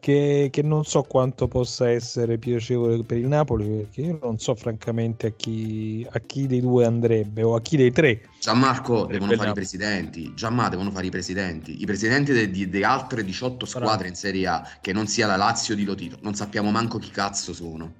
che, 0.00 0.48
che, 0.52 0.62
non 0.62 0.84
so 0.84 1.02
quanto 1.02 1.46
possa 1.46 1.88
essere 1.88 2.36
piacevole 2.36 3.02
per 3.04 3.18
il 3.18 3.28
Napoli, 3.28 3.64
perché 3.64 4.00
io 4.02 4.18
non 4.20 4.38
so 4.38 4.54
francamente 4.56 5.28
a 5.28 5.30
chi, 5.30 6.06
a 6.10 6.18
chi 6.18 6.46
dei 6.48 6.60
due 6.60 6.84
andrebbe 6.84 7.42
o 7.42 7.54
a 7.54 7.60
chi 7.60 7.76
dei 7.76 7.92
tre. 7.92 8.28
Gianmarco 8.40 9.06
devono 9.06 9.32
fare 9.34 9.50
i 9.50 9.54
presidenti, 9.54 10.32
Gianma 10.34 10.68
devono 10.68 10.90
fare 10.90 11.06
i 11.06 11.10
presidenti, 11.10 11.80
i 11.80 11.86
presidenti 11.86 12.50
di 12.50 12.82
altre 12.84 13.24
18 13.24 13.66
squadre 13.66 13.88
Bravo. 13.88 14.08
in 14.08 14.14
Serie 14.14 14.46
A, 14.48 14.68
che 14.80 14.92
non 14.92 15.06
sia 15.06 15.26
la 15.26 15.36
Lazio 15.36 15.76
di 15.76 15.84
Lotito, 15.84 16.18
non 16.22 16.34
sappiamo 16.34 16.72
manco 16.72 16.98
chi 16.98 17.10
cazzo 17.10 17.52
sono. 17.52 17.92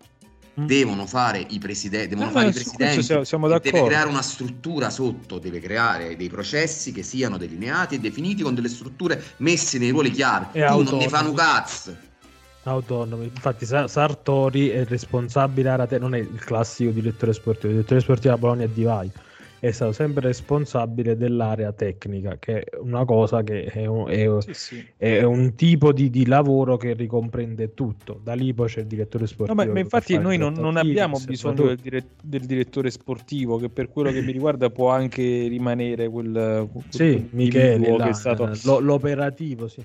Mm. 0.59 0.65
devono 0.65 1.07
fare 1.07 1.45
i 1.51 1.59
presidenti, 1.59 2.09
devono 2.09 2.29
no, 2.29 2.33
fare 2.33 2.49
i 2.49 2.53
presidenti 2.53 3.03
siamo, 3.03 3.25
siamo 3.25 3.47
deve 3.47 3.85
creare 3.85 4.09
una 4.09 4.23
struttura 4.23 4.89
sotto, 4.89 5.39
deve 5.39 5.61
creare 5.61 6.17
dei 6.17 6.31
processi 6.31 6.93
che 6.93 7.03
siano 7.03 7.37
delineati 7.37 7.97
e 7.97 7.99
definiti 7.99 8.43
con 8.43 8.55
delle 8.55 8.71
strutture 8.71 9.23
messe 9.39 9.77
nei 9.77 9.91
ruoli 9.91 10.11
chiari. 10.11 10.47
E 10.53 10.61
tu 10.61 10.65
autonomi. 10.65 10.91
non 10.91 10.99
ne 11.01 11.09
fanno 11.09 11.33
cazzo. 11.35 11.97
Autonomi, 12.63 13.25
infatti 13.25 13.67
Sartori 13.67 14.71
è 14.71 14.87
responsabile, 14.87 15.77
non 15.99 16.15
è 16.15 16.19
il 16.19 16.43
classico 16.43 16.91
direttore 16.91 17.35
sportivo, 17.35 17.69
il 17.69 17.75
direttore 17.75 18.01
sportivo 18.01 18.33
a 18.33 18.39
Bologna 18.39 18.65
è 18.65 18.69
Di 18.69 18.83
Vai 18.83 19.13
è 19.69 19.73
stato 19.73 19.93
sempre 19.93 20.27
responsabile 20.27 21.17
dell'area 21.17 21.73
tecnica, 21.73 22.39
che 22.39 22.61
è 22.61 22.77
una 22.79 23.05
cosa 23.05 23.43
che 23.43 23.65
è 23.65 23.87
un, 23.87 24.09
è, 24.09 24.29
sì, 24.41 24.55
sì. 24.55 24.87
è 24.97 25.23
un 25.23 25.55
tipo 25.55 25.93
di, 25.93 26.11
di, 26.11 26.27
lavoro 26.27 26.77
che 26.77 26.95
ricomprende 26.95 27.75
tutto. 27.75 28.21
Da 28.23 28.35
lì 28.35 28.53
poi 28.55 28.69
c'è 28.69 28.81
il 28.81 28.87
direttore 28.87 29.27
sportivo. 29.27 29.59
No, 29.59 29.67
ma, 29.67 29.73
ma 29.73 29.81
infatti 29.81 30.19
noi 30.19 30.39
non, 30.39 30.55
non 30.55 30.77
abbiamo 30.77 31.19
bisogno 31.19 31.67
del, 31.67 31.77
dire, 31.77 32.05
del, 32.23 32.45
direttore 32.45 32.91
sportivo, 32.91 33.59
che 33.59 33.69
per 33.69 33.89
quello 33.89 34.11
che 34.11 34.23
mi 34.23 34.33
riguarda 34.33 34.71
può 34.71 34.91
anche 34.91 35.23
rimanere 35.49 36.09
quel... 36.09 36.69
quel 36.71 36.85
sì, 36.89 37.29
Michele, 37.31 37.97
là, 37.97 38.05
che 38.05 38.11
è 38.11 38.15
stato... 38.15 38.81
l'operativo, 38.81 39.69
sì. 39.69 39.83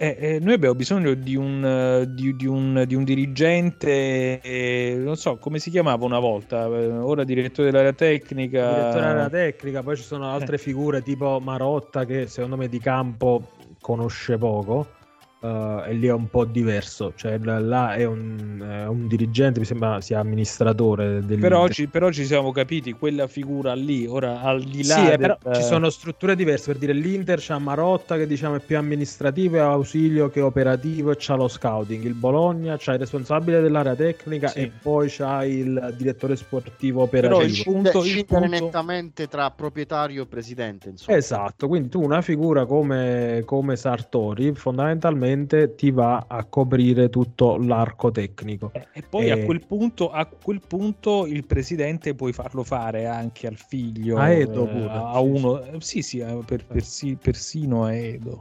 Eh, 0.00 0.16
eh, 0.16 0.38
noi 0.38 0.54
abbiamo 0.54 0.76
bisogno 0.76 1.12
di 1.14 1.34
un, 1.34 2.04
di, 2.10 2.36
di 2.36 2.46
un, 2.46 2.84
di 2.86 2.94
un 2.94 3.02
dirigente, 3.02 4.40
eh, 4.40 4.94
non 4.96 5.16
so 5.16 5.38
come 5.38 5.58
si 5.58 5.70
chiamava 5.70 6.04
una 6.04 6.20
volta, 6.20 6.66
eh, 6.66 6.86
ora 6.86 7.24
direttore 7.24 7.72
dell'area 7.72 7.92
tecnica. 7.92 8.68
Direttore 8.68 8.92
dell'area 8.92 9.28
tecnica, 9.28 9.82
poi 9.82 9.96
ci 9.96 10.04
sono 10.04 10.30
altre 10.30 10.54
eh. 10.54 10.58
figure 10.58 11.02
tipo 11.02 11.40
Marotta 11.40 12.04
che 12.04 12.28
secondo 12.28 12.56
me 12.56 12.68
di 12.68 12.78
campo 12.78 13.42
conosce 13.80 14.38
poco 14.38 14.97
Uh, 15.40 15.84
e 15.86 15.92
lì 15.92 16.08
è 16.08 16.12
un 16.12 16.28
po' 16.28 16.44
diverso, 16.44 17.12
cioè 17.14 17.38
là 17.38 17.94
è 17.94 18.04
un, 18.04 18.58
è 18.60 18.86
un 18.88 19.06
dirigente, 19.06 19.60
mi 19.60 19.66
sembra 19.66 20.00
sia 20.00 20.18
amministratore. 20.18 21.24
Del... 21.24 21.38
Però, 21.38 21.68
ci, 21.68 21.86
però 21.86 22.10
ci 22.10 22.26
siamo 22.26 22.50
capiti, 22.50 22.92
quella 22.92 23.28
figura 23.28 23.72
lì, 23.74 24.04
ora 24.04 24.40
al 24.40 24.64
di 24.64 24.84
là. 24.84 24.96
Sì, 24.96 25.04
del... 25.04 25.16
però 25.16 25.38
ci 25.54 25.62
sono 25.62 25.90
strutture 25.90 26.34
diverse, 26.34 26.72
per 26.72 26.78
dire 26.78 26.92
l'Inter 26.92 27.38
c'ha 27.40 27.56
Marotta 27.60 28.16
che 28.16 28.26
diciamo 28.26 28.56
è 28.56 28.58
più 28.58 28.78
amministrativo 28.78 29.54
e 29.54 29.60
ausilio 29.60 30.28
che 30.28 30.40
operativo 30.40 31.12
e 31.12 31.16
c'ha 31.16 31.36
lo 31.36 31.46
scouting, 31.46 32.02
il 32.02 32.14
Bologna 32.14 32.74
c'ha 32.76 32.94
il 32.94 32.98
responsabile 32.98 33.60
dell'area 33.60 33.94
tecnica 33.94 34.48
sì. 34.48 34.58
e 34.58 34.72
poi 34.82 35.06
c'ha 35.08 35.44
il 35.44 35.94
direttore 35.96 36.34
sportivo 36.34 37.02
operativo. 37.02 37.38
Però 37.38 37.48
il 37.48 37.62
punto, 37.62 38.04
il 38.04 38.24
punto... 38.24 38.46
nettamente 38.48 39.28
tra 39.28 39.52
proprietario 39.52 40.24
e 40.24 40.26
presidente. 40.26 40.88
Insomma. 40.88 41.16
Esatto, 41.16 41.68
quindi 41.68 41.90
tu 41.90 42.02
una 42.02 42.22
figura 42.22 42.66
come, 42.66 43.42
come 43.44 43.76
Sartori 43.76 44.52
fondamentalmente 44.52 45.26
praticamente 45.28 45.74
ti 45.74 45.90
va 45.90 46.24
a 46.26 46.44
coprire 46.44 47.08
tutto 47.08 47.56
l'arco 47.56 48.10
tecnico. 48.10 48.70
E, 48.72 48.86
e 48.92 49.02
poi 49.02 49.26
e... 49.26 49.30
A, 49.30 49.44
quel 49.44 49.64
punto, 49.66 50.10
a, 50.10 50.26
quel 50.26 50.60
punto, 50.66 51.26
il 51.26 51.44
presidente 51.44 52.14
puoi 52.14 52.32
farlo 52.32 52.64
fare 52.64 53.06
anche 53.06 53.46
al 53.46 53.56
figlio, 53.56 54.16
a 54.16 54.30
Edo 54.30 54.64
eh, 54.64 54.72
pure. 54.72 54.88
a 54.90 55.20
uno, 55.20 55.80
sì 55.80 56.02
sì, 56.02 56.24
per, 56.44 56.64
persi, 56.66 57.16
persino 57.20 57.84
a 57.84 57.92
Edo. 57.92 58.40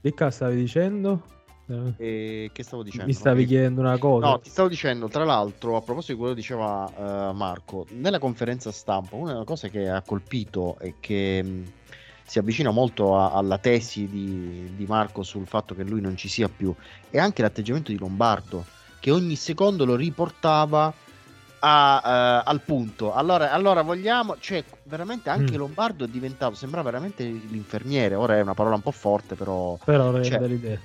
Ricca 0.00 0.30
stavi 0.30 0.56
dicendo? 0.56 1.22
E 1.96 2.50
che 2.52 2.62
stavo 2.62 2.82
dicendo? 2.82 3.06
Mi 3.06 3.14
stavi 3.14 3.46
chiedendo 3.46 3.80
una 3.80 3.96
cosa? 3.96 4.26
No, 4.26 4.38
ti 4.38 4.50
stavo 4.50 4.68
dicendo, 4.68 5.08
tra 5.08 5.24
l'altro, 5.24 5.76
a 5.76 5.80
proposito 5.80 6.12
di 6.12 6.18
quello 6.18 6.34
che 6.34 6.40
diceva 6.40 6.84
uh, 6.94 7.34
Marco, 7.34 7.86
nella 7.92 8.18
conferenza 8.18 8.70
stampa, 8.70 9.16
una 9.16 9.32
delle 9.32 9.44
cose 9.46 9.70
che 9.70 9.88
ha 9.88 10.02
colpito 10.02 10.76
è 10.78 10.92
che 11.00 11.42
mh, 11.42 11.64
si 12.24 12.38
avvicina 12.38 12.70
molto 12.70 13.16
a, 13.16 13.32
alla 13.32 13.58
tesi 13.58 14.08
di, 14.08 14.72
di, 14.74 14.86
Marco 14.86 15.22
sul 15.22 15.46
fatto 15.46 15.74
che 15.74 15.84
lui 15.84 16.00
non 16.00 16.16
ci 16.16 16.28
sia 16.28 16.48
più 16.48 16.74
e 17.10 17.18
anche 17.18 17.42
l'atteggiamento 17.42 17.90
di 17.90 17.98
Lombardo 17.98 18.64
che 18.98 19.10
ogni 19.10 19.36
secondo 19.36 19.84
lo 19.84 19.94
riportava 19.94 20.92
a, 21.60 22.42
uh, 22.44 22.48
al 22.48 22.60
punto 22.62 23.14
allora, 23.14 23.52
allora, 23.52 23.82
vogliamo 23.82 24.36
cioè 24.38 24.64
veramente 24.84 25.28
anche 25.28 25.54
mm. 25.54 25.58
Lombardo 25.58 26.04
è 26.04 26.08
diventato 26.08 26.54
sembra 26.54 26.82
veramente 26.82 27.24
l'infermiere 27.24 28.14
ora 28.14 28.36
è 28.36 28.40
una 28.40 28.54
parola 28.54 28.76
un 28.76 28.82
po' 28.82 28.90
forte 28.90 29.34
però 29.34 29.78
però 29.84 30.22
cioè, 30.22 30.78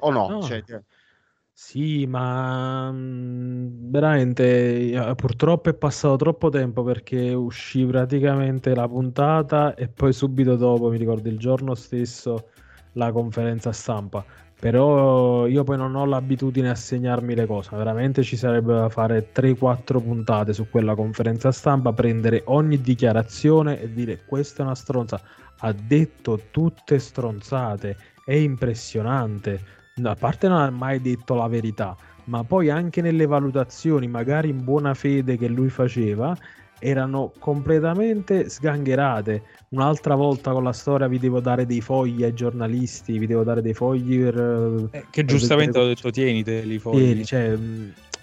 o 0.00 0.10
no, 0.10 0.28
no. 0.28 0.42
Cioè, 0.42 0.62
sì, 1.60 2.06
ma 2.06 2.90
mh, 2.92 3.90
veramente 3.90 4.90
eh, 4.92 5.14
purtroppo 5.16 5.68
è 5.70 5.74
passato 5.74 6.14
troppo 6.16 6.50
tempo 6.50 6.84
perché 6.84 7.32
uscì 7.34 7.84
praticamente 7.84 8.74
la 8.76 8.86
puntata 8.88 9.74
e 9.74 9.88
poi 9.88 10.12
subito 10.12 10.54
dopo, 10.56 10.88
mi 10.88 10.96
ricordo 10.96 11.28
il 11.28 11.36
giorno 11.36 11.74
stesso, 11.74 12.50
la 12.92 13.10
conferenza 13.10 13.72
stampa. 13.72 14.24
Però 14.58 15.46
io 15.46 15.64
poi 15.64 15.76
non 15.76 15.94
ho 15.96 16.04
l'abitudine 16.06 16.70
a 16.70 16.74
segnarmi 16.76 17.34
le 17.34 17.46
cose, 17.46 17.76
veramente 17.76 18.22
ci 18.22 18.36
sarebbe 18.36 18.74
da 18.74 18.88
fare 18.88 19.30
3-4 19.32 20.00
puntate 20.00 20.52
su 20.52 20.68
quella 20.68 20.94
conferenza 20.94 21.50
stampa, 21.52 21.92
prendere 21.92 22.42
ogni 22.46 22.80
dichiarazione 22.80 23.80
e 23.80 23.92
dire 23.92 24.24
questa 24.24 24.62
è 24.62 24.64
una 24.66 24.74
stronza. 24.76 25.20
Ha 25.60 25.72
detto 25.72 26.48
tutte 26.50 26.98
stronzate, 27.00 27.96
è 28.24 28.34
impressionante 28.34 29.77
a 30.06 30.14
parte 30.14 30.48
non 30.48 30.60
ha 30.60 30.70
mai 30.70 31.00
detto 31.00 31.34
la 31.34 31.48
verità, 31.48 31.96
ma 32.24 32.44
poi 32.44 32.70
anche 32.70 33.00
nelle 33.00 33.26
valutazioni, 33.26 34.06
magari 34.06 34.50
in 34.50 34.64
buona 34.64 34.94
fede 34.94 35.36
che 35.36 35.48
lui 35.48 35.68
faceva, 35.68 36.36
erano 36.78 37.32
completamente 37.38 38.48
sgangherate. 38.48 39.42
Un'altra 39.70 40.14
volta 40.14 40.52
con 40.52 40.62
la 40.62 40.72
storia 40.72 41.08
vi 41.08 41.18
devo 41.18 41.40
dare 41.40 41.66
dei 41.66 41.80
fogli 41.80 42.24
ai 42.24 42.34
giornalisti, 42.34 43.18
vi 43.18 43.26
devo 43.26 43.42
dare 43.42 43.62
dei 43.62 43.74
fogli 43.74 44.22
per... 44.22 44.88
Eh, 44.90 45.06
che 45.10 45.24
giustamente 45.24 45.78
ho 45.78 45.86
detto 45.86 46.10
tienite 46.10 46.54
i 46.54 46.78
fogli. 46.78 46.98
Tieni, 46.98 47.24
cioè, 47.24 47.58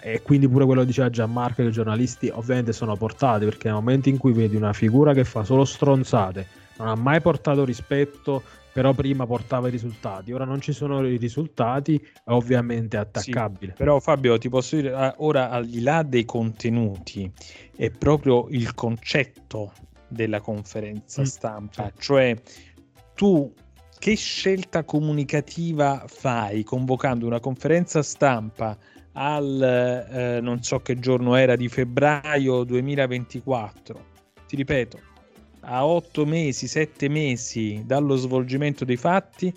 e 0.00 0.22
quindi 0.22 0.48
pure 0.48 0.64
quello 0.64 0.82
che 0.82 0.86
diceva 0.86 1.10
Gianmarco 1.10 1.62
che 1.62 1.68
i 1.68 1.72
giornalisti 1.72 2.30
ovviamente 2.32 2.72
sono 2.72 2.96
portati 2.96 3.44
perché 3.44 3.66
nel 3.66 3.76
momento 3.76 4.08
in 4.08 4.18
cui 4.18 4.32
vedi 4.32 4.54
una 4.54 4.72
figura 4.72 5.12
che 5.12 5.24
fa 5.24 5.42
solo 5.42 5.64
stronzate, 5.64 6.46
non 6.78 6.88
ha 6.88 6.94
mai 6.94 7.20
portato 7.20 7.64
rispetto 7.64 8.42
però 8.76 8.92
prima 8.92 9.24
portava 9.24 9.68
i 9.68 9.70
risultati, 9.70 10.32
ora 10.32 10.44
non 10.44 10.60
ci 10.60 10.74
sono 10.74 11.02
i 11.08 11.16
risultati, 11.16 11.96
è 11.96 12.28
ovviamente 12.28 12.98
attaccabile. 12.98 13.70
Sì, 13.70 13.78
però 13.78 13.98
Fabio 14.00 14.36
ti 14.36 14.50
posso 14.50 14.76
dire, 14.76 14.92
ah, 14.92 15.14
ora 15.20 15.48
al 15.48 15.64
di 15.64 15.80
là 15.80 16.02
dei 16.02 16.26
contenuti, 16.26 17.32
è 17.74 17.88
proprio 17.88 18.48
il 18.50 18.74
concetto 18.74 19.72
della 20.08 20.42
conferenza 20.42 21.22
mm. 21.22 21.24
stampa, 21.24 21.90
cioè 21.96 22.36
tu 23.14 23.50
che 23.98 24.14
scelta 24.14 24.84
comunicativa 24.84 26.04
fai 26.06 26.62
convocando 26.62 27.24
una 27.24 27.40
conferenza 27.40 28.02
stampa 28.02 28.76
al 29.12 30.06
eh, 30.12 30.40
non 30.42 30.62
so 30.62 30.80
che 30.80 30.98
giorno 30.98 31.34
era 31.34 31.56
di 31.56 31.70
febbraio 31.70 32.62
2024? 32.64 34.04
Ti 34.46 34.54
ripeto, 34.54 34.98
a 35.68 35.84
otto 35.84 36.24
mesi, 36.24 36.68
sette 36.68 37.08
mesi 37.08 37.82
dallo 37.84 38.16
svolgimento 38.16 38.84
dei 38.84 38.96
fatti 38.96 39.52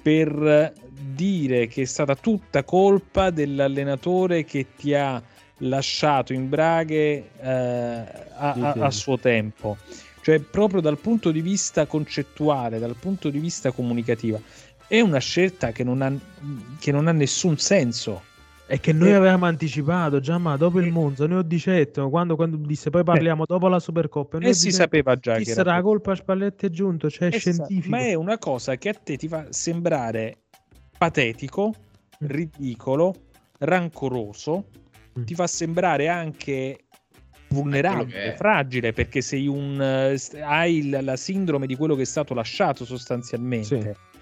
per 0.00 0.72
dire 0.90 1.66
che 1.66 1.82
è 1.82 1.84
stata 1.84 2.14
tutta 2.14 2.64
colpa 2.64 3.30
dell'allenatore 3.30 4.44
che 4.44 4.66
ti 4.76 4.94
ha 4.94 5.22
lasciato 5.58 6.32
in 6.32 6.48
braghe 6.48 7.30
eh, 7.40 7.46
a, 7.46 8.52
a, 8.52 8.72
a, 8.72 8.90
suo 8.90 9.18
tempo. 9.18 9.76
Cioè, 10.22 10.40
proprio 10.40 10.80
dal 10.80 10.98
punto 10.98 11.30
di 11.30 11.40
vista 11.40 11.86
concettuale, 11.86 12.78
dal 12.78 12.96
punto 12.96 13.28
di 13.28 13.38
vista 13.38 13.70
comunicativo, 13.70 14.40
è 14.86 15.00
una 15.00 15.18
scelta 15.18 15.72
che 15.72 15.84
non 15.84 16.00
ha, 16.00 16.12
che 16.78 16.92
non 16.92 17.06
ha 17.06 17.12
nessun 17.12 17.58
senso 17.58 18.22
è 18.68 18.78
che 18.80 18.92
noi 18.92 19.14
avevamo 19.14 19.46
anticipato 19.46 20.20
già, 20.20 20.36
ma 20.36 20.54
dopo 20.58 20.78
il 20.78 20.92
Monza, 20.92 21.26
noi 21.26 21.38
ho 21.38 21.42
detto, 21.42 22.10
quando, 22.10 22.36
quando 22.36 22.58
disse 22.58 22.90
poi 22.90 23.02
parliamo 23.02 23.46
dopo 23.46 23.66
la 23.66 23.80
Supercoppa, 23.80 24.36
e 24.40 24.52
si 24.52 24.70
sapeva 24.70 25.16
già 25.16 25.36
che 25.36 25.46
sarà 25.46 25.76
la 25.76 25.80
colpa 25.80 26.12
a 26.12 26.16
Spalletti 26.16 26.66
è 26.66 26.68
giunto, 26.68 27.08
cioè 27.08 27.28
esatto. 27.28 27.38
scientifico. 27.38 27.88
Ma 27.88 28.02
è 28.02 28.12
una 28.12 28.36
cosa 28.36 28.76
che 28.76 28.90
a 28.90 28.92
te 28.92 29.16
ti 29.16 29.26
fa 29.26 29.46
sembrare 29.48 30.36
patetico, 30.98 31.68
mm. 32.22 32.26
ridicolo, 32.28 33.14
rancoroso, 33.60 34.66
mm. 35.18 35.22
ti 35.22 35.34
fa 35.34 35.46
sembrare 35.46 36.08
anche 36.08 36.80
vulnerabile, 37.48 38.34
fragile, 38.36 38.92
perché 38.92 39.22
sei 39.22 39.46
un 39.46 39.80
hai 40.42 40.90
la, 40.90 41.00
la, 41.00 41.16
sindrome 41.16 41.66
di 41.66 41.74
quello 41.74 41.94
che 41.94 42.02
è 42.02 42.04
stato 42.04 42.34
lasciato 42.34 42.84
sostanzialmente. 42.84 43.80
Sì 43.80 44.16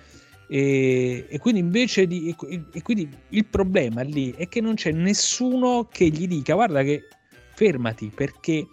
e, 0.47 1.27
e, 1.29 1.39
quindi 1.39 1.61
invece 1.61 2.07
di 2.07 2.35
e, 2.49 2.65
e 2.73 2.83
quindi 2.83 3.09
il 3.31 3.45
problema 3.47 4.03
lì 4.03 4.33
è 4.33 4.49
che 4.49 4.61
non 4.61 4.75
c'è 4.75 4.93
nessuno 4.93 5.89
che 5.91 6.09
gli 6.09 6.27
dica 6.29 6.55
guarda 6.55 6.83
che 6.83 7.09
fermati 7.55 8.13
perché 8.15 8.67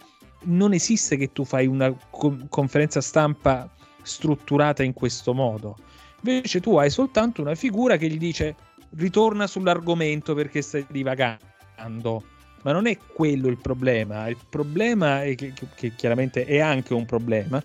non 0.44 0.72
esiste 0.72 1.16
che 1.16 1.32
tu 1.32 1.44
fai 1.44 1.66
una 1.66 1.92
co- 2.10 2.38
conferenza 2.48 3.00
stampa 3.00 3.68
strutturata 4.02 4.82
in 4.82 4.92
questo 4.92 5.34
modo 5.34 5.76
invece 6.20 6.60
tu 6.60 6.76
hai 6.76 6.90
soltanto 6.90 7.42
una 7.42 7.54
figura 7.54 7.96
che 7.96 8.08
gli 8.08 8.18
dice 8.18 8.54
ritorna 8.96 9.46
sull'argomento 9.46 10.34
perché 10.34 10.62
stai 10.62 10.86
divagando. 10.88 12.22
Ma 12.62 12.72
non 12.72 12.86
è 12.86 12.96
quello 12.96 13.48
il 13.48 13.58
problema. 13.58 14.26
Il 14.28 14.38
problema 14.48 15.22
è 15.22 15.34
che, 15.34 15.52
che 15.74 15.92
chiaramente 15.94 16.44
è 16.44 16.60
anche 16.60 16.94
un 16.94 17.04
problema, 17.04 17.62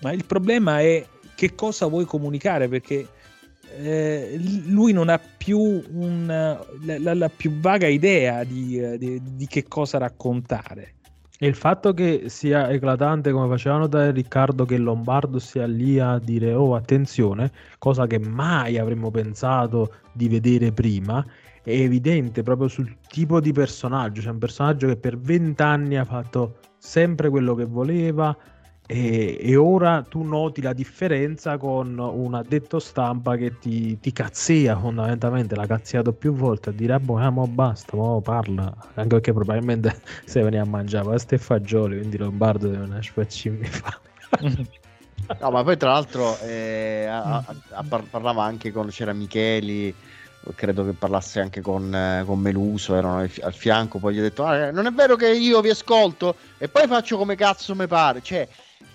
ma 0.00 0.12
il 0.12 0.24
problema 0.24 0.80
è 0.80 1.06
che 1.34 1.54
cosa 1.54 1.86
vuoi 1.86 2.04
comunicare 2.04 2.68
perché 2.68 3.06
eh, 3.76 4.38
lui 4.66 4.92
non 4.92 5.08
ha 5.08 5.18
più 5.18 5.58
un, 5.58 6.26
la, 6.26 7.14
la, 7.14 7.28
più 7.28 7.58
vaga 7.60 7.86
idea 7.86 8.44
di, 8.44 8.98
di, 8.98 9.20
di, 9.22 9.46
che 9.46 9.64
cosa 9.68 9.98
raccontare. 9.98 10.94
E 11.40 11.46
il 11.46 11.54
fatto 11.54 11.94
che 11.94 12.24
sia 12.26 12.68
eclatante 12.68 13.30
come 13.30 13.48
facevano 13.48 13.86
da 13.86 14.10
Riccardo 14.10 14.64
che 14.64 14.76
Lombardo 14.76 15.38
sia 15.38 15.66
lì 15.66 16.00
a 16.00 16.18
dire 16.18 16.52
oh 16.52 16.74
attenzione, 16.74 17.52
cosa 17.78 18.08
che 18.08 18.18
mai 18.18 18.76
avremmo 18.76 19.10
pensato 19.12 19.94
di 20.12 20.28
vedere 20.28 20.72
prima, 20.72 21.24
è 21.62 21.70
evidente 21.70 22.42
proprio 22.42 22.66
sul 22.66 22.96
tipo 23.08 23.40
di 23.40 23.52
personaggio, 23.52 24.20
cioè 24.20 24.32
un 24.32 24.38
personaggio 24.38 24.88
che 24.88 24.96
per 24.96 25.16
vent'anni 25.18 25.96
ha 25.96 26.04
fatto 26.04 26.56
sempre 26.78 27.28
quello 27.28 27.54
che 27.54 27.66
voleva, 27.66 28.36
e, 28.90 29.36
e, 29.38 29.54
ora 29.54 30.02
tu 30.08 30.22
noti 30.22 30.62
la 30.62 30.72
differenza 30.72 31.58
con 31.58 31.98
un 31.98 32.32
addetto 32.32 32.78
stampa 32.78 33.36
che 33.36 33.58
ti, 33.58 34.00
ti 34.00 34.12
cazzia 34.12 34.78
fondamentalmente, 34.78 35.54
l'ha 35.54 35.66
cazziato 35.66 36.14
più 36.14 36.32
volte 36.32 36.70
a 36.70 36.72
dire 36.72 36.94
ah, 36.94 36.98
boh, 36.98 37.18
ah, 37.18 37.28
mo 37.28 37.46
basta, 37.46 37.94
mo 37.98 38.22
parla, 38.22 38.74
anche 38.94 39.08
perché 39.08 39.34
probabilmente 39.34 40.00
se 40.24 40.40
veniva 40.40 40.62
a 40.62 40.66
mangiare 40.66 41.04
pasta 41.04 41.34
e 41.34 41.38
fagioli, 41.38 41.98
quindi 41.98 42.16
Lombardo 42.16 42.68
deve 42.68 42.84
una 42.84 43.02
spaccimmi 43.02 43.66
fa. 43.66 44.00
no, 45.38 45.50
ma 45.50 45.62
poi 45.62 45.76
tra 45.76 45.90
l'altro 45.90 46.38
eh, 46.40 47.04
a, 47.10 47.44
a, 47.72 47.84
parlava 48.08 48.42
anche 48.42 48.72
con 48.72 48.88
c'era 48.88 49.12
Micheli 49.12 49.94
credo 50.54 50.82
che 50.86 50.92
parlasse 50.92 51.40
anche 51.40 51.60
con, 51.60 51.94
eh, 51.94 52.22
con 52.24 52.38
Meluso, 52.38 52.94
erano 52.94 53.18
al, 53.18 53.30
al, 53.42 53.52
fianco, 53.52 53.98
poi 53.98 54.14
gli 54.14 54.18
ho 54.18 54.22
detto 54.22 54.44
ah, 54.44 54.70
non 54.70 54.86
è 54.86 54.92
vero 54.92 55.14
che 55.14 55.28
io 55.28 55.60
vi 55.60 55.68
ascolto? 55.68 56.36
E 56.56 56.68
poi 56.68 56.86
faccio 56.86 57.18
come 57.18 57.36
cazzo 57.36 57.74
mi 57.74 57.86
pare, 57.86 58.22
cioè 58.22 58.48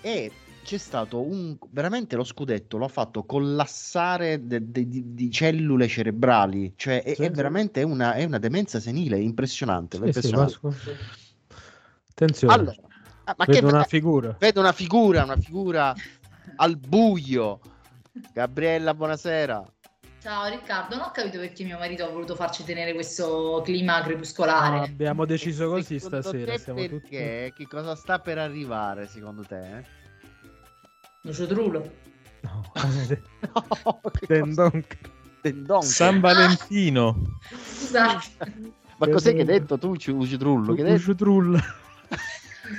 e 0.04 0.30
c'è 0.62 0.76
stato 0.76 1.22
un 1.22 1.56
veramente 1.70 2.14
lo 2.14 2.24
scudetto 2.24 2.76
lo 2.76 2.84
ha 2.84 2.88
fatto 2.88 3.24
collassare 3.24 4.46
de, 4.46 4.70
de, 4.70 4.86
de, 4.86 5.02
di 5.14 5.30
cellule 5.30 5.88
cerebrali 5.88 6.74
cioè 6.76 7.02
è, 7.02 7.14
sì, 7.14 7.22
è 7.22 7.30
veramente 7.30 7.82
una, 7.82 8.12
è 8.12 8.24
una, 8.24 8.38
demenza 8.38 8.80
senile 8.80 9.18
impressionante, 9.18 9.96
sì, 9.96 10.04
impressionante. 10.04 10.52
Sì, 10.52 10.90
attenzione. 12.10 12.52
Allora, 12.52 12.76
ah, 13.24 13.34
ma 13.38 13.44
vedo 13.46 13.66
che, 13.66 13.74
una 13.74 13.84
figura. 13.84 14.36
vedo 14.38 14.60
una 14.60 14.72
figura 14.72 15.24
una 15.24 15.36
figura 15.38 15.94
al 16.56 16.76
buio. 16.76 17.60
Gabriella 18.32 18.92
buonasera 18.94 19.73
Ciao 20.24 20.48
Riccardo, 20.48 20.96
non 20.96 21.04
ho 21.04 21.10
capito 21.10 21.38
perché 21.38 21.64
mio 21.64 21.76
marito 21.76 22.02
ha 22.02 22.08
voluto 22.08 22.34
farci 22.34 22.64
tenere 22.64 22.94
questo 22.94 23.60
clima 23.62 24.00
crepuscolare. 24.00 24.78
No, 24.78 24.82
abbiamo 24.84 25.26
deciso 25.26 25.68
così 25.68 25.98
stasera. 25.98 26.56
Siamo 26.56 26.80
perché? 26.80 27.48
Tutti... 27.48 27.62
Che 27.62 27.68
cosa 27.68 27.94
sta 27.94 28.18
per 28.20 28.38
arrivare 28.38 29.06
secondo 29.06 29.42
te? 29.42 29.84
Lucio 31.20 31.46
Trullo. 31.46 31.92
No, 32.40 32.72
no 33.84 34.00
Tendon... 34.26 34.84
Tendon. 35.42 35.82
San 35.82 36.20
Valentino. 36.20 37.38
Scusate. 37.50 38.72
Ma 38.96 39.06
cos'è 39.06 39.34
che 39.34 39.40
hai 39.40 39.44
detto 39.44 39.76
tu, 39.76 39.94
Lucio 40.06 40.38
Trullo? 40.38 40.72
Lucio 40.72 41.14
Trullo. 41.14 41.60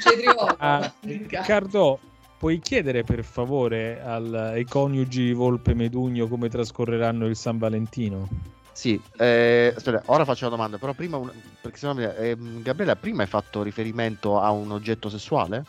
Cetriolo. 0.01 0.55
Ah, 0.57 0.91
Riccardo, 1.01 1.99
puoi 2.45 2.59
chiedere 2.59 3.03
per 3.03 3.23
favore 3.23 3.99
al, 4.03 4.31
ai 4.31 4.65
coniugi 4.65 5.33
Volpe 5.33 5.73
Medugno 5.73 6.27
come 6.27 6.47
trascorreranno 6.47 7.25
il 7.25 7.35
San 7.35 7.57
Valentino? 7.57 8.27
Sì, 8.71 9.01
eh, 9.17 9.73
aspetta, 9.75 10.03
ora 10.05 10.25
faccio 10.25 10.43
la 10.43 10.51
domanda, 10.51 10.77
però 10.77 10.93
prima, 10.93 11.17
un, 11.17 11.31
perché 11.59 11.79
sennò, 11.79 11.99
eh, 11.99 12.37
Gabriele, 12.37 12.95
prima 12.97 13.23
hai 13.23 13.27
fatto 13.27 13.63
riferimento 13.63 14.39
a 14.39 14.51
un 14.51 14.69
oggetto 14.69 15.09
sessuale? 15.09 15.63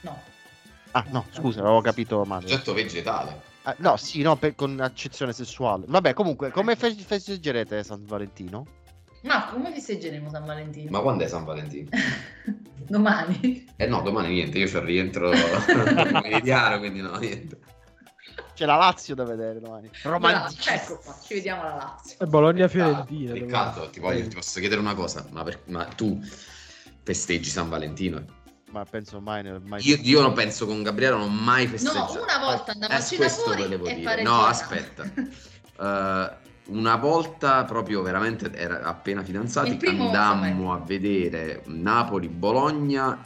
No. 0.00 0.20
Ah, 0.90 1.04
no, 1.10 1.24
scusa, 1.30 1.60
avevo 1.60 1.80
capito 1.82 2.24
male. 2.24 2.46
Oggetto 2.46 2.72
vegetale. 2.72 3.40
Ah, 3.62 3.76
no, 3.78 3.96
sì, 3.96 4.22
no, 4.22 4.34
per, 4.34 4.56
con 4.56 4.80
accezione 4.80 5.32
sessuale. 5.32 5.84
Vabbè, 5.86 6.14
comunque, 6.14 6.50
come 6.50 6.74
fe- 6.74 6.94
festeggerete 6.94 7.84
San 7.84 8.04
Valentino? 8.04 8.66
Ma 9.26 9.46
come 9.46 9.72
festeggeremo 9.72 10.30
San 10.30 10.44
Valentino? 10.44 10.90
Ma 10.90 11.00
quando 11.00 11.24
è 11.24 11.26
San 11.28 11.44
Valentino? 11.44 11.88
domani? 12.86 13.66
Eh 13.76 13.86
no, 13.86 14.00
domani 14.00 14.28
niente, 14.28 14.58
io 14.58 14.68
ci 14.68 14.78
rientro 14.78 15.30
meridiano, 16.22 16.78
quindi 16.78 17.00
no, 17.00 17.16
niente. 17.16 17.58
C'è 18.54 18.64
la 18.64 18.76
Lazio 18.76 19.14
da 19.14 19.24
vedere 19.24 19.60
domani. 19.60 19.90
Romantico. 20.02 20.70
Ecco 20.70 20.98
qua, 21.04 21.18
ci 21.22 21.34
vediamo 21.34 21.62
la 21.64 21.74
Lazio. 21.74 22.16
E 22.20 22.26
Bologna-Fiorentina. 22.26 23.32
Riccardo, 23.32 23.90
ti, 23.90 24.00
voglio, 24.00 24.28
ti 24.28 24.34
posso 24.34 24.60
chiedere 24.60 24.80
una 24.80 24.94
cosa, 24.94 25.26
ma, 25.30 25.42
per, 25.42 25.60
ma 25.66 25.84
tu 25.84 26.18
festeggi 27.02 27.50
San 27.50 27.68
Valentino? 27.68 28.44
ma 28.70 28.84
penso 28.84 29.20
mai, 29.20 29.42
mai 29.62 29.80
io, 29.86 29.96
io, 30.02 30.20
non 30.20 30.34
penso 30.34 30.66
con 30.66 30.82
Gabriele 30.82 31.16
non 31.16 31.22
ho 31.22 31.28
mai 31.28 31.66
festeggiato 31.66 32.14
no 32.14 32.22
una 32.24 32.38
volta 32.38 32.72
andavamo 32.72 33.00
eh, 33.00 33.16
questo 33.16 33.54
volevo 33.54 33.86
dire 33.86 34.22
no 34.22 34.44
aspetta 34.44 35.02
uh, 35.04 36.44
una 36.66 36.96
volta 36.96 37.64
proprio 37.64 38.02
veramente 38.02 38.52
era 38.52 38.82
appena 38.82 39.22
fidanzati 39.22 39.78
andammo 39.86 40.72
a 40.72 40.78
vedere 40.78 41.62
Napoli-Bologna 41.66 43.18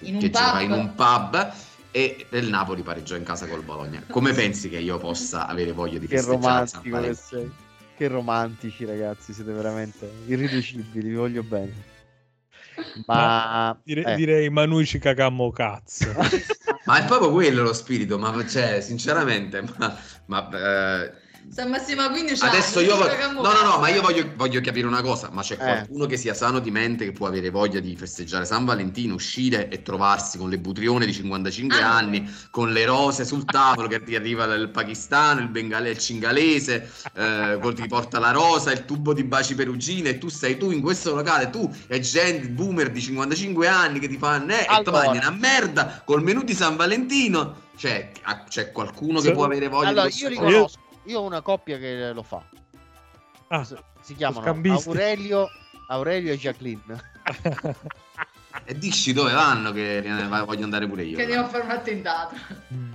in 0.00 0.18
che 0.18 0.30
c'era 0.30 0.60
in 0.60 0.70
un 0.70 0.94
pub 0.94 1.52
e 1.90 2.26
il 2.30 2.48
Napoli 2.48 2.82
pareggiò 2.82 3.16
in 3.16 3.24
casa 3.24 3.46
col 3.46 3.62
Bologna. 3.62 4.02
Come 4.08 4.32
pensi 4.34 4.68
che 4.68 4.78
io 4.78 4.98
possa 4.98 5.46
avere 5.46 5.72
voglia 5.72 5.98
di 5.98 6.06
che 6.06 6.20
romantico 6.20 7.00
che 7.00 7.14
sei. 7.14 7.50
Che 7.96 8.06
romantici 8.06 8.84
ragazzi 8.84 9.32
siete 9.32 9.50
veramente 9.50 10.08
irriducibili 10.26 11.08
vi 11.08 11.14
voglio 11.14 11.42
bene. 11.42 11.96
Ma 13.06 13.76
dire, 13.82 14.04
eh. 14.04 14.14
direi 14.14 14.50
Manuici 14.50 15.00
cagamo 15.00 15.50
cazzo. 15.50 16.12
Ma 16.84 17.02
è 17.02 17.04
proprio 17.06 17.32
quello 17.32 17.62
lo 17.62 17.72
spirito 17.72 18.16
ma 18.18 18.46
cioè 18.46 18.80
sinceramente 18.80 19.62
ma, 19.76 19.98
ma 20.26 20.48
eh, 21.02 21.12
San 21.50 21.70
Massimo 21.70 22.08
quindi 22.10 22.34
c'ha 22.34 22.48
Adesso 22.48 22.80
io 22.80 22.96
voglio... 22.96 23.32
No, 23.32 23.52
no, 23.52 23.62
no, 23.62 23.78
ma 23.78 23.88
io 23.88 24.02
voglio, 24.02 24.30
voglio 24.36 24.60
capire 24.60 24.86
una 24.86 25.02
cosa, 25.02 25.28
ma 25.32 25.42
c'è 25.42 25.54
eh. 25.54 25.56
qualcuno 25.56 26.06
che 26.06 26.16
sia 26.16 26.34
sano 26.34 26.58
di 26.58 26.70
mente 26.70 27.04
che 27.04 27.12
può 27.12 27.26
avere 27.26 27.50
voglia 27.50 27.80
di 27.80 27.96
festeggiare 27.96 28.44
San 28.44 28.64
Valentino, 28.64 29.14
uscire 29.14 29.68
e 29.68 29.82
trovarsi 29.82 30.38
con 30.38 30.50
le 30.50 30.58
butrione 30.58 31.06
di 31.06 31.12
55 31.12 31.80
ah, 31.80 31.96
anni, 31.96 32.30
con 32.50 32.72
le 32.72 32.84
rose 32.84 33.24
sul 33.24 33.44
tavolo 33.44 33.88
che 33.88 34.02
ti 34.02 34.14
arriva 34.14 34.46
dal 34.46 34.70
Pakistan, 34.70 35.38
il 35.38 35.48
bengalese, 35.48 35.92
il 35.92 35.98
cingalese, 35.98 36.90
eh, 37.14 37.58
ti 37.74 37.86
porta 37.86 38.18
la 38.18 38.30
rosa, 38.30 38.70
il 38.72 38.84
tubo 38.84 39.12
di 39.12 39.24
baci 39.24 39.54
perugine 39.54 40.10
e 40.10 40.18
tu 40.18 40.28
sei 40.28 40.56
tu 40.56 40.70
in 40.70 40.80
questo 40.80 41.14
locale, 41.14 41.50
tu 41.50 41.70
e 41.86 42.00
gente 42.00 42.48
boomer 42.48 42.90
di 42.90 43.00
55 43.00 43.66
anni 43.66 43.98
che 43.98 44.08
ti 44.08 44.18
fanno 44.18 44.52
eh, 44.52 44.66
allora. 44.66 44.80
e 44.80 44.84
tu 44.84 44.90
mangi 44.90 45.18
una 45.18 45.30
merda 45.30 46.02
col 46.04 46.22
menù 46.22 46.42
di 46.42 46.54
San 46.54 46.76
Valentino. 46.76 47.66
Cioè, 47.76 48.10
c'è 48.48 48.72
qualcuno 48.72 49.20
che 49.20 49.30
può 49.30 49.44
avere 49.44 49.68
voglia 49.68 49.88
allora, 49.88 50.08
di 50.08 50.20
io 50.20 50.28
riconosco 50.28 50.86
io 51.08 51.20
ho 51.20 51.22
una 51.24 51.40
coppia 51.40 51.78
che 51.78 52.12
lo 52.12 52.22
fa. 52.22 52.42
Ah, 53.48 53.66
si 54.00 54.14
chiamano 54.14 54.46
Aurelio, 54.46 55.48
Aurelio 55.88 56.32
e 56.32 56.38
Jacqueline. 56.38 56.82
e 58.64 58.78
dici 58.78 59.12
dove 59.12 59.32
vanno 59.32 59.72
che 59.72 60.02
voglio 60.44 60.64
andare 60.64 60.86
pure 60.86 61.04
io. 61.04 61.16
Che 61.16 61.22
andiamo 61.22 61.46
a 61.46 61.48
fare 61.48 61.64
un 61.64 61.70
attentato. 61.70 62.36
Mm. 62.74 62.92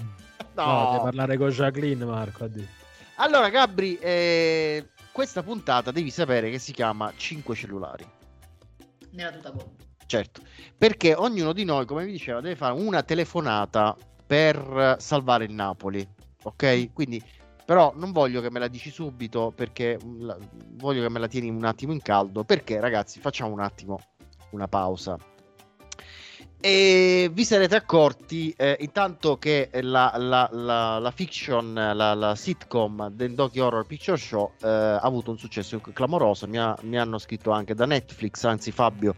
No, 0.53 0.65
no 0.65 0.89
devi 0.91 1.03
parlare 1.03 1.37
con 1.37 1.49
Jacqueline, 1.49 2.05
Marco. 2.05 2.43
Addio. 2.43 2.67
Allora, 3.15 3.49
Gabri, 3.49 3.97
eh, 3.97 4.89
questa 5.11 5.41
puntata 5.41 5.91
devi 5.91 6.11
sapere 6.11 6.51
che 6.51 6.59
si 6.59 6.71
chiama 6.71 7.11
5 7.15 7.55
cellulari. 7.55 8.07
Nella 9.11 9.31
tuta 9.31 9.49
gol. 9.49 9.71
Certo, 10.05 10.41
perché 10.77 11.15
ognuno 11.15 11.53
di 11.53 11.63
noi, 11.63 11.85
come 11.85 12.05
vi 12.05 12.11
diceva, 12.11 12.41
deve 12.41 12.55
fare 12.55 12.73
una 12.73 13.01
telefonata 13.01 13.97
per 14.27 14.97
salvare 14.99 15.45
il 15.45 15.53
Napoli. 15.53 16.07
Ok? 16.43 16.93
Quindi 16.93 17.23
però 17.65 17.93
non 17.95 18.11
voglio 18.11 18.41
che 18.41 18.51
me 18.51 18.59
la 18.59 18.67
dici 18.67 18.89
subito 18.91 19.51
perché 19.55 19.97
mm, 20.03 20.25
la, 20.25 20.37
voglio 20.71 21.01
che 21.01 21.09
me 21.09 21.19
la 21.19 21.27
tieni 21.27 21.49
un 21.49 21.63
attimo 21.63 21.93
in 21.93 22.01
caldo. 22.01 22.43
Perché 22.43 22.79
ragazzi 22.79 23.19
facciamo 23.19 23.51
un 23.51 23.61
attimo 23.61 23.99
una 24.51 24.67
pausa. 24.67 25.17
E 26.65 27.29
vi 27.33 27.43
sarete 27.43 27.75
accorti 27.75 28.53
eh, 28.55 28.77
intanto 28.79 29.37
che 29.37 29.69
la, 29.81 30.13
la, 30.15 30.47
la, 30.49 30.97
la 30.97 31.11
fiction, 31.11 31.73
la, 31.73 32.35
sitcom 32.35 33.09
del 33.09 33.33
Doki 33.33 33.59
Horror 33.59 33.85
Picture 33.85 34.15
Show 34.15 34.53
eh, 34.61 34.67
ha 34.69 34.99
avuto 34.99 35.31
un 35.31 35.37
successo 35.37 35.81
clamoroso. 35.81 36.47
Mi, 36.47 36.57
ha, 36.57 36.73
mi, 36.83 36.97
hanno 36.97 37.17
scritto 37.17 37.51
anche 37.51 37.73
da 37.75 37.85
Netflix, 37.85 38.45
anzi 38.45 38.71
Fabio 38.71 39.13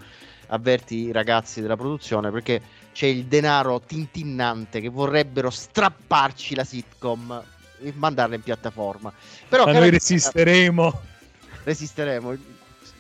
avverti 0.48 0.96
i 0.96 1.12
ragazzi 1.12 1.62
della 1.62 1.76
produzione 1.76 2.32
perché 2.32 2.62
c'è 2.92 3.08
il 3.08 3.26
denaro 3.26 3.80
tintinnante 3.80 4.80
che 4.80 4.90
vorrebbero 4.90 5.50
strapparci 5.50 6.56
la 6.56 6.64
sitcom 6.64 7.44
mandarla 7.94 8.36
in 8.36 8.42
piattaforma. 8.42 9.14
Però 9.48 9.66
Ma 9.66 9.74
noi 9.74 9.90
resisteremo. 9.90 11.02
Resisteremo. 11.64 12.36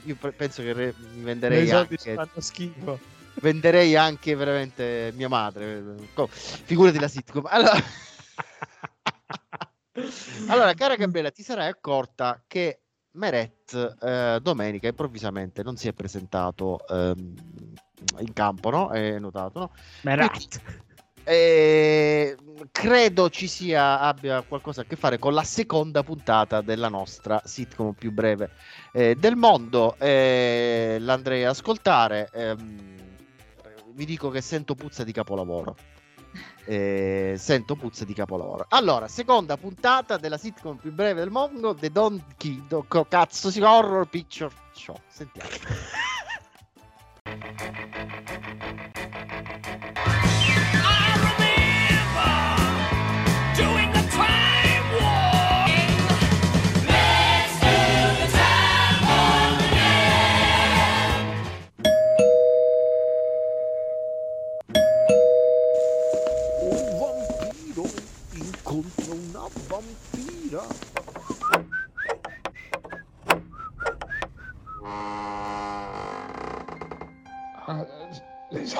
Io 0.03 0.17
penso 0.35 0.61
che 0.61 0.73
re- 0.73 0.93
mi 1.13 1.23
venderei 1.23 1.69
anche... 1.71 1.97
schifo. 2.37 2.99
Venderei 3.41 3.95
anche 3.95 4.35
veramente 4.35 5.11
mia 5.15 5.27
madre. 5.27 5.83
Figurati 6.29 6.99
la 6.99 7.07
sitcom. 7.07 7.45
Allora... 7.47 7.75
allora, 10.47 10.73
cara 10.73 10.95
Gabriella, 10.95 11.31
ti 11.31 11.43
sarai 11.43 11.67
accorta 11.67 12.41
che 12.47 12.79
Meret 13.15 13.97
eh, 14.01 14.39
domenica 14.41 14.87
improvvisamente 14.87 15.63
non 15.63 15.77
si 15.77 15.87
è 15.87 15.93
presentato 15.93 16.85
ehm, 16.87 17.33
in 18.19 18.33
campo, 18.33 18.69
no? 18.69 18.89
È 18.89 19.17
notato, 19.19 19.59
no? 19.59 19.71
Meret. 20.01 20.61
Eh, 21.27 22.37
credo 22.71 23.29
ci 23.31 23.47
sia 23.47 23.99
abbia 23.99 24.43
qualcosa 24.43 24.81
a 24.81 24.83
che 24.83 24.95
fare 24.95 25.17
con 25.17 25.33
la 25.33 25.43
seconda 25.43 26.03
puntata 26.03 26.61
della 26.61 26.87
nostra 26.87 27.41
sitcom 27.43 27.93
più 27.93 28.11
breve 28.11 28.51
eh, 28.91 29.15
del 29.15 29.35
mondo. 29.35 29.95
Eh, 29.97 30.97
l'andrei 30.99 31.43
ad 31.43 31.49
ascoltare. 31.49 32.29
ehm, 32.31 32.93
vi 33.95 34.05
dico 34.05 34.29
che 34.29 34.41
sento 34.41 34.75
puzza 34.75 35.03
di 35.03 35.11
capolavoro. 35.11 35.75
Eh, 36.65 37.35
sento 37.37 37.75
puzza 37.75 38.03
di 38.05 38.13
capolavoro. 38.13 38.65
Allora, 38.69 39.07
seconda 39.07 39.55
puntata 39.55 40.17
della 40.17 40.37
sitcom 40.37 40.77
più 40.77 40.91
breve 40.91 41.21
del 41.21 41.31
mondo, 41.31 41.73
The 41.73 41.89
Donkey 41.91 42.65
Do- 42.67 42.85
co- 42.87 43.05
cazzo 43.05 43.49
si 43.49 43.61
Horror 43.61 44.07
Picture 44.07 44.51
Show. 44.73 44.99
Sentiamo. 45.07 45.49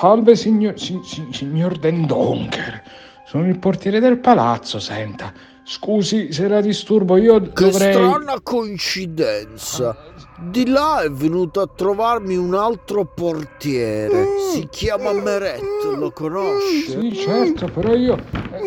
Salve 0.06 0.36
signor, 0.36 0.78
si- 0.78 1.00
si- 1.02 1.26
signor 1.32 1.78
Den 1.78 2.06
Donker, 2.06 2.80
sono 3.26 3.48
il 3.48 3.58
portiere 3.58 3.98
del 3.98 4.18
palazzo, 4.18 4.78
senta. 4.78 5.32
Scusi 5.64 6.32
se 6.32 6.46
la 6.46 6.60
disturbo, 6.60 7.16
io 7.16 7.40
Che 7.40 7.64
dovrei... 7.64 7.92
strana 7.92 8.38
coincidenza. 8.40 9.96
Di 10.38 10.68
là 10.68 11.00
è 11.00 11.10
venuto 11.10 11.60
a 11.60 11.66
trovarmi 11.66 12.36
un 12.36 12.54
altro 12.54 13.04
portiere. 13.04 14.26
Si 14.52 14.68
chiama 14.70 15.12
Meret, 15.12 15.60
lo 15.98 16.12
conosce? 16.12 17.00
Sì, 17.00 17.12
certo, 17.16 17.66
però 17.66 17.92
io... 17.96 18.16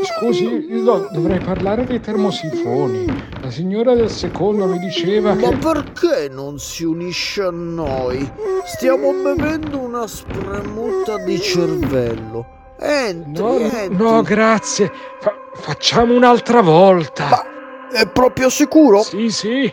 scusi, 0.03 0.43
io 0.69 0.83
do- 0.83 1.07
dovrei 1.11 1.39
parlare 1.39 1.85
dei 1.85 1.99
termosifoni. 1.99 3.05
La 3.41 3.49
signora 3.51 3.93
del 3.95 4.09
secondo 4.09 4.65
mi 4.65 4.79
diceva 4.79 5.33
Ma 5.33 5.49
che... 5.49 5.55
perché 5.57 6.29
non 6.29 6.59
si 6.59 6.83
unisce 6.83 7.43
a 7.43 7.51
noi? 7.51 8.29
Stiamo 8.65 9.11
bevendo 9.13 9.79
una 9.79 10.05
spremuta 10.07 11.17
di 11.23 11.39
cervello. 11.39 12.57
Entri, 12.79 13.41
No, 13.41 13.57
entri. 13.57 13.95
no, 13.95 14.21
grazie. 14.21 14.91
Fa- 15.19 15.35
facciamo 15.53 16.13
un'altra 16.13 16.61
volta. 16.61 17.43
È 17.91 18.07
proprio 18.07 18.49
sicuro? 18.49 19.01
Sì, 19.01 19.29
sì. 19.29 19.71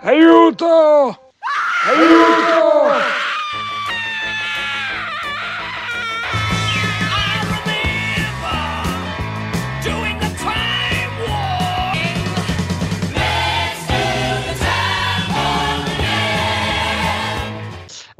Aiuto! 0.00 0.66
Aiuto! 1.86 2.67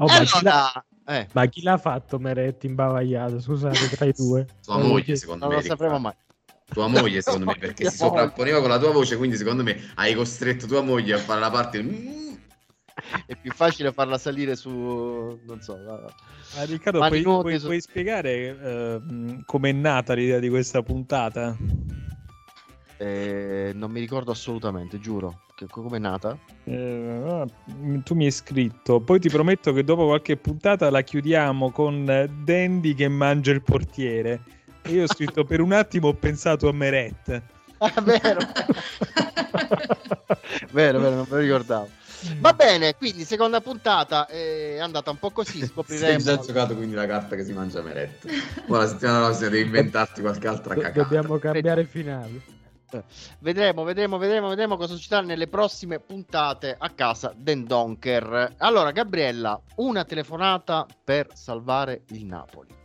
Oh, 0.01 0.07
ma, 0.07 0.23
chi 0.23 0.47
eh, 1.07 1.27
ma 1.33 1.47
chi 1.47 1.63
l'ha 1.63 1.77
fatto 1.77 2.19
Meretti 2.21 2.67
imbavagliato? 2.67 3.41
Scusate, 3.41 3.89
tra 3.89 4.05
i 4.07 4.13
due. 4.13 4.47
Tua 4.65 4.79
moglie, 4.79 5.17
secondo 5.17 5.47
non 5.47 5.55
me. 5.57 5.61
lo 5.61 5.67
sapremo 5.67 5.99
mai. 5.99 6.13
Tua 6.73 6.87
moglie, 6.87 7.21
secondo 7.21 7.47
me, 7.47 7.57
perché 7.59 7.91
si 7.91 7.97
sovrapponeva 7.97 8.61
con 8.61 8.69
la 8.69 8.79
tua 8.79 8.93
voce, 8.93 9.17
quindi 9.17 9.37
secondo 9.37 9.65
me 9.65 9.77
hai 9.97 10.15
costretto 10.15 10.67
tua 10.67 10.83
moglie 10.83 11.15
a 11.15 11.19
fare 11.19 11.41
la 11.41 11.51
parte... 11.51 11.83
Mm. 11.83 12.17
È 13.27 13.37
più 13.41 13.51
facile 13.53 13.93
farla 13.93 14.19
salire 14.19 14.55
su, 14.55 14.71
non 14.71 15.61
so, 15.61 15.77
la- 15.85 16.13
Ah, 16.57 16.65
Riccardo, 16.65 16.99
puoi, 17.07 17.23
puoi- 17.23 17.59
su- 17.59 17.67
puoi 17.67 17.81
spiegare 17.81 18.59
eh, 18.61 18.99
mh, 18.99 19.43
com'è 19.45 19.73
nata 19.73 20.15
l'idea 20.15 20.39
di 20.39 20.49
questa 20.49 20.83
puntata? 20.83 21.57
Eh, 22.99 23.71
non 23.75 23.91
mi 23.91 24.01
ricordo 24.01 24.33
assolutamente, 24.33 24.99
giuro. 24.99 25.43
Come 25.71 25.97
è 25.97 26.01
nata? 26.01 26.37
Eh, 26.65 27.23
ah, 27.27 27.47
tu 28.05 28.15
mi 28.15 28.27
hai 28.27 28.31
scritto, 28.31 29.01
poi 29.01 29.19
ti 29.19 29.29
prometto 29.29 29.73
che 29.73 29.83
dopo 29.83 30.07
qualche 30.07 30.37
puntata 30.37 30.89
la 30.91 31.01
chiudiamo 31.03 31.71
con 31.71 32.09
eh, 32.09 32.29
Dandy 32.45 32.95
che 32.95 33.09
mangia 33.09 33.51
il 33.53 33.63
portiere. 33.63 34.41
E 34.83 34.93
io 34.93 35.03
ho 35.05 35.07
scritto 35.09 35.45
per 35.45 35.61
un 35.61 35.73
attimo 35.73 36.09
ho 36.09 36.15
pensato 36.15 36.69
a 36.69 36.73
Meret. 36.73 37.43
Ah, 37.81 38.01
vero. 38.01 38.41
vero, 40.73 40.99
vero, 40.99 41.15
non 41.15 41.27
me 41.29 41.37
lo 41.37 41.37
ricordavo. 41.37 41.89
Va 42.41 42.53
bene, 42.53 42.97
quindi 42.97 43.25
seconda 43.25 43.61
puntata 43.61 44.27
è 44.27 44.79
andata 44.81 45.11
un 45.11 45.19
po' 45.19 45.31
così, 45.31 45.59
Sei 45.59 45.69
scopriremo. 45.69 46.19
già 46.19 46.39
giocato 46.41 46.75
quindi 46.75 46.97
la 46.97 47.07
carta 47.07 47.37
che 47.37 47.45
si 47.45 47.53
mangia 47.53 47.81
Meret. 47.81 48.27
Ora 48.67 48.83
la 48.83 48.89
settimana 48.89 49.27
prossima 49.27 49.49
devi 49.51 49.65
inventarti 49.65 50.21
qualche 50.21 50.49
altra 50.49 50.75
cagata. 50.75 51.03
dobbiamo 51.03 51.39
cambiare 51.39 51.85
finale. 51.85 52.57
Vedremo, 53.39 53.84
vedremo, 53.84 54.16
vedremo, 54.16 54.49
vedremo 54.49 54.76
cosa 54.76 54.95
succederà 54.95 55.20
nelle 55.20 55.47
prossime 55.47 56.01
puntate 56.01 56.74
a 56.78 56.91
casa 56.91 57.32
Den 57.36 57.64
Donker. 57.64 58.55
Allora, 58.59 58.93
Gabriella, 58.93 59.61
una 59.76 60.05
telefonata 60.05 60.86
per 61.05 61.28
salvare 61.34 62.05
il 62.09 62.24
Napoli. 62.24 62.78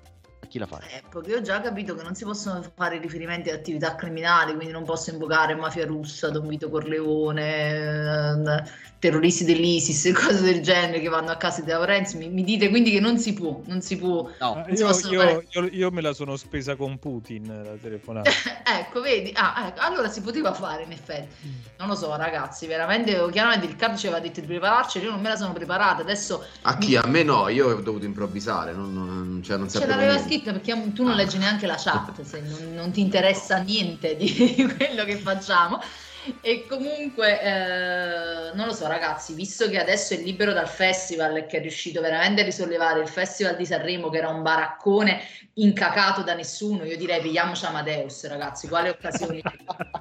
Chi 0.54 0.60
la 0.60 0.68
fai? 0.68 0.82
Eh, 0.82 1.02
perché 1.10 1.36
ho 1.36 1.42
già 1.42 1.62
capito 1.62 1.96
che 1.96 2.04
non 2.04 2.14
si 2.14 2.26
possono 2.26 2.64
fare 2.76 3.00
riferimenti 3.00 3.50
ad 3.50 3.56
attività 3.58 3.96
criminali, 3.96 4.54
quindi 4.54 4.72
non 4.72 4.84
posso 4.84 5.10
invocare 5.10 5.56
mafia 5.56 5.84
russa, 5.84 6.30
Don 6.30 6.46
Vito 6.46 6.70
Corleone, 6.70 8.60
eh, 8.60 8.64
terroristi 9.00 9.46
dell'ISIS 9.46 10.06
e 10.06 10.12
cose 10.14 10.42
del 10.42 10.62
genere 10.62 11.00
che 11.00 11.10
vanno 11.10 11.32
a 11.32 11.38
casa 11.38 11.62
di 11.62 11.66
Teo 11.66 11.84
Renzi. 11.84 12.18
Mi, 12.18 12.30
mi 12.30 12.44
dite 12.44 12.70
quindi 12.70 12.92
che 12.92 13.00
non 13.00 13.18
si 13.18 13.34
può, 13.34 13.62
non 13.66 13.82
si 13.82 13.98
può. 13.98 14.30
No, 14.40 14.64
Non 14.68 14.76
si 14.76 14.84
Io, 14.84 15.22
io- 15.22 15.44
io- 15.50 15.70
io 15.72 15.90
me 15.92 16.02
la 16.02 16.14
sono 16.14 16.38
spesa 16.38 16.76
con 16.76 17.00
Putin 17.00 17.48
la 17.48 17.76
telefonata. 17.82 18.30
Ecco, 18.66 19.02
vedi? 19.02 19.32
Ah, 19.36 19.66
ecco, 19.68 19.82
allora 19.82 20.08
si 20.08 20.22
poteva 20.22 20.54
fare 20.54 20.84
in 20.84 20.92
effetti. 20.92 21.52
Non 21.78 21.88
lo 21.88 21.96
so, 21.96 22.16
ragazzi, 22.16 22.66
veramente, 22.66 23.28
chiaramente 23.32 23.68
Riccardo 23.68 23.98
ci 23.98 24.08
aveva 24.08 24.22
detto 24.22 24.40
di 24.40 24.48
prepararci, 24.48 25.00
io 25.00 25.12
non 25.12 25.20
me 25.22 25.30
la 25.30 25.36
sono 25.36 25.52
preparata, 25.52 26.02
adesso 26.02 26.46
A 26.62 26.78
chi? 26.78 26.96
A 26.96 27.06
me 27.08 27.24
no, 27.24 27.50
io 27.50 27.68
ho 27.76 27.82
dovuto 27.82 28.06
improvvisare, 28.06 28.72
non, 28.74 28.94
non, 28.94 29.42
cioè 29.44 29.58
non 29.58 29.68
ce 29.68 29.80
sapevo 29.80 29.92
l'aveva 29.92 30.14
niente. 30.14 30.30
Scritta 30.44 30.52
perché 30.52 30.94
tu 30.94 31.04
non 31.04 31.16
leggi 31.16 31.38
neanche 31.38 31.66
la 31.66 31.78
chat, 31.78 32.22
se 32.22 32.42
non, 32.42 32.74
non 32.74 32.92
ti 32.92 33.00
interessa 33.00 33.58
niente 33.58 34.16
di 34.18 34.56
quello 34.78 35.06
che 35.06 35.16
facciamo. 35.16 35.80
E 36.40 36.66
comunque, 36.68 37.42
eh, 37.42 38.54
non 38.54 38.66
lo 38.66 38.74
so, 38.74 38.88
ragazzi, 38.88 39.34
visto 39.34 39.68
che 39.68 39.78
adesso 39.78 40.14
è 40.14 40.18
libero 40.18 40.54
dal 40.54 40.70
festival 40.70 41.36
e 41.36 41.46
che 41.48 41.58
è 41.58 41.62
riuscito 41.62 42.00
veramente 42.00 42.42
a 42.42 42.46
risollevare 42.46 43.02
il 43.02 43.10
festival 43.10 43.58
di 43.58 43.66
Sanremo, 43.66 44.10
che 44.10 44.20
era 44.20 44.30
un 44.30 44.42
baraccone 44.42 45.22
incacato 45.56 46.24
da 46.24 46.34
nessuno, 46.34 46.86
io 46.86 46.96
direi 46.96 47.22
pigliamoci 47.22 47.66
Amadeus, 47.66 48.26
ragazzi, 48.28 48.70
quale 48.70 48.90
occasione? 48.90 49.42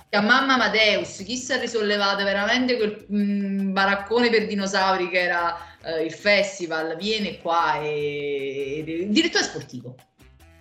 Chiamamma 0.08 0.54
Amadeus, 0.54 1.24
chi 1.24 1.36
si 1.36 1.52
è 1.52 1.58
risollevato 1.58 2.22
veramente 2.22 2.76
quel 2.76 3.04
mm, 3.12 3.72
baraccone 3.72 4.30
per 4.30 4.46
dinosauri 4.46 5.08
che 5.08 5.20
era 5.20 5.56
eh, 5.82 6.04
il 6.04 6.12
festival, 6.12 6.96
viene 6.96 7.38
qua 7.38 7.80
e... 7.80 8.84
e- 8.86 9.06
direttore 9.08 9.44
sportivo. 9.44 9.96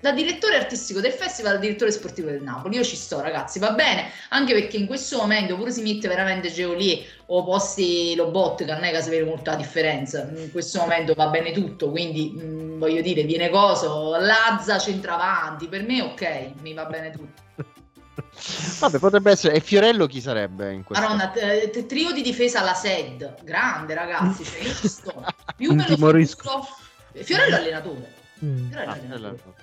Da 0.02 0.12
direttore 0.12 0.56
artistico 0.56 1.00
del 1.00 1.12
festival 1.12 1.54
al 1.54 1.60
direttore 1.60 1.92
sportivo 1.92 2.32
del 2.32 2.42
Napoli, 2.42 2.76
io 2.76 2.84
ci 2.84 2.96
sto 2.96 3.22
ragazzi, 3.22 3.60
va 3.60 3.72
bene, 3.74 4.10
anche 4.30 4.54
perché 4.54 4.78
in 4.78 4.88
questo 4.88 5.18
momento 5.18 5.56
pure 5.56 5.72
si 5.72 5.84
mette 5.84 6.08
veramente 6.08 6.52
Geolier 6.52 7.06
o 7.28 7.44
posti 7.44 8.16
Lobot, 8.16 8.66
che 8.66 8.72
non 8.74 8.84
è 8.84 8.92
che 8.92 9.02
si 9.04 9.12
vede 9.12 9.26
molta 9.26 9.54
differenza, 9.54 10.28
in 10.36 10.52
questo 10.52 10.80
momento 10.80 11.14
va 11.14 11.28
bene 11.28 11.52
tutto, 11.52 11.92
quindi 11.92 12.36
mm, 12.36 12.80
voglio 12.80 13.02
dire, 13.02 13.24
viene 13.24 13.50
coso, 13.50 14.18
Lazza 14.18 14.80
centravanti, 14.80 15.68
per 15.68 15.84
me 15.84 16.02
ok, 16.02 16.52
mi 16.62 16.74
va 16.74 16.86
bene 16.86 17.12
tutto. 17.12 17.42
Vabbè, 18.80 18.98
potrebbe 18.98 19.32
essere. 19.32 19.56
E 19.56 19.60
Fiorello 19.60 20.08
chi 20.08 20.20
sarebbe 20.20 20.74
in 20.74 20.84
questo? 20.84 21.04
Madonna, 21.06 21.30
t- 21.30 21.70
t- 21.70 21.86
trio 21.86 22.12
di 22.12 22.24
difesa 22.24 22.62
alla 22.62 22.74
SED, 22.74 23.44
grande 23.44 23.94
ragazzi, 23.94 24.44
cioè 24.44 24.62
io 24.62 24.74
ci 24.74 24.88
sto. 24.88 25.24
Più 25.56 25.74
me 25.76 25.86
lo 25.88 25.96
Fiorello 27.14 27.56
è 27.56 27.60
allenatore. 27.60 28.14
Mm. 28.44 28.68
Fiorello 28.70 28.92
Ah, 28.92 28.94
allenatore. 28.94 29.61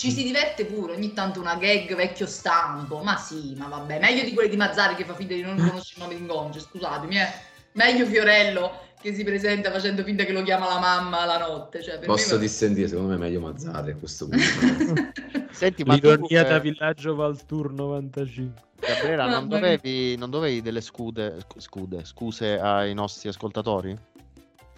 Ci 0.00 0.10
si 0.10 0.22
diverte 0.22 0.64
pure, 0.64 0.94
ogni 0.94 1.12
tanto 1.12 1.40
una 1.40 1.56
gag 1.56 1.94
vecchio 1.94 2.26
stampo, 2.26 3.02
ma 3.02 3.18
sì, 3.18 3.54
ma 3.58 3.66
vabbè, 3.66 3.98
meglio 3.98 4.24
di 4.24 4.32
quelli 4.32 4.48
di 4.48 4.56
Mazzari 4.56 4.94
che 4.94 5.04
fa 5.04 5.14
finta 5.14 5.34
di 5.34 5.42
non 5.42 5.56
conoscere 5.56 5.96
il 5.96 6.02
nome 6.02 6.14
di 6.14 6.20
Ingonce, 6.22 6.60
scusatemi, 6.60 7.18
eh. 7.18 7.28
Meglio 7.72 8.06
Fiorello 8.06 8.80
che 8.98 9.12
si 9.14 9.24
presenta 9.24 9.70
facendo 9.70 10.02
finta 10.02 10.24
che 10.24 10.32
lo 10.32 10.42
chiama 10.42 10.68
la 10.68 10.78
mamma 10.78 11.26
la 11.26 11.36
notte, 11.36 11.82
cioè 11.82 11.98
per 11.98 12.06
Posso 12.06 12.36
me... 12.36 12.40
dissentire, 12.40 12.88
secondo 12.88 13.10
me 13.10 13.16
è 13.16 13.18
meglio 13.18 13.40
Mazzari 13.40 13.90
a 13.90 13.96
questo 13.96 14.26
punto. 14.26 15.12
Senti, 15.52 15.84
ma 15.84 15.98
tu, 15.98 16.08
L'ironia 16.08 16.46
eh, 16.46 16.48
da 16.48 16.58
Villaggio 16.60 17.14
Valtour 17.14 17.70
95. 17.70 18.68
Gabriela, 18.80 19.26
non 19.26 19.48
dovevi, 19.48 20.16
non 20.16 20.30
dovevi 20.30 20.62
delle 20.62 20.80
scude, 20.80 21.44
scude, 21.58 22.06
scuse 22.06 22.58
ai 22.58 22.94
nostri 22.94 23.28
ascoltatori? 23.28 23.94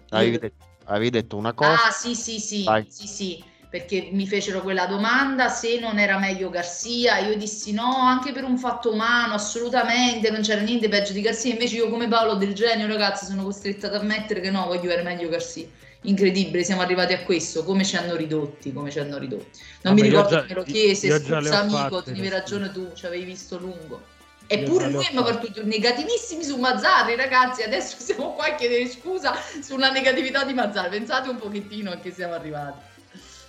Avevi 0.09 0.37
detto, 0.37 0.65
avevi 0.83 1.09
detto 1.11 1.37
una 1.37 1.53
cosa? 1.53 1.85
Ah, 1.85 1.91
sì, 1.91 2.13
sì, 2.13 2.41
sì, 2.41 2.65
sì, 2.89 3.07
sì, 3.07 3.43
perché 3.73 4.09
mi 4.11 4.27
fecero 4.27 4.61
quella 4.61 4.85
domanda 4.85 5.49
se 5.49 5.79
non 5.79 5.97
era 5.97 6.19
meglio 6.19 6.51
Garzia. 6.51 7.17
Io 7.17 7.35
dissi 7.35 7.73
no, 7.73 7.91
anche 7.91 8.31
per 8.31 8.43
un 8.43 8.59
fatto 8.59 8.93
umano, 8.93 9.33
assolutamente, 9.33 10.29
non 10.29 10.41
c'era 10.41 10.61
niente 10.61 10.89
peggio 10.89 11.11
di 11.11 11.21
Garzia. 11.21 11.53
Invece 11.53 11.77
io 11.77 11.89
come 11.89 12.07
Paolo 12.07 12.35
del 12.35 12.53
genio, 12.53 12.85
ragazzi, 12.85 13.25
sono 13.25 13.41
costretta 13.41 13.87
ad 13.87 13.95
ammettere 13.95 14.41
che 14.41 14.51
no, 14.51 14.67
voglio 14.67 14.83
avere 14.83 15.01
meglio 15.01 15.27
Garzia 15.27 15.65
incredibile, 16.01 16.63
siamo 16.63 16.81
arrivati 16.81 17.13
a 17.13 17.23
questo, 17.23 17.63
come 17.63 17.83
ci 17.83 17.95
hanno 17.95 18.15
ridotti, 18.15 18.71
come 18.71 18.91
ci 18.91 18.99
hanno 18.99 19.17
ridotti. 19.17 19.59
Non 19.81 19.95
Vabbè, 19.95 20.01
mi 20.01 20.07
ricordo 20.07 20.41
che 20.41 20.47
me 20.49 20.53
lo 20.53 20.63
chiese, 20.63 21.19
scusa 21.19 21.61
amico, 21.61 22.03
tenevi 22.03 22.29
ragione 22.29 22.71
tu, 22.71 22.91
ci 22.93 23.07
avevi 23.07 23.23
visto 23.23 23.57
lungo. 23.57 24.03
Eppure 24.45 24.89
lui 24.89 25.07
mi 25.11 25.17
ha 25.17 25.23
partito 25.23 25.65
negativissimi 25.65 26.43
su 26.43 26.57
Mazzarri, 26.57 27.15
ragazzi. 27.15 27.63
Adesso 27.63 27.95
siamo 28.03 28.33
qua 28.33 28.45
a 28.47 28.55
chiedere 28.55 28.87
scusa 28.87 29.33
sulla 29.63 29.89
negatività 29.89 30.43
di 30.43 30.53
Mazzarri. 30.53 30.89
Pensate 30.89 31.29
un 31.29 31.37
pochettino 31.37 31.89
a 31.89 31.95
che 31.95 32.11
siamo 32.11 32.35
arrivati. 32.35 32.91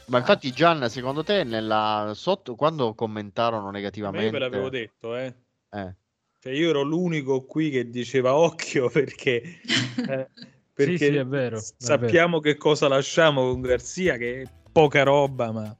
Ma 0.06 0.18
infatti, 0.18 0.52
Gian, 0.52 0.88
secondo 0.90 1.24
te, 1.24 1.44
nella, 1.44 2.12
sotto, 2.14 2.54
quando 2.54 2.94
commentarono 2.94 3.70
negativamente... 3.70 4.26
io 4.26 4.32
ve 4.32 4.38
l'avevo 4.38 4.68
detto, 4.68 5.16
eh. 5.16 5.34
eh. 5.70 5.94
Cioè, 6.40 6.52
io 6.52 6.70
ero 6.70 6.82
l'unico 6.82 7.44
qui 7.44 7.70
che 7.70 7.88
diceva 7.88 8.34
occhio 8.34 8.88
perché 8.92 9.60
eh, 10.08 10.28
perché 10.74 10.98
sì, 10.98 11.04
sì, 11.04 11.16
è 11.16 11.24
vero, 11.24 11.62
sappiamo 11.76 12.38
è 12.38 12.40
vero. 12.40 12.54
che 12.54 12.56
cosa 12.56 12.88
lasciamo 12.88 13.48
con 13.48 13.60
Garzia, 13.60 14.16
che 14.16 14.42
è 14.42 14.48
poca 14.72 15.04
roba, 15.04 15.52
ma, 15.52 15.76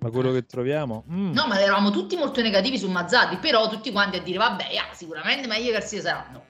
ma 0.00 0.10
quello 0.10 0.32
che 0.32 0.44
troviamo... 0.44 1.04
Mm. 1.10 1.32
No, 1.32 1.46
ma 1.46 1.60
eravamo 1.60 1.90
tutti 1.90 2.16
molto 2.16 2.42
negativi 2.42 2.78
su 2.78 2.90
Mazzarri, 2.90 3.36
però 3.36 3.68
tutti 3.68 3.92
quanti 3.92 4.16
a 4.16 4.20
dire, 4.20 4.38
vabbè, 4.38 4.64
ah, 4.76 4.92
sicuramente 4.92 5.46
meglio 5.46 5.70
Garzia 5.70 6.00
saranno. 6.00 6.44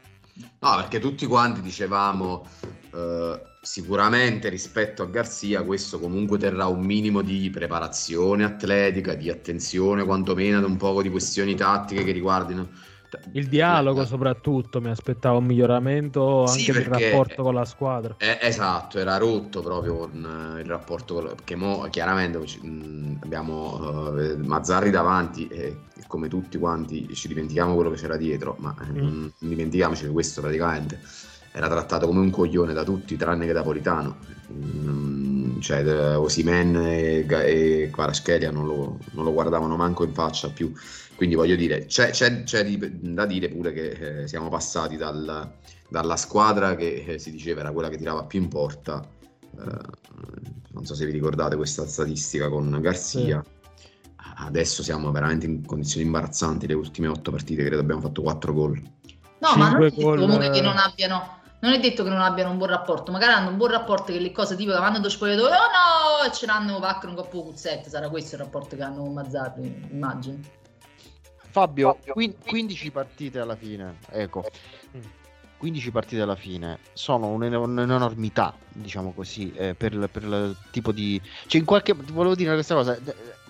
No, 0.60 0.76
perché 0.76 0.98
tutti 0.98 1.26
quanti 1.26 1.60
dicevamo... 1.60 2.46
Uh, 2.90 3.50
sicuramente 3.64 4.48
rispetto 4.48 5.04
a 5.04 5.06
Garzia 5.06 5.62
questo 5.62 6.00
comunque 6.00 6.36
terrà 6.36 6.66
un 6.66 6.84
minimo 6.84 7.22
di 7.22 7.48
preparazione 7.48 8.42
atletica, 8.42 9.14
di 9.14 9.30
attenzione 9.30 10.04
quantomeno 10.04 10.58
ad 10.58 10.64
un 10.64 10.76
po' 10.76 11.00
di 11.00 11.08
questioni 11.08 11.54
tattiche 11.54 12.02
che 12.02 12.10
riguardino 12.10 12.68
il 13.32 13.46
dialogo 13.46 14.04
soprattutto, 14.04 14.80
mi 14.80 14.88
aspettavo 14.88 15.38
un 15.38 15.44
miglioramento 15.44 16.44
anche 16.44 16.60
sì, 16.60 16.72
del 16.72 16.84
rapporto 16.84 17.42
con 17.42 17.54
la 17.54 17.64
squadra. 17.64 18.14
È, 18.16 18.38
esatto, 18.40 18.98
era 18.98 19.18
rotto 19.18 19.60
proprio 19.60 19.96
con 19.96 20.54
uh, 20.54 20.58
il 20.58 20.64
rapporto 20.64 21.14
con, 21.14 21.26
perché 21.26 21.54
mo, 21.54 21.86
chiaramente 21.90 22.38
mm, 22.38 23.16
abbiamo 23.22 24.08
uh, 24.10 24.38
Mazzarri 24.38 24.90
davanti 24.90 25.46
e 25.48 25.76
come 26.06 26.28
tutti 26.28 26.58
quanti 26.58 27.12
ci 27.14 27.28
dimentichiamo 27.28 27.74
quello 27.74 27.90
che 27.90 27.96
c'era 27.96 28.16
dietro, 28.16 28.56
ma 28.60 28.74
mm. 28.82 28.96
non 28.96 29.32
dimentichiamoci 29.38 30.06
questo 30.08 30.40
praticamente 30.40 31.00
era 31.52 31.68
trattato 31.68 32.06
come 32.06 32.20
un 32.20 32.30
coglione 32.30 32.72
da 32.72 32.84
tutti 32.84 33.16
tranne 33.16 33.46
che 33.46 33.52
da 33.52 33.62
Politano. 33.62 34.16
Mm, 34.52 35.60
cioè 35.60 36.16
Osimen 36.16 36.76
e, 36.76 37.26
e 37.28 37.90
Kvaratskhelia 37.92 38.50
non 38.50 38.66
lo, 38.66 38.98
non 39.12 39.24
lo 39.24 39.32
guardavano 39.32 39.76
manco 39.76 40.04
in 40.04 40.12
faccia 40.12 40.48
più 40.48 40.72
quindi 41.22 41.38
voglio 41.38 41.54
dire, 41.54 41.86
c'è, 41.86 42.10
c'è, 42.10 42.42
c'è 42.42 42.64
di, 42.64 42.78
da 43.14 43.26
dire 43.26 43.48
pure 43.48 43.72
che 43.72 44.22
eh, 44.22 44.26
siamo 44.26 44.48
passati 44.48 44.96
dal, 44.96 45.52
dalla 45.88 46.16
squadra 46.16 46.74
che 46.74 47.04
eh, 47.06 47.18
si 47.20 47.30
diceva 47.30 47.60
era 47.60 47.70
quella 47.70 47.88
che 47.88 47.96
tirava 47.96 48.24
più 48.24 48.40
in 48.40 48.48
porta. 48.48 49.06
Eh, 49.40 49.78
non 50.72 50.84
so 50.84 50.96
se 50.96 51.06
vi 51.06 51.12
ricordate 51.12 51.54
questa 51.54 51.86
statistica 51.86 52.48
con 52.48 52.76
Garzia. 52.80 53.40
Sì. 53.40 53.60
Adesso 54.34 54.82
siamo 54.82 55.12
veramente 55.12 55.46
in 55.46 55.64
condizioni 55.64 56.06
imbarazzanti. 56.06 56.66
Le 56.66 56.74
ultime 56.74 57.06
otto 57.06 57.30
partite, 57.30 57.62
credo 57.62 57.80
abbiamo 57.80 58.00
fatto 58.00 58.22
quattro 58.22 58.52
gol. 58.52 58.82
No, 59.38 59.54
ma 59.56 59.70
non 59.70 59.82
è 59.82 59.90
detto 59.90 60.02
comunque 60.02 60.50
che 60.50 60.60
non 60.60 60.76
abbiano. 60.76 61.40
Non 61.62 61.74
è 61.74 61.78
detto 61.78 62.02
che 62.02 62.08
non 62.08 62.20
abbiano 62.20 62.50
un 62.50 62.58
buon 62.58 62.70
rapporto, 62.70 63.12
magari 63.12 63.34
hanno 63.34 63.50
un 63.50 63.56
buon 63.56 63.70
rapporto 63.70 64.10
che 64.10 64.18
le 64.18 64.32
cose 64.32 64.56
tipo 64.56 64.72
che 64.72 64.78
vanno 64.78 64.96
allo 64.96 65.08
spogliatoio, 65.08 65.46
oh 65.46 66.24
no, 66.24 66.32
ce 66.32 66.44
l'hanno 66.46 66.80
Pacco 66.80 67.06
un 67.06 67.14
coppo 67.14 67.44
Cuzzette, 67.44 67.88
sarà 67.88 68.08
questo 68.08 68.34
il 68.34 68.40
rapporto 68.40 68.74
che 68.74 68.82
hanno 68.82 69.02
con 69.02 69.12
Mazzarri, 69.12 69.88
immagino. 69.92 70.40
Fabio, 71.36 71.98
15 72.12 72.90
partite 72.90 73.38
alla 73.38 73.54
fine, 73.54 73.98
ecco. 74.10 74.44
15 75.58 75.88
mm. 75.88 75.92
partite 75.92 76.22
alla 76.22 76.34
fine 76.34 76.80
sono 76.94 77.28
un'enormità, 77.28 78.56
diciamo 78.68 79.12
così, 79.12 79.52
eh, 79.52 79.74
per, 79.74 80.08
per, 80.10 80.24
il 80.24 80.56
tipo 80.72 80.90
di... 80.90 81.22
Cioè, 81.46 81.60
in 81.60 81.66
qualche... 81.66 81.92
Volevo 81.92 82.34
dire 82.34 82.54
questa 82.54 82.74
cosa, 82.74 82.98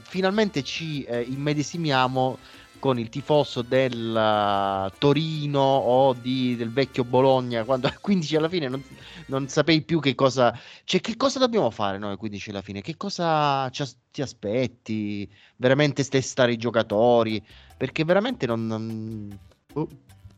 finalmente 0.03 0.63
ci 0.63 1.03
eh, 1.05 1.23
immedesimiamo 1.23 2.37
con 2.83 2.99
il 2.99 3.11
tifoso 3.11 3.63
del 3.63 4.11
uh, 4.13 4.93
Torino 4.99 5.61
o 5.61 6.15
di, 6.15 6.57
del 6.57 6.73
vecchio 6.73 7.05
Bologna 7.05 7.63
quando 7.63 7.87
a 7.87 7.95
15 8.01 8.35
alla 8.35 8.49
fine 8.49 8.67
non, 8.67 8.83
non 9.27 9.47
sapei 9.47 9.83
più 9.83 10.01
che 10.01 10.17
cosa 10.17 10.53
cioè 10.83 11.01
che 11.01 11.17
cosa 11.17 11.39
dobbiamo 11.39 11.71
fare 11.71 11.97
noi 11.99 12.15
a 12.15 12.17
15 12.17 12.51
alla 12.51 12.61
fine? 12.61 12.81
Che 12.81 12.97
cosa 12.97 13.71
ci, 13.71 13.85
ti 14.11 14.21
aspetti? 14.21 15.31
Veramente 15.55 16.03
testare 16.03 16.53
i 16.53 16.57
giocatori? 16.57 17.41
Perché 17.77 18.05
veramente 18.05 18.47
non... 18.47 18.67
non... 18.67 19.39
Uh. 19.75 19.89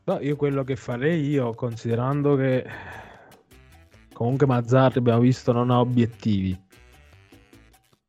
No, 0.04 0.20
io 0.20 0.36
quello 0.36 0.64
che 0.64 0.76
farei 0.76 1.26
io, 1.26 1.54
considerando 1.54 2.36
che 2.36 2.66
comunque 4.12 4.46
Mazzarri 4.46 4.98
abbiamo 4.98 5.20
visto 5.20 5.50
non 5.50 5.70
ha 5.70 5.80
obiettivi, 5.80 6.54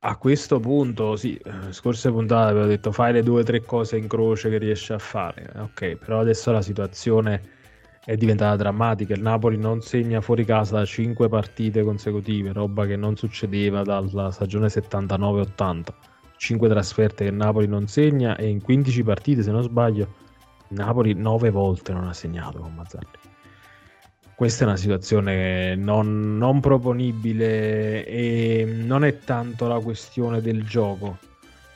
a 0.08 0.18
questo 0.18 0.60
punto, 0.60 1.16
sì, 1.16 1.36
eh, 1.36 1.72
scorse 1.72 2.12
puntate 2.12 2.52
avevo 2.52 2.68
detto 2.68 2.92
fai 2.92 3.12
le 3.12 3.24
due 3.24 3.42
o 3.42 3.44
tre 3.44 3.62
cose 3.64 3.98
in 3.98 4.08
croce 4.08 4.50
che 4.50 4.60
riesci 4.60 4.94
a 4.94 5.00
fare, 5.00 5.52
ok, 5.58 5.96
però 5.96 6.20
adesso 6.20 6.52
la 6.52 6.62
situazione 6.62 7.42
è 8.06 8.16
diventata 8.16 8.56
drammatica, 8.56 9.16
il 9.16 9.22
Napoli 9.22 9.58
non 9.58 9.82
segna 9.82 10.22
fuori 10.22 10.46
casa 10.46 10.78
da 10.78 10.86
5 10.86 11.28
partite 11.28 11.82
consecutive, 11.84 12.54
roba 12.54 12.86
che 12.86 12.96
non 12.96 13.16
succedeva 13.16 13.82
dalla 13.82 14.30
stagione 14.30 14.68
79-80 14.68 15.84
5 16.38 16.70
trasferte 16.70 17.26
che 17.26 17.32
Napoli 17.32 17.68
non 17.68 17.88
segna 17.88 18.36
e 18.36 18.48
in 18.48 18.62
15 18.62 19.04
partite, 19.04 19.42
se 19.42 19.52
non 19.52 19.64
sbaglio, 19.64 20.14
Napoli 20.70 21.14
9 21.14 21.50
volte 21.50 21.94
non 21.94 22.08
ha 22.08 22.14
segnato 22.14 22.60
con 22.60 22.76
Mazzarri. 22.76 23.25
Questa 24.36 24.66
è 24.66 24.68
una 24.68 24.76
situazione 24.76 25.76
non, 25.76 26.38
non 26.38 26.60
proponibile 26.60 28.06
e 28.06 28.66
non 28.66 29.06
è 29.06 29.20
tanto 29.20 29.68
la 29.68 29.80
questione 29.80 30.42
del 30.42 30.66
gioco. 30.66 31.18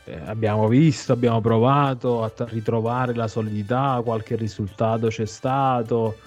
Eh, 0.04 0.20
abbiamo 0.26 0.68
visto, 0.68 1.14
abbiamo 1.14 1.40
provato 1.40 2.24
a 2.24 2.32
ritrovare 2.50 3.14
la 3.14 3.28
solidità, 3.28 4.02
qualche 4.04 4.36
risultato 4.36 5.08
c'è 5.08 5.26
stato 5.26 6.18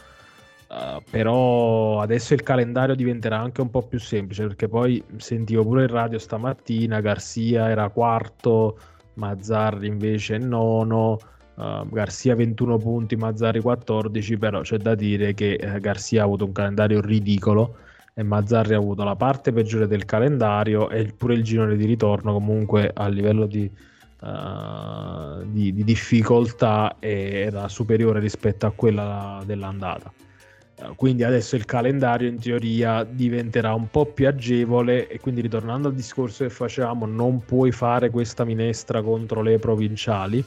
Uh, 0.73 1.03
però 1.11 2.01
adesso 2.01 2.33
il 2.33 2.43
calendario 2.43 2.95
diventerà 2.95 3.39
anche 3.39 3.61
un 3.61 3.69
po' 3.69 3.83
più 3.83 4.01
semplice 4.01 4.47
perché 4.47 4.69
poi 4.69 5.05
sentivo 5.19 5.65
pure 5.65 5.83
in 5.83 5.89
radio 5.89 6.19
stamattina 6.19 7.03
Garzia 7.03 7.69
era 7.69 7.91
quarto 7.91 8.79
Mazzarri 9.15 9.87
invece 9.87 10.39
nono 10.39 11.19
uh, 11.55 11.89
Garzia 11.89 12.35
21 12.35 12.79
punti 12.79 13.17
Mazzarri 13.17 13.61
14 13.61 14.39
però 14.39 14.61
c'è 14.61 14.79
da 14.79 14.95
dire 14.95 15.35
che 15.35 15.59
uh, 15.61 15.79
Garzia 15.79 16.23
ha 16.23 16.25
avuto 16.25 16.45
un 16.45 16.53
calendario 16.53 17.01
ridicolo 17.01 17.77
e 18.15 18.23
Mazzarri 18.23 18.75
ha 18.75 18.79
avuto 18.79 19.05
la 19.05 19.17
parte 19.17 19.53
peggiore 19.53 19.87
del 19.87 20.05
calendario 20.05 20.91
e 20.91 21.13
pure 21.17 21.35
il 21.35 21.43
girone 21.43 21.77
di 21.77 21.87
ritorno 21.87 22.33
comunque 22.33 22.91
a 22.93 23.09
livello 23.09 23.47
di, 23.47 23.71
uh, 24.21 25.45
di, 25.45 25.73
di 25.73 25.85
difficoltà 25.85 26.97
era 26.99 27.69
superiore 27.69 28.21
rispetto 28.21 28.67
a 28.67 28.73
quella 28.73 29.43
dell'andata. 29.47 30.13
Quindi 30.97 31.23
adesso 31.23 31.55
il 31.55 31.65
calendario 31.65 32.29
in 32.29 32.41
teoria 32.41 33.05
diventerà 33.05 33.73
un 33.73 33.89
po' 33.89 34.07
più 34.07 34.27
agevole 34.27 35.07
e 35.07 35.21
quindi 35.21 35.41
ritornando 35.41 35.89
al 35.89 35.95
discorso 35.95 36.45
che 36.45 36.51
facevamo 36.51 37.07
non 37.07 37.45
puoi 37.45 37.71
fare 37.71 38.11
questa 38.11 38.45
minestra 38.45 39.01
contro 39.01 39.43
le 39.43 39.59
provinciali 39.59 40.45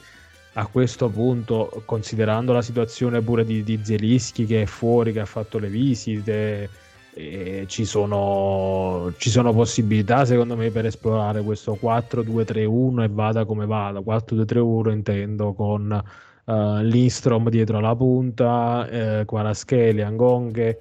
a 0.58 0.68
questo 0.68 1.10
punto 1.10 1.84
considerando 1.86 2.54
la 2.54 2.62
situazione 2.62 3.22
pure 3.22 3.46
di, 3.46 3.64
di 3.64 3.80
Zelischi 3.82 4.46
che 4.46 4.64
è 4.64 4.66
fuori 4.66 5.12
che 5.12 5.22
ha 5.22 5.26
fatto 5.26 5.58
le 5.60 5.70
visite 5.70 6.70
ci 7.16 7.86
sono, 7.86 9.14
ci 9.18 9.30
sono 9.30 9.54
possibilità 9.54 10.26
secondo 10.26 10.58
me 10.58 10.70
per 10.70 10.86
esplorare 10.86 11.42
questo 11.44 11.78
4-2-3-1 11.82 13.04
e 13.04 13.08
vada 13.10 13.46
come 13.46 13.66
vada 13.66 14.00
4-2-3-1 14.00 14.92
intendo 14.92 15.54
con 15.54 16.04
uh, 16.46 16.78
Lindstrom 16.82 17.50
dietro 17.50 17.80
la 17.80 17.96
punta, 17.96 18.88
eh, 18.90 19.26
Quarascheli, 19.26 20.02
Angonghe. 20.02 20.80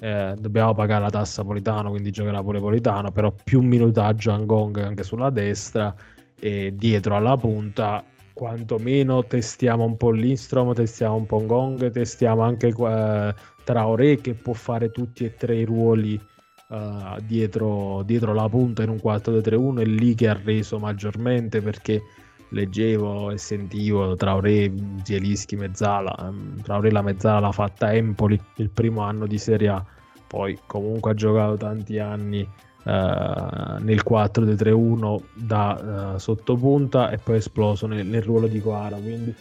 Eh, 0.00 0.34
dobbiamo 0.38 0.74
pagare 0.74 1.02
la 1.02 1.10
tassa 1.10 1.44
Politano, 1.44 1.90
quindi 1.90 2.10
giocherà 2.10 2.42
pure 2.42 2.60
Politano, 2.60 3.12
però 3.12 3.32
più 3.32 3.60
minutaggio 3.60 4.32
Angong 4.32 4.78
anche 4.78 5.02
sulla 5.02 5.30
destra 5.30 5.94
e 6.38 6.74
dietro 6.74 7.14
alla 7.14 7.36
punta 7.36 8.04
quantomeno 8.34 9.24
testiamo 9.24 9.84
un 9.84 9.96
po' 9.96 10.10
Lindstrom, 10.10 10.74
testiamo 10.74 11.14
un 11.14 11.26
po' 11.26 11.40
Ngong, 11.40 11.90
testiamo 11.90 12.42
anche 12.42 12.68
eh, 12.68 13.34
Traoré 13.64 14.20
che 14.20 14.34
può 14.34 14.52
fare 14.52 14.90
tutti 14.90 15.24
e 15.24 15.34
tre 15.34 15.56
i 15.56 15.64
ruoli 15.64 16.20
uh, 16.68 17.20
dietro, 17.22 18.02
dietro, 18.02 18.34
la 18.34 18.48
punta 18.48 18.82
in 18.82 18.90
un 18.90 19.00
4-2-3-1, 19.02 19.80
è 19.80 19.84
lì 19.84 20.14
che 20.14 20.28
ha 20.28 20.38
reso 20.42 20.78
maggiormente 20.78 21.62
perché 21.62 22.02
leggevo 22.50 23.30
e 23.30 23.38
sentivo 23.38 24.16
Traoré, 24.16 24.70
Zielischi, 25.02 25.56
Mezzala. 25.56 26.14
Ehm, 26.20 26.60
Traoré 26.62 26.90
la 26.90 27.02
Mezzala 27.02 27.40
l'ha 27.40 27.52
fatta 27.52 27.92
Empoli 27.92 28.38
il 28.56 28.68
primo 28.68 29.00
anno 29.00 29.26
di 29.26 29.38
Serie 29.38 29.68
A, 29.68 29.84
poi 30.26 30.58
comunque 30.66 31.12
ha 31.12 31.14
giocato 31.14 31.56
tanti 31.56 31.98
anni 31.98 32.46
Uh, 32.84 33.82
nel 33.82 34.02
4-3-1 34.06 35.18
da 35.32 36.12
uh, 36.14 36.18
sottopunta 36.18 37.08
e 37.08 37.16
poi 37.16 37.36
esploso 37.36 37.86
nel, 37.86 38.04
nel, 38.04 38.22
ruolo 38.22 38.46
di 38.46 38.60
Coara 38.60 38.96
quindi 38.96 39.34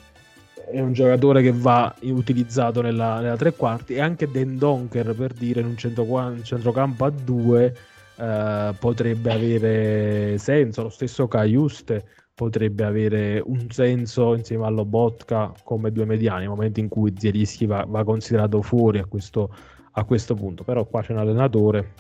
è 0.72 0.80
un 0.80 0.94
giocatore 0.94 1.42
che 1.42 1.52
va 1.52 1.94
utilizzato 2.02 2.82
nella, 2.82 3.20
nella 3.20 3.36
tre 3.36 3.54
quarti. 3.54 3.94
E 3.96 4.02
anche 4.02 4.30
Den 4.30 4.58
Donker 4.58 5.14
per 5.16 5.34
dire 5.34 5.62
in 5.62 5.68
un, 5.68 5.78
centro, 5.78 6.06
centrocampo 6.42 7.06
a 7.06 7.10
due 7.10 7.76
uh, 8.16 8.74
potrebbe 8.80 9.32
avere 9.32 10.38
senso. 10.38 10.84
Lo 10.84 10.90
stesso 10.90 11.28
Caiuste 11.28 12.06
potrebbe 12.34 12.84
avere 12.84 13.42
un 13.46 13.70
senso 13.70 14.34
insieme 14.34 14.66
allo 14.66 14.86
Botka 14.86 15.54
come 15.64 15.92
due 15.92 16.06
mediani 16.06 16.42
nel 16.42 16.50
momento 16.50 16.80
in 16.80 16.88
cui 16.88 17.14
Zierischi 17.16 17.66
va, 17.66 17.86
va 17.88 18.04
considerato 18.04 18.62
fuori 18.62 18.98
a 19.00 19.06
questo, 19.06 19.54
a 19.92 20.04
questo 20.04 20.34
punto. 20.34 20.64
Però 20.64 20.86
qua 20.86 21.02
c'è 21.02 21.12
un 21.12 21.20
allenatore 21.20 21.94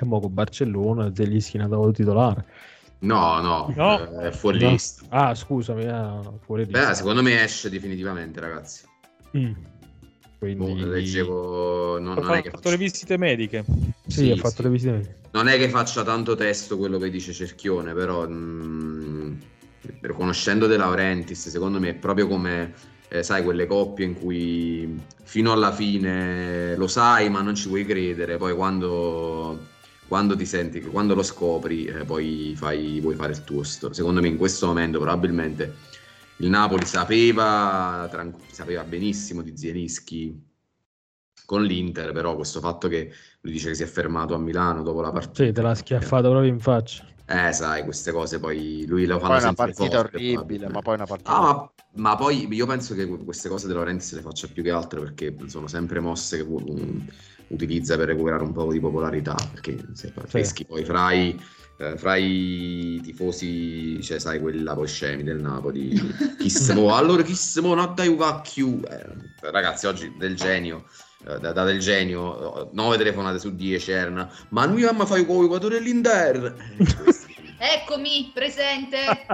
e 0.00 0.04
mo 0.04 0.20
con 0.20 0.32
Barcellona 0.32 1.12
Zelischi 1.14 1.58
è 1.58 1.60
andato 1.60 1.90
titolare. 1.90 2.44
No, 3.00 3.40
no, 3.40 3.72
no. 3.76 4.20
Eh, 4.20 4.28
è 4.28 4.30
fuori 4.30 4.60
no. 4.60 4.70
lista. 4.70 5.04
Ah, 5.08 5.34
scusami, 5.34 5.86
ah, 5.86 6.20
fuori 6.44 6.64
lista. 6.64 6.88
Beh, 6.88 6.94
secondo 6.94 7.22
me 7.22 7.42
esce 7.42 7.70
definitivamente, 7.70 8.40
ragazzi. 8.40 8.84
Mm. 9.36 9.52
Quindi... 10.38 10.74
Boh, 10.74 10.86
leggevo... 10.86 11.98
Non, 11.98 12.14
non 12.14 12.18
ha 12.18 12.34
fatto 12.34 12.50
faccia... 12.50 12.70
le 12.70 12.76
visite 12.76 13.16
mediche. 13.16 13.64
Sì, 14.06 14.24
sì 14.24 14.30
ha 14.30 14.36
fatto 14.36 14.56
sì. 14.56 14.62
le 14.62 14.68
visite 14.70 14.90
mediche. 14.92 15.16
Non 15.32 15.48
è 15.48 15.56
che 15.56 15.68
faccia 15.68 16.02
tanto 16.02 16.34
testo 16.34 16.76
quello 16.76 16.98
che 16.98 17.10
dice 17.10 17.32
Cerchione, 17.32 17.92
però... 17.92 18.28
Mh, 18.28 18.32
mm, 18.32 20.10
conoscendo 20.12 20.66
De 20.66 20.76
Laurentiis, 20.76 21.48
secondo 21.48 21.78
me 21.78 21.90
è 21.90 21.94
proprio 21.94 22.26
come... 22.26 22.72
Eh, 23.10 23.22
sai, 23.22 23.42
quelle 23.42 23.66
coppie 23.66 24.04
in 24.04 24.14
cui 24.14 25.00
fino 25.22 25.50
alla 25.50 25.72
fine 25.72 26.76
lo 26.76 26.86
sai, 26.86 27.30
ma 27.30 27.40
non 27.40 27.54
ci 27.54 27.68
vuoi 27.68 27.86
credere. 27.86 28.36
Poi 28.36 28.54
quando 28.54 29.58
quando 30.08 30.34
ti 30.34 30.46
senti, 30.46 30.80
quando 30.80 31.14
lo 31.14 31.22
scopri, 31.22 31.84
eh, 31.84 32.04
poi 32.04 32.54
fai, 32.56 32.98
puoi 33.00 33.14
fare 33.14 33.32
il 33.32 33.44
tuo. 33.44 33.62
Secondo 33.62 34.20
me 34.20 34.28
in 34.28 34.38
questo 34.38 34.66
momento 34.66 34.98
probabilmente 34.98 35.76
il 36.38 36.48
Napoli 36.48 36.86
sapeva, 36.86 38.08
tranqu- 38.10 38.50
sapeva 38.50 38.82
benissimo 38.84 39.42
di 39.42 39.56
Zielinski 39.56 40.47
con 41.48 41.62
l'Inter, 41.62 42.12
però 42.12 42.34
questo 42.34 42.60
fatto 42.60 42.88
che 42.88 43.10
lui 43.40 43.52
dice 43.54 43.68
che 43.68 43.74
si 43.74 43.82
è 43.82 43.86
fermato 43.86 44.34
a 44.34 44.38
Milano 44.38 44.82
dopo 44.82 45.00
la 45.00 45.10
partita. 45.10 45.44
Sì, 45.46 45.50
te 45.50 45.62
l'ha 45.62 45.74
schiaffato 45.74 46.28
proprio 46.28 46.52
in 46.52 46.60
faccia. 46.60 47.06
Eh, 47.24 47.54
sai, 47.54 47.84
queste 47.84 48.12
cose 48.12 48.38
poi 48.38 48.84
lui 48.86 49.06
lo 49.06 49.18
sempre 49.18 49.38
una 49.38 49.54
partita 49.54 49.96
forte, 49.96 50.16
orribile, 50.16 50.68
ma 50.68 50.82
poi 50.82 50.96
una 50.96 51.06
partita... 51.06 51.34
Ah, 51.34 51.40
ma, 51.40 51.72
ma, 51.94 52.16
poi 52.16 52.46
io 52.52 52.66
penso 52.66 52.94
che 52.94 53.06
queste 53.06 53.48
cose 53.48 53.66
De 53.66 53.72
Laurenti 53.72 54.04
se 54.04 54.16
le 54.16 54.20
faccia 54.20 54.46
più 54.52 54.62
che 54.62 54.70
altro 54.70 55.00
perché 55.00 55.34
sono 55.46 55.68
sempre 55.68 56.00
mosse 56.00 56.36
che 56.36 56.42
um, 56.42 57.06
utilizza 57.48 57.96
per 57.96 58.08
recuperare 58.08 58.42
un 58.42 58.52
po' 58.52 58.70
di 58.70 58.78
popolarità, 58.78 59.34
perché 59.50 59.82
se 59.94 60.12
peschi 60.30 60.66
poi 60.66 60.84
fra 60.84 61.12
i, 61.12 61.34
eh, 61.78 61.96
fra 61.96 62.16
i 62.16 63.00
tifosi, 63.02 64.02
cioè 64.02 64.18
sai, 64.18 64.38
quella 64.38 64.74
poi 64.74 64.86
scemi 64.86 65.22
del 65.22 65.40
Napoli, 65.40 65.98
chi 66.38 66.50
se 66.50 66.74
mo, 66.74 66.94
allora 66.94 67.22
chi 67.22 67.34
se 67.34 67.62
mo, 67.62 67.72
non 67.72 67.94
dai 67.94 68.14
cacchiu, 68.14 68.82
eh, 68.86 69.50
ragazzi 69.50 69.86
oggi 69.86 70.14
del 70.18 70.36
genio, 70.36 70.84
da, 71.22 71.52
da, 71.52 71.64
del 71.64 71.80
genio, 71.80 72.70
9 72.72 72.96
telefonate 72.96 73.38
su 73.38 73.54
10 73.54 73.90
erano, 73.90 74.30
ma 74.50 74.66
noi 74.66 74.82
abbiamo 74.82 75.06
fatto 75.06 75.24
con 75.26 75.36
i 75.36 75.40
giocatori 75.46 75.74
dell'Inter, 75.74 76.54
eh, 76.76 76.84
Eccomi, 77.60 78.30
presente. 78.32 79.26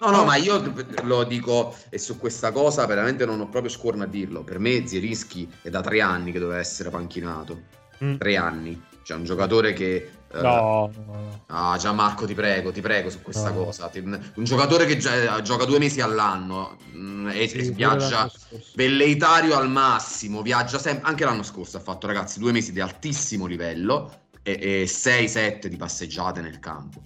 no, 0.00 0.10
no, 0.10 0.24
ma 0.24 0.36
io 0.36 0.72
lo 1.02 1.24
dico 1.24 1.76
e 1.90 1.98
su 1.98 2.18
questa 2.18 2.52
cosa 2.52 2.86
veramente 2.86 3.26
non 3.26 3.38
ho 3.40 3.48
proprio 3.50 3.70
scorno 3.70 4.04
a 4.04 4.06
dirlo. 4.06 4.42
Per 4.42 4.58
me 4.58 4.86
Zierischi 4.86 5.46
è 5.60 5.68
da 5.68 5.82
tre 5.82 6.00
anni 6.00 6.32
che 6.32 6.38
doveva 6.38 6.58
essere 6.58 6.88
panchinato. 6.88 7.60
Mm. 8.02 8.16
Tre 8.16 8.36
anni. 8.36 8.82
C'è 9.02 9.14
un 9.14 9.24
giocatore 9.24 9.74
che... 9.74 10.10
Uh, 10.32 10.40
no, 10.40 10.92
no. 11.06 11.42
Ah, 11.46 11.76
Gianmarco, 11.76 12.26
ti 12.26 12.34
prego, 12.34 12.72
ti 12.72 12.80
prego 12.80 13.10
su 13.10 13.20
questa 13.20 13.50
no. 13.50 13.64
cosa. 13.64 13.90
Un 13.94 14.44
giocatore 14.44 14.86
che 14.86 14.96
gioca, 14.96 15.42
gioca 15.42 15.64
due 15.64 15.78
mesi 15.78 16.00
all'anno 16.00 16.78
mh, 16.92 16.98
mm, 16.98 17.28
e, 17.28 17.48
sì, 17.48 17.58
e 17.58 17.70
viaggia 17.70 18.30
velleitario 18.74 19.56
al 19.56 19.68
massimo, 19.68 20.40
viaggia 20.42 20.78
sempre... 20.78 21.08
Anche 21.08 21.24
l'anno 21.24 21.42
scorso 21.42 21.76
ha 21.76 21.80
fatto, 21.80 22.06
ragazzi, 22.06 22.38
due 22.38 22.52
mesi 22.52 22.72
di 22.72 22.80
altissimo 22.80 23.46
livello 23.46 24.20
e, 24.42 24.58
e 24.60 24.84
6-7 24.84 25.66
di 25.66 25.76
passeggiate 25.76 26.40
nel 26.40 26.58
campo. 26.58 27.02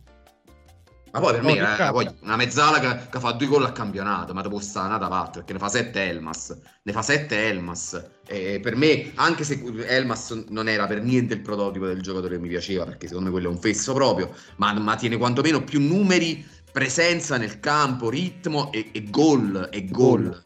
Ma 1.16 1.22
poi 1.22 1.32
per 1.32 1.42
me 1.42 1.56
eh, 1.56 1.90
poi 1.90 2.08
una 2.20 2.36
mezzala 2.36 2.78
che, 2.78 3.08
che, 3.10 3.18
fa 3.18 3.32
due 3.32 3.46
gol 3.46 3.64
al 3.64 3.72
campionato, 3.72 4.34
ma 4.34 4.42
dopo 4.42 4.60
sta 4.60 4.86
nata 4.86 5.08
fatta 5.08 5.38
perché 5.38 5.54
ne 5.54 5.58
fa 5.58 5.68
7 5.68 6.08
Elmas, 6.08 6.60
ne 6.82 6.92
fa 6.92 7.00
7 7.00 7.48
Elmas. 7.48 8.10
E 8.26 8.60
per 8.60 8.76
me, 8.76 9.12
anche 9.14 9.42
se 9.42 9.62
Elmas 9.86 10.44
non 10.48 10.68
era 10.68 10.86
per 10.86 11.00
niente 11.02 11.32
il 11.32 11.40
prototipo 11.40 11.86
del 11.86 12.02
giocatore 12.02 12.34
che 12.34 12.42
mi 12.42 12.48
piaceva, 12.48 12.84
perché 12.84 13.06
secondo 13.06 13.30
me 13.30 13.32
quello 13.32 13.48
è 13.48 13.54
un 13.54 13.58
fesso 13.58 13.94
proprio, 13.94 14.30
ma, 14.56 14.74
ma 14.74 14.94
tiene 14.96 15.16
quantomeno 15.16 15.64
più 15.64 15.80
numeri, 15.80 16.46
presenza 16.70 17.38
nel 17.38 17.60
campo, 17.60 18.10
ritmo 18.10 18.70
e, 18.70 18.90
e 18.92 19.04
gol. 19.08 19.70
E 19.72 19.86
gol. 19.86 20.42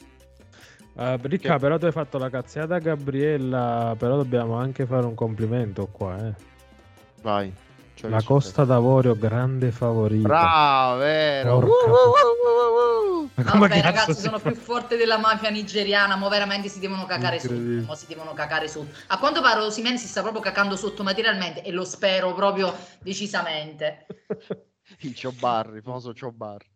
Uh, 0.95 1.19
Ricca, 1.21 1.55
che... 1.55 1.59
però 1.59 1.79
tu 1.79 1.87
hai 1.87 1.93
fatto 1.93 2.17
la 2.17 2.31
cazziata 2.31 2.79
Gabriella, 2.79 3.97
però 3.99 4.15
dobbiamo 4.15 4.55
anche 4.55 4.87
fare 4.87 5.05
un 5.05 5.15
complimento 5.15 5.89
qua, 5.89 6.29
eh. 6.29 6.35
Vai. 7.23 7.53
Cioè 8.01 8.09
la 8.09 8.23
Costa 8.23 8.65
d'Avorio, 8.65 9.15
grande 9.15 9.71
favorita. 9.71 10.27
Bravo, 10.27 10.97
vero. 11.01 11.59
Uh, 11.59 11.67
uh, 13.25 13.29
Vabbè, 13.35 13.83
ragazzi, 13.83 14.15
sono 14.15 14.39
fa... 14.39 14.51
più 14.51 14.59
forte 14.59 14.97
della 14.97 15.19
mafia 15.19 15.51
nigeriana. 15.51 16.17
Ma 16.17 16.31
veramente 16.31 16.71
si 16.71 16.79
devono 16.79 17.05
cacare 17.05 17.39
sotto. 17.39 17.53
Mo 17.53 17.95
si 17.95 18.07
devono 18.09 18.33
cacare 18.33 18.69
sotto. 18.69 18.97
A 19.09 19.19
quanto 19.19 19.43
pare, 19.43 19.61
Osimen 19.61 19.99
si 19.99 20.07
sta 20.07 20.23
proprio 20.23 20.41
cacando 20.41 20.77
sotto 20.77 21.03
materialmente 21.03 21.63
e 21.63 21.73
lo 21.73 21.85
spero 21.85 22.33
proprio 22.33 22.75
decisamente. 23.01 24.07
il 25.01 25.15
Ciobarri, 25.15 25.77
il 25.77 25.83
famoso 25.83 26.15
Ciobarri. 26.15 26.69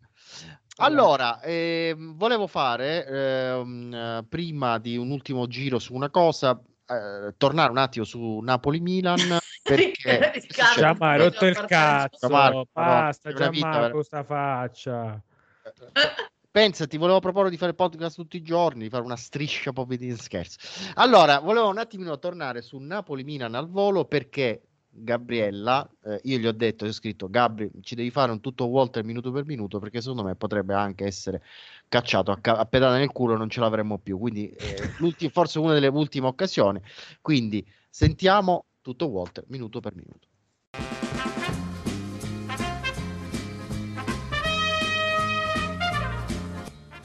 Allora, 0.77 1.41
eh, 1.41 1.95
volevo 1.97 2.47
fare 2.47 3.07
eh, 3.07 4.25
prima 4.29 4.77
di 4.77 4.99
un 4.99 5.11
ultimo 5.11 5.47
giro 5.47 5.79
su 5.79 5.95
una 5.95 6.11
cosa, 6.11 6.61
eh, 6.87 7.35
tornare 7.37 7.71
un 7.71 7.79
attimo 7.79 8.05
su 8.05 8.39
Napoli-Milan 8.41 9.19
perché 9.63 10.33
Giamma, 10.75 11.11
hai 11.11 11.19
rotto 11.19 11.47
il 11.47 11.65
cazzo 11.67 12.29
Giammarco, 12.29 12.67
basta 12.73 13.33
Giammarco 13.33 14.03
sta 14.03 14.23
faccia. 14.23 15.21
Pensa 16.51 16.87
ti 16.87 16.99
volevo 16.99 17.19
proporre 17.19 17.51
di 17.51 17.57
fare 17.57 17.75
podcast 17.75 18.15
tutti 18.15 18.37
i 18.37 18.43
giorni 18.43 18.85
di 18.85 18.89
fare 18.89 19.03
una 19.03 19.17
striscia 19.17 19.73
proprio 19.73 19.99
di 19.99 20.15
scherzo 20.17 20.59
allora 20.95 21.41
volevo 21.41 21.69
un 21.69 21.79
attimino 21.79 22.17
tornare 22.21 22.63
su 22.63 22.79
Napoli-Milan 22.79 23.57
al 23.57 23.69
volo 23.69 24.05
perché 24.05 24.63
Gabriella, 24.97 25.89
eh, 26.05 26.21
io 26.25 26.39
gli 26.39 26.47
ho 26.47 26.53
detto, 26.53 26.85
gli 26.85 26.91
ho 26.91 26.93
scritto 26.93 27.29
Gabri, 27.29 27.69
ci 27.83 27.97
devi 27.97 28.11
fare 28.11 28.31
un 28.31 28.41
tutto 28.41 28.67
Walter 28.67 29.03
minuto 29.03 29.33
per 29.33 29.45
minuto 29.45 29.81
perché 29.81 30.01
secondo 30.01 30.23
me 30.23 30.37
potrebbe 30.37 30.73
anche 30.75 31.05
essere 31.05 31.43
cacciato 31.89 32.31
a, 32.31 32.39
ca- 32.39 32.59
a 32.59 32.65
pedale 32.65 32.99
nel 32.99 33.11
culo, 33.11 33.37
non 33.37 33.51
ce 33.51 33.61
l'avremmo 33.61 33.99
più. 33.99 34.19
Quindi 34.19 34.51
eh, 34.51 34.89
forse 35.31 35.59
una 35.59 35.73
delle 35.73 35.89
ultime 35.89 36.29
occasioni. 36.29 36.81
Quindi 37.21 37.67
sentiamo 37.91 38.67
tutto 38.81 39.07
Walter 39.07 39.45
minuto 39.49 39.81
per 39.81 39.95
minuto. 39.95 40.29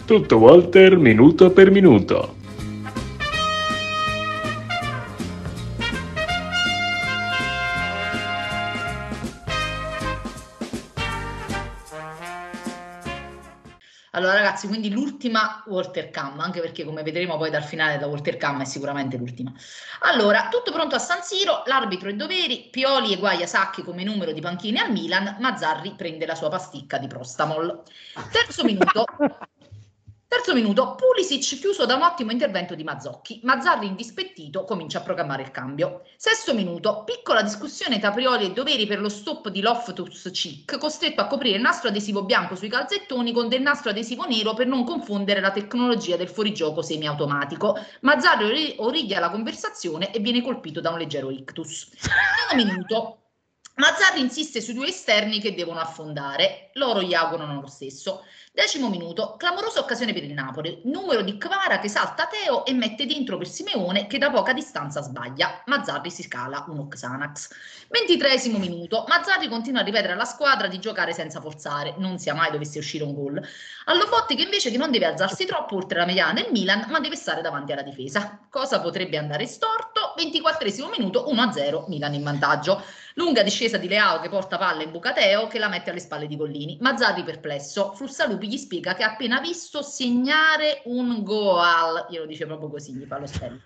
Tutto 0.05 0.37
Walter 0.37 0.97
minuto 0.97 1.51
per 1.51 1.69
minuto. 1.71 2.38
Allora 14.19 14.33
ragazzi, 14.33 14.67
quindi 14.67 14.91
l'ultima 14.91 15.63
Walter 15.67 16.09
Cam, 16.09 16.41
anche 16.41 16.59
perché 16.59 16.83
come 16.83 17.03
vedremo 17.03 17.37
poi 17.37 17.49
dal 17.49 17.63
finale 17.63 17.97
da 17.97 18.05
Walter 18.05 18.35
Cam 18.35 18.59
è 18.59 18.65
sicuramente 18.65 19.15
l'ultima. 19.15 19.53
Allora, 20.01 20.49
tutto 20.51 20.73
pronto 20.73 20.95
a 20.95 20.99
San 20.99 21.23
Siro, 21.23 21.63
l'arbitro 21.67 22.09
e 22.09 22.15
doveri, 22.15 22.67
Pioli 22.69 23.13
eguaglia 23.13 23.45
Sacchi 23.45 23.81
come 23.81 24.03
numero 24.03 24.33
di 24.33 24.41
panchine 24.41 24.81
al 24.81 24.91
Milan, 24.91 25.37
Mazzarri 25.39 25.93
prende 25.95 26.25
la 26.25 26.35
sua 26.35 26.49
pasticca 26.49 26.97
di 26.97 27.07
Prostamol. 27.07 27.81
Terzo 28.29 28.65
minuto, 28.65 29.05
Terzo 30.29 30.53
minuto, 30.53 30.93
Pulisic 30.93 31.59
chiuso 31.59 31.87
da 31.87 31.95
un 31.95 32.03
ottimo 32.03 32.31
intervento 32.31 32.75
di 32.75 32.83
Mazzocchi. 32.83 33.39
Mazzarri 33.41 33.87
indispettito 33.87 34.63
comincia 34.63 34.99
a 34.99 35.01
programmare 35.01 35.41
il 35.41 35.49
cambio. 35.49 36.03
Sesto 36.17 36.53
minuto, 36.53 37.03
piccola 37.03 37.41
discussione 37.41 37.97
tra 37.97 38.11
Prioli 38.11 38.45
e 38.45 38.51
Doveri 38.51 38.85
per 38.85 38.99
lo 38.99 39.09
stop 39.09 39.49
di 39.49 39.59
Loftus 39.59 40.29
Cheek, 40.31 40.77
costretto 40.77 41.21
a 41.21 41.25
coprire 41.25 41.55
il 41.55 41.63
nastro 41.63 41.89
adesivo 41.89 42.25
bianco 42.25 42.53
sui 42.55 42.69
calzettoni 42.69 43.31
con 43.31 43.49
del 43.49 43.63
nastro 43.63 43.89
adesivo 43.89 44.27
nero 44.27 44.53
per 44.53 44.67
non 44.67 44.83
confondere 44.83 45.39
la 45.39 45.49
tecnologia 45.49 46.15
del 46.15 46.29
fuorigioco 46.29 46.83
semiautomatico. 46.83 47.75
Mazzarri 48.01 48.75
origlia 48.77 49.19
la 49.19 49.31
conversazione 49.31 50.13
e 50.13 50.19
viene 50.19 50.43
colpito 50.43 50.79
da 50.79 50.91
un 50.91 50.99
leggero 50.99 51.31
ictus. 51.31 51.89
Nono 52.51 52.63
minuto, 52.63 53.17
Mazzarri 53.79 54.19
insiste 54.19 54.59
sui 54.59 54.73
due 54.73 54.89
esterni 54.89 55.39
che 55.39 55.55
devono 55.55 55.79
affondare, 55.79 56.69
loro 56.73 57.01
gli 57.01 57.13
augurano 57.13 57.61
lo 57.61 57.67
stesso. 57.67 58.25
Decimo 58.51 58.89
minuto, 58.89 59.35
clamorosa 59.37 59.79
occasione 59.79 60.11
per 60.11 60.25
il 60.25 60.33
Napoli. 60.33 60.81
Numero 60.83 61.21
di 61.21 61.37
Kvara 61.37 61.79
che 61.79 61.87
salta 61.87 62.27
Teo 62.27 62.65
e 62.65 62.73
mette 62.73 63.05
dentro 63.05 63.37
per 63.37 63.47
Simeone 63.47 64.07
che 64.07 64.17
da 64.17 64.31
poca 64.31 64.51
distanza 64.51 65.01
sbaglia. 65.01 65.63
Mazzarri 65.67 66.11
si 66.11 66.23
scala 66.23 66.65
un 66.67 66.89
Xanax. 66.89 67.55
Ventitresimo 67.87 68.57
minuto, 68.57 69.05
Mazzarri 69.07 69.47
continua 69.47 69.79
a 69.79 69.85
ripetere 69.85 70.11
alla 70.11 70.25
squadra 70.25 70.67
di 70.67 70.79
giocare 70.79 71.13
senza 71.13 71.39
forzare, 71.39 71.95
non 71.99 72.19
sia 72.19 72.33
mai 72.33 72.51
dovesse 72.51 72.79
uscire 72.79 73.05
un 73.05 73.13
gol. 73.13 73.41
Allobotti 73.85 74.35
che 74.35 74.43
invece 74.43 74.71
che 74.71 74.77
non 74.77 74.91
deve 74.91 75.05
alzarsi 75.05 75.45
troppo 75.45 75.77
oltre 75.77 75.99
la 75.99 76.05
mediana 76.05 76.33
del 76.33 76.51
Milan, 76.51 76.87
ma 76.89 76.99
deve 76.99 77.15
stare 77.15 77.41
davanti 77.41 77.71
alla 77.71 77.81
difesa. 77.81 78.45
Cosa 78.49 78.81
potrebbe 78.81 79.17
andare 79.17 79.45
storto? 79.47 80.13
Ventiquattresimo 80.17 80.89
minuto, 80.89 81.31
1-0, 81.31 81.85
Milan 81.87 82.13
in 82.13 82.23
vantaggio. 82.23 82.83
Lunga 83.15 83.43
discesa 83.43 83.77
di 83.77 83.87
Leao 83.87 84.19
che 84.19 84.29
porta 84.29 84.57
palla 84.57 84.83
in 84.83 84.91
Bucateo 84.91 85.47
che 85.47 85.59
la 85.59 85.67
mette 85.67 85.89
alle 85.89 85.99
spalle 85.99 86.27
di 86.27 86.35
Gollini. 86.35 86.77
Mazzarri 86.79 87.23
perplesso. 87.23 87.93
Frussalupi 87.93 88.47
gli 88.47 88.57
spiega 88.57 88.93
che 88.93 89.03
ha 89.03 89.11
appena 89.11 89.39
visto 89.39 89.81
segnare 89.81 90.81
un 90.85 91.23
goal. 91.23 92.07
Glielo 92.09 92.25
dice 92.25 92.45
proprio 92.45 92.69
così, 92.69 92.93
gli 92.93 93.05
fa 93.05 93.17
lo 93.17 93.25
stello. 93.25 93.59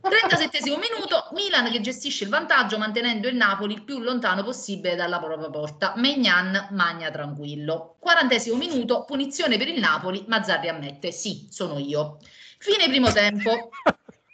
37 0.00 0.60
minuto, 0.78 1.28
Milan 1.32 1.70
che 1.70 1.80
gestisce 1.80 2.22
il 2.24 2.30
vantaggio 2.30 2.78
mantenendo 2.78 3.26
il 3.26 3.34
Napoli 3.34 3.74
il 3.74 3.82
più 3.82 3.98
lontano 3.98 4.44
possibile 4.44 4.94
dalla 4.94 5.18
propria 5.18 5.50
porta. 5.50 5.94
Megnan 5.96 6.68
magna 6.70 7.10
tranquillo. 7.10 7.96
40 7.98 8.54
minuto, 8.54 9.04
punizione 9.04 9.58
per 9.58 9.68
il 9.68 9.80
Napoli, 9.80 10.24
Mazzarri 10.28 10.68
ammette, 10.68 11.10
sì, 11.10 11.48
sono 11.50 11.78
io. 11.78 12.18
Fine 12.58 12.88
primo 12.88 13.10
tempo. 13.10 13.70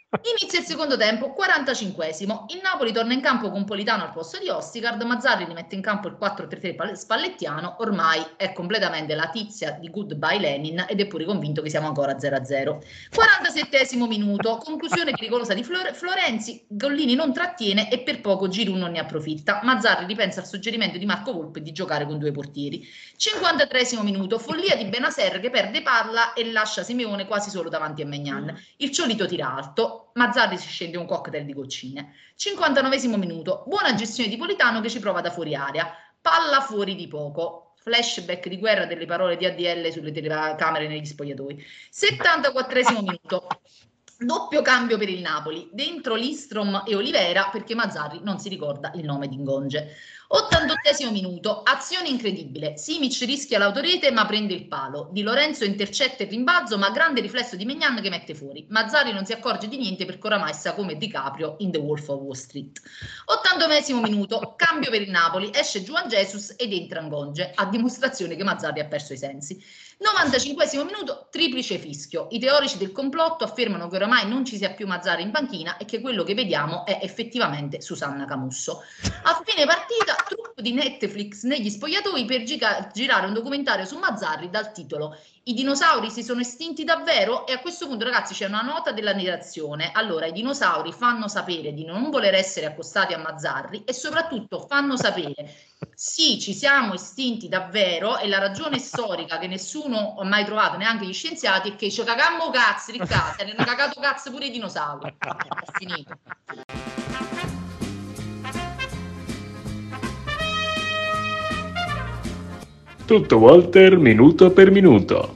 Inizia 0.09 0.59
il 0.59 0.65
secondo 0.65 0.95
tempo, 0.95 1.35
45esimo. 1.37 2.45
Il 2.47 2.61
Napoli 2.63 2.93
torna 2.93 3.11
in 3.11 3.19
campo 3.19 3.51
con 3.51 3.65
Politano 3.65 4.03
al 4.03 4.13
posto 4.13 4.39
di 4.39 4.47
Ostigard. 4.47 5.01
Mazzarri 5.01 5.43
rimette 5.43 5.75
in 5.75 5.81
campo 5.81 6.07
il 6.07 6.15
4-3-3 6.17 6.93
spallettiano. 6.93 7.75
Ormai 7.79 8.25
è 8.37 8.53
completamente 8.53 9.15
la 9.15 9.27
tizia 9.27 9.71
di 9.71 9.89
Goodbye 9.89 10.39
Lenin 10.39 10.85
ed 10.87 11.01
è 11.01 11.07
pure 11.07 11.25
convinto 11.25 11.61
che 11.61 11.69
siamo 11.69 11.87
ancora 11.87 12.15
0-0. 12.15 12.81
47esimo 13.13 14.07
minuto, 14.07 14.55
conclusione 14.63 15.11
pericolosa 15.11 15.53
di 15.53 15.65
Flore- 15.65 15.93
Florenzi. 15.93 16.65
Gollini 16.69 17.13
non 17.13 17.33
trattiene 17.33 17.91
e 17.91 17.99
per 17.99 18.21
poco 18.21 18.47
Giroud 18.47 18.77
non 18.77 18.91
ne 18.91 18.99
approfitta. 18.99 19.59
Mazzarri 19.63 20.05
ripensa 20.05 20.39
al 20.39 20.47
suggerimento 20.47 20.97
di 20.97 21.05
Marco 21.05 21.33
Volpe 21.33 21.61
di 21.61 21.73
giocare 21.73 22.05
con 22.05 22.17
due 22.17 22.31
portieri. 22.31 22.87
53esimo 23.17 24.03
minuto, 24.03 24.39
follia 24.39 24.77
di 24.77 24.85
Benaser 24.85 25.41
che 25.41 25.49
perde 25.49 25.81
palla 25.81 26.31
e 26.31 26.49
lascia 26.49 26.83
Simeone 26.83 27.27
quasi 27.27 27.49
solo 27.49 27.67
davanti 27.67 28.03
a 28.03 28.05
Megnan. 28.05 28.57
Il 28.77 28.91
Ciolito 28.91 29.25
tira 29.25 29.53
alto. 29.53 30.06
Mazzarri 30.17 30.57
si 30.57 30.67
scende 30.67 30.97
un 30.97 31.05
cocktail 31.05 31.45
di 31.45 31.53
goccine. 31.53 32.13
59 32.35 33.17
minuto, 33.17 33.63
buona 33.67 33.93
gestione 33.93 34.29
di 34.29 34.35
Politano 34.35 34.81
che 34.81 34.89
ci 34.89 34.99
prova 34.99 35.21
da 35.21 35.29
fuori 35.29 35.53
aria. 35.53 35.93
Palla 36.19 36.59
fuori 36.59 36.95
di 36.95 37.07
poco. 37.07 37.73
Flashback 37.77 38.49
di 38.49 38.57
guerra 38.57 38.85
delle 38.85 39.05
parole 39.05 39.37
di 39.37 39.45
ADL 39.45 39.91
sulle 39.91 40.11
telecamere 40.11 40.87
negli 40.87 41.05
spogliatoi. 41.05 41.63
74 41.91 42.99
minuto. 42.99 43.47
Doppio 44.17 44.63
cambio 44.63 44.97
per 44.97 45.09
il 45.09 45.21
Napoli, 45.21 45.69
dentro 45.71 46.15
Listrom 46.15 46.81
e 46.87 46.95
Olivera 46.95 47.49
perché 47.51 47.75
Mazzarri 47.75 48.19
non 48.23 48.39
si 48.39 48.49
ricorda 48.49 48.91
il 48.95 49.03
nome 49.03 49.27
di 49.27 49.35
Ingonge. 49.35 49.95
88 50.29 51.09
minuto, 51.11 51.61
azione 51.63 52.09
incredibile. 52.09 52.75
Simic 52.75 53.21
rischia 53.21 53.59
l'autorete 53.59 54.11
ma 54.11 54.25
prende 54.25 54.53
il 54.53 54.67
palo. 54.67 55.07
Di 55.13 55.21
Lorenzo 55.21 55.63
intercetta 55.63 56.23
il 56.23 56.29
rimbalzo 56.29 56.77
ma 56.77 56.89
grande 56.89 57.21
riflesso 57.21 57.55
di 57.55 57.63
Megnan 57.63 58.01
che 58.01 58.09
mette 58.09 58.35
fuori. 58.35 58.65
Mazzari 58.67 59.13
non 59.13 59.25
si 59.25 59.31
accorge 59.31 59.69
di 59.69 59.77
niente 59.77 60.03
perché 60.03 60.27
oramai 60.27 60.53
sa 60.53 60.73
come 60.73 60.97
DiCaprio 60.97 61.55
in 61.59 61.71
The 61.71 61.77
Wolf 61.77 62.09
of 62.09 62.19
Wall 62.19 62.33
Street. 62.33 62.81
89 63.23 64.01
minuto, 64.01 64.55
cambio 64.57 64.89
per 64.89 65.01
il 65.01 65.09
Napoli. 65.09 65.49
Esce 65.53 65.81
Juan 65.81 66.09
Jesus 66.09 66.55
ed 66.57 66.73
entra 66.73 67.01
Ngonge 67.01 67.53
a 67.55 67.65
dimostrazione 67.65 68.35
che 68.35 68.43
Mazzari 68.43 68.81
ha 68.81 68.85
perso 68.85 69.13
i 69.13 69.17
sensi. 69.17 69.63
95 69.99 70.83
minuto, 70.83 71.27
triplice 71.31 71.79
fischio. 71.79 72.27
I 72.29 72.37
teorici 72.37 72.77
del 72.77 72.91
complotto 72.91 73.43
affermano 73.43 73.87
che 73.87 73.95
oramai 73.95 74.27
non 74.27 74.45
ci 74.45 74.55
sia 74.57 74.71
più 74.73 74.85
Mazzari 74.85 75.23
in 75.23 75.31
panchina 75.31 75.77
e 75.77 75.85
che 75.85 76.01
quello 76.01 76.23
che 76.23 76.35
vediamo 76.35 76.85
è 76.85 76.99
effettivamente 77.01 77.81
Susanna 77.81 78.25
Camusso. 78.25 78.83
A 79.23 79.41
fine 79.43 79.65
partita, 79.65 80.16
trucco 80.25 80.61
di 80.61 80.73
Netflix 80.73 81.43
negli 81.43 81.69
spogliatoi 81.69 82.25
per 82.25 82.43
giga- 82.43 82.89
girare 82.93 83.27
un 83.27 83.33
documentario 83.33 83.85
su 83.85 83.97
Mazzarri 83.97 84.49
dal 84.49 84.71
titolo 84.71 85.17
I 85.43 85.53
dinosauri 85.53 86.09
si 86.09 86.23
sono 86.23 86.41
estinti 86.41 86.83
davvero? 86.83 87.45
E 87.45 87.53
a 87.53 87.59
questo 87.59 87.87
punto, 87.87 88.05
ragazzi, 88.05 88.33
c'è 88.33 88.47
una 88.47 88.61
nota 88.61 88.91
della 88.91 89.13
narrazione. 89.13 89.91
Allora, 89.93 90.25
i 90.25 90.31
dinosauri 90.31 90.91
fanno 90.91 91.27
sapere 91.27 91.73
di 91.73 91.85
non 91.85 92.09
voler 92.09 92.33
essere 92.33 92.65
accostati 92.65 93.13
a 93.13 93.17
Mazzarri 93.17 93.83
e 93.85 93.93
soprattutto 93.93 94.59
fanno 94.59 94.97
sapere 94.97 95.53
sì, 95.93 96.39
ci 96.39 96.53
siamo 96.53 96.93
estinti 96.93 97.47
davvero 97.47 98.17
e 98.17 98.27
la 98.27 98.39
ragione 98.39 98.79
storica 98.79 99.37
che 99.37 99.47
nessuno 99.47 100.15
ha 100.17 100.23
mai 100.23 100.45
trovato, 100.45 100.77
neanche 100.77 101.05
gli 101.05 101.13
scienziati, 101.13 101.71
è 101.71 101.75
che 101.75 101.91
ci 101.91 102.03
cagammo 102.03 102.49
cazzo, 102.49 102.91
Riccardo, 102.91 103.43
ne 103.43 103.51
hanno 103.51 103.65
cagato 103.65 103.99
cazzo 103.99 104.31
pure 104.31 104.47
i 104.47 104.51
dinosauri. 104.51 105.15
Ho 105.27 105.71
finito. 105.73 106.17
Tutto 113.07 113.37
Walter 113.37 113.95
minuto 113.95 114.51
per 114.51 114.69
minuto. 114.69 115.35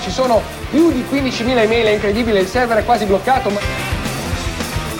Ci 0.00 0.10
sono 0.10 0.40
più 0.70 0.92
di 0.92 1.02
15.000 1.10 1.58
email, 1.58 1.86
è 1.86 1.90
incredibile, 1.90 2.38
il 2.38 2.46
server 2.46 2.78
è 2.78 2.84
quasi 2.84 3.04
bloccato. 3.04 3.50
Ma... 3.50 3.58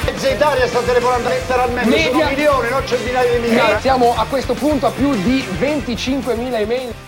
Mezza 0.07 0.29
Italia 0.29 0.67
sta 0.67 0.81
telefonando 0.81 1.29
letteralmente, 1.29 2.03
sono 2.11 2.25
milioni, 2.25 2.69
non 2.69 2.85
centinaia 2.85 3.39
di 3.39 3.47
migliaia. 3.47 3.79
Siamo 3.79 4.13
a 4.17 4.27
questo 4.29 4.55
punto 4.55 4.87
a 4.87 4.91
più 4.91 5.15
di 5.23 5.45
25.000 5.61 6.55
email. 6.55 7.04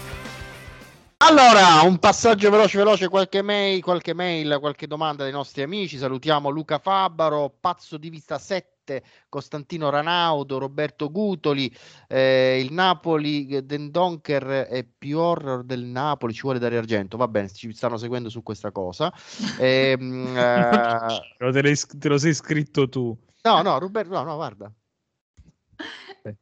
Allora, 1.29 1.83
un 1.83 1.99
passaggio 1.99 2.51
veloce, 2.51 2.79
veloce, 2.79 3.09
qualche 3.09 3.43
mail, 3.43 3.83
qualche 3.83 4.15
mail, 4.15 4.59
qualche 4.61 4.87
domanda 4.87 5.25
dai 5.25 5.33
nostri 5.33 5.63
amici. 5.63 5.99
Salutiamo 5.99 6.51
Luca 6.51 6.79
Fabaro, 6.79 7.53
Pazzo 7.59 7.97
di 7.97 8.11
Vista 8.11 8.39
7, 8.39 9.03
Costantino 9.29 9.91
Ranaudo, 9.91 10.59
Roberto 10.59 11.11
Gutoli, 11.11 11.69
eh, 12.07 12.63
il 12.65 12.73
Napoli, 12.73 13.67
Den 13.67 13.91
Donker 13.91 14.69
è 14.69 14.85
più 14.85 15.19
horror 15.19 15.65
del 15.65 15.83
Napoli, 15.83 16.33
ci 16.33 16.43
vuole 16.43 16.61
dare 16.61 16.77
argento. 16.77 17.17
Va 17.17 17.27
bene, 17.27 17.53
ci 17.53 17.75
stanno 17.75 17.97
seguendo 17.97 18.29
su 18.29 18.45
questa 18.45 18.71
cosa. 18.71 19.13
Ehm, 19.59 20.33
eh, 20.37 21.33
te 21.99 22.09
lo 22.09 22.19
sei 22.19 22.35
scritto 22.35 22.89
tu. 22.89 23.19
No, 23.43 23.63
no, 23.63 23.79
Roberto, 23.81 24.13
no, 24.13 24.23
no, 24.23 24.37
guarda. 24.37 24.73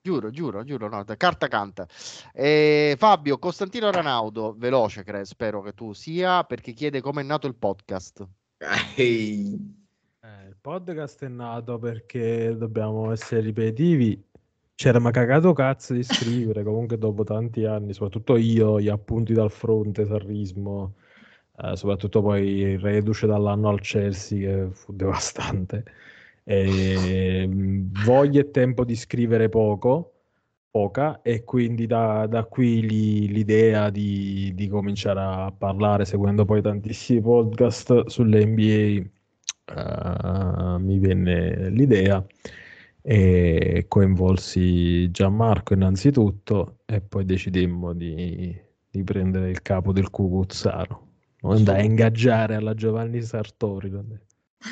Giuro, 0.00 0.30
giuro, 0.30 0.64
giuro, 0.64 0.88
no, 0.88 1.04
da- 1.04 1.16
carta 1.16 1.48
canta. 1.48 1.86
Eh, 2.32 2.94
Fabio, 2.98 3.38
Costantino 3.38 3.90
Ranaudo, 3.90 4.54
veloce, 4.56 5.02
cre- 5.02 5.24
spero 5.24 5.60
che 5.62 5.74
tu 5.74 5.92
sia, 5.92 6.44
perché 6.44 6.72
chiede 6.72 7.00
come 7.00 7.22
è 7.22 7.24
nato 7.24 7.46
il 7.46 7.54
podcast. 7.54 8.26
Eh, 10.20 10.46
il 10.48 10.56
podcast 10.60 11.24
è 11.24 11.28
nato 11.28 11.78
perché 11.78 12.56
dobbiamo 12.56 13.12
essere 13.12 13.42
ripetitivi. 13.42 14.22
C'era 14.76 14.98
ma 14.98 15.10
cagato 15.10 15.52
cazzo 15.52 15.92
di 15.92 16.02
scrivere 16.02 16.62
comunque 16.64 16.98
dopo 16.98 17.22
tanti 17.24 17.64
anni, 17.64 17.92
soprattutto 17.92 18.36
io, 18.36 18.80
gli 18.80 18.88
appunti 18.88 19.32
dal 19.32 19.50
fronte, 19.50 20.06
Sarrismo, 20.06 20.94
eh, 21.58 21.76
soprattutto 21.76 22.22
poi 22.22 22.76
reduce 22.78 23.26
dall'anno 23.26 23.68
al 23.68 23.80
Chelsea 23.80 24.38
che 24.38 24.70
fu 24.72 24.92
devastante. 24.94 25.84
E, 26.44 27.46
mh, 27.46 28.04
voglia 28.04 28.40
e 28.40 28.50
tempo 28.50 28.84
di 28.84 28.94
scrivere 28.96 29.48
poco, 29.48 30.12
poca, 30.70 31.22
e 31.22 31.44
quindi 31.44 31.86
da, 31.86 32.26
da 32.26 32.44
qui 32.44 32.86
li- 32.86 33.28
l'idea 33.28 33.90
di, 33.90 34.52
di 34.54 34.68
cominciare 34.68 35.20
a 35.20 35.52
parlare, 35.56 36.04
seguendo 36.04 36.44
poi 36.44 36.60
tantissimi 36.62 37.20
podcast 37.20 38.06
sulle 38.06 38.44
NBA, 38.44 39.02
eh, 39.66 40.78
mi 40.78 40.98
venne 40.98 41.70
l'idea 41.70 42.24
e 43.06 43.84
coinvolsi 43.86 45.10
Gianmarco 45.10 45.74
innanzitutto 45.74 46.78
e 46.86 47.00
poi 47.02 47.24
decidemmo 47.24 47.92
di, 47.92 48.56
di 48.90 49.04
prendere 49.04 49.50
il 49.50 49.60
capo 49.62 49.92
del 49.92 50.10
Cucuzzaro, 50.10 51.06
andare 51.42 51.80
a 51.80 51.84
ingaggiare 51.84 52.54
alla 52.54 52.74
Giovanni 52.74 53.20
Sartori. 53.22 53.90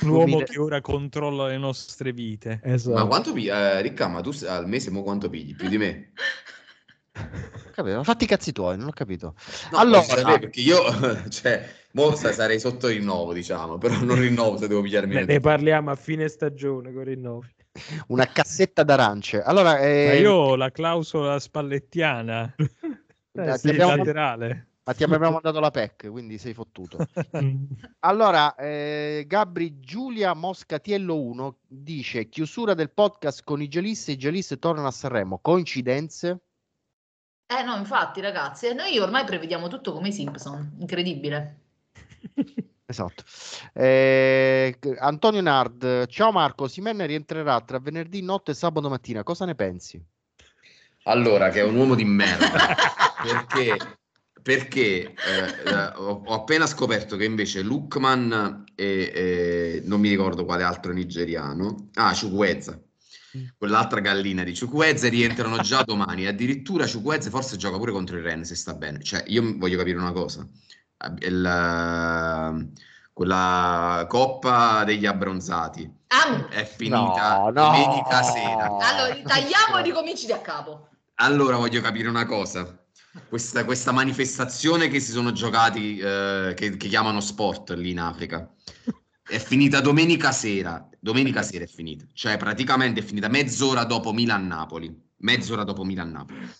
L'uomo 0.01 0.39
che 0.43 0.59
ora 0.59 0.81
controlla 0.81 1.47
le 1.47 1.59
nostre 1.59 2.13
vite. 2.13 2.61
Esatto. 2.63 2.97
Ma 2.97 3.07
quanto 3.07 3.33
pigli, 3.33 3.49
eh, 3.49 3.81
Ricca, 3.83 4.09
ma 4.09 4.21
tu 4.21 4.33
al 4.47 4.67
mese 4.67 4.91
mo 4.91 5.03
quanto 5.03 5.29
pigli? 5.29 5.55
Più 5.55 5.69
di 5.69 5.79
me? 5.79 6.13
Capito? 7.73 7.97
Ma 7.97 8.05
Fatti 8.05 8.25
i 8.25 8.27
cazzi 8.27 8.53
tuoi, 8.53 8.77
non 8.77 8.89
ho 8.89 8.93
capito. 8.93 9.35
No, 9.71 9.79
allora, 9.79 10.39
perché 10.39 10.61
io, 10.61 10.83
cioè, 11.29 11.69
mo 11.93 12.15
sa- 12.15 12.33
sarei 12.33 12.59
sotto 12.59 12.89
rinnovo, 12.89 13.33
diciamo, 13.33 13.79
però 13.79 14.03
non 14.03 14.19
rinnovo 14.19 14.57
se 14.57 14.69
devo 14.69 14.83
pigliarmi 14.83 15.15
Ne, 15.15 15.25
ne 15.25 15.41
parliamo 15.41 15.91
a 15.91 15.95
fine 15.95 16.29
stagione 16.29 16.93
con 16.93 17.05
rinnovi. 17.05 17.49
Una 18.09 18.27
cassetta 18.27 18.83
d'arance. 18.83 19.43
Allora, 19.43 19.79
eh... 19.81 20.05
Ma 20.07 20.15
io 20.15 20.33
ho 20.33 20.57
la 20.57 20.71
clausola 20.71 21.39
spallettiana. 21.39 22.55
Eh, 23.35 23.59
sì, 23.59 23.71
abbiamo... 23.71 23.97
laterale. 23.97 24.72
Ma 24.85 24.95
ti 24.95 25.05
avevamo 25.05 25.33
mandato 25.43 25.61
la 25.61 25.71
PEC, 25.71 26.11
quindi 26.11 26.39
sei 26.39 26.55
fottuto. 26.55 26.99
allora, 28.01 28.55
eh, 28.57 29.25
Gabri 29.27 29.79
Giulia 29.79 30.35
Moscatiello 30.35 31.21
1 31.21 31.59
dice: 31.69 32.29
Chiusura 32.29 32.75
del 32.75 32.91
podcast 32.91 33.45
con 33.45 33.63
i 33.63 33.69
Gelis 33.69 34.09
e 34.09 34.13
i 34.13 34.19
Gelis 34.19 34.57
tornano 34.59 34.89
a 34.89 34.93
Sanremo. 34.93 35.39
Coincidenze? 35.41 36.41
Eh 37.47 37.63
no, 37.63 37.77
infatti, 37.77 38.21
ragazzi, 38.21 38.67
eh, 38.67 38.73
noi 38.73 38.99
ormai 38.99 39.25
prevediamo 39.25 39.69
tutto 39.69 39.93
come 39.93 40.09
i 40.09 40.13
Simpson. 40.13 40.77
Incredibile. 40.79 41.59
Esatto. 42.85 43.23
Eh, 43.73 44.79
Antonio 44.99 45.41
Nard, 45.41 46.07
ciao 46.09 46.33
Marco, 46.33 46.69
Simenne 46.69 47.07
rientrerà 47.07 47.61
tra 47.61 47.79
venerdì 47.79 48.23
notte 48.23 48.51
e 48.51 48.55
sabato 48.55 48.89
mattina. 48.89 49.23
Cosa 49.23 49.45
ne 49.45 49.55
pensi? 49.55 50.03
Allora, 51.05 51.51
che 51.51 51.61
è 51.61 51.65
un 51.65 51.77
uomo 51.77 51.95
di 51.95 52.05
merda. 52.05 52.49
perché 53.23 53.77
perché 54.43 55.15
eh, 55.15 55.15
ho, 55.97 56.23
ho, 56.27 56.35
appena 56.35 56.67
scoperto 56.67 57.17
che 57.17 57.25
invece 57.25 57.63
Lukman 57.63 58.65
e, 58.75 59.13
e, 59.15 59.83
non 59.85 60.01
mi 60.01 60.09
ricordo 60.09 60.45
quale 60.45 60.65
altro 60.65 60.93
nigeriano, 60.93 61.91
ah, 61.95 62.13
Chukwueze, 62.13 62.89
mm. 63.39 63.45
quell'altra 63.57 64.01
gallina 64.01 64.43
di 64.43 64.59
Chukwueze 64.59 65.09
rientrano 65.09 65.59
già 65.59 65.83
domani, 65.87 66.27
addirittura 66.27 66.87
Chukwueze 66.87 67.31
forse 67.31 67.57
gioca 67.57 67.79
pure 67.79 67.93
contro 67.93 68.17
il 68.17 68.25
Ren 68.25 68.45
se 68.45 68.57
sta 68.57 68.75
bene, 68.75 69.03
cioè 69.03 69.23
io 69.29 69.55
voglio 69.57 69.79
capire 69.79 69.99
una 69.99 70.13
cosa, 70.13 70.47
il, 71.21 72.73
quella 73.13 74.07
coppa 74.09 74.83
degli 74.85 75.07
abbronzati 75.07 75.91
ah, 76.09 76.49
è 76.49 76.65
finita 76.65 77.39
no, 77.45 77.53
domenica 77.53 78.21
no. 78.21 78.27
sera. 78.27 78.65
Allora, 78.65 79.23
tagliamo 79.23 79.79
e 79.79 79.83
ricominci 79.83 80.27
da 80.27 80.41
capo. 80.41 80.89
Allora 81.17 81.57
voglio 81.57 81.81
capire 81.81 82.09
una 82.09 82.27
cosa 82.27 82.82
questa, 83.29 83.65
questa, 83.65 83.93
manifestazione 83.93 84.89
che 84.89 85.01
si 85.01 85.13
sono 85.13 85.33
giocati, 85.33 85.99
eh, 85.99 86.55
che, 86.57 86.77
che, 86.77 86.89
chiamano 86.89 87.21
sport 87.21 87.73
lì 87.73 87.91
in 87.91 88.01
Africa. 88.01 88.51
È 89.23 89.39
finita 89.39 89.81
domenica 89.81 90.33
sera, 90.33 90.89
domenica 90.99 91.43
sera 91.43 91.65
è 91.65 91.69
finita, 91.69 92.05
cioè 92.13 92.37
praticamente 92.37 93.01
è 93.01 93.03
finita 93.03 93.29
mezz'ora 93.29 93.85
dopo 93.85 94.13
Milan-Napoli, 94.13 94.95
mezz'ora 95.19 95.65
dopo 95.65 95.85
Milan-Napoli. 95.85 96.51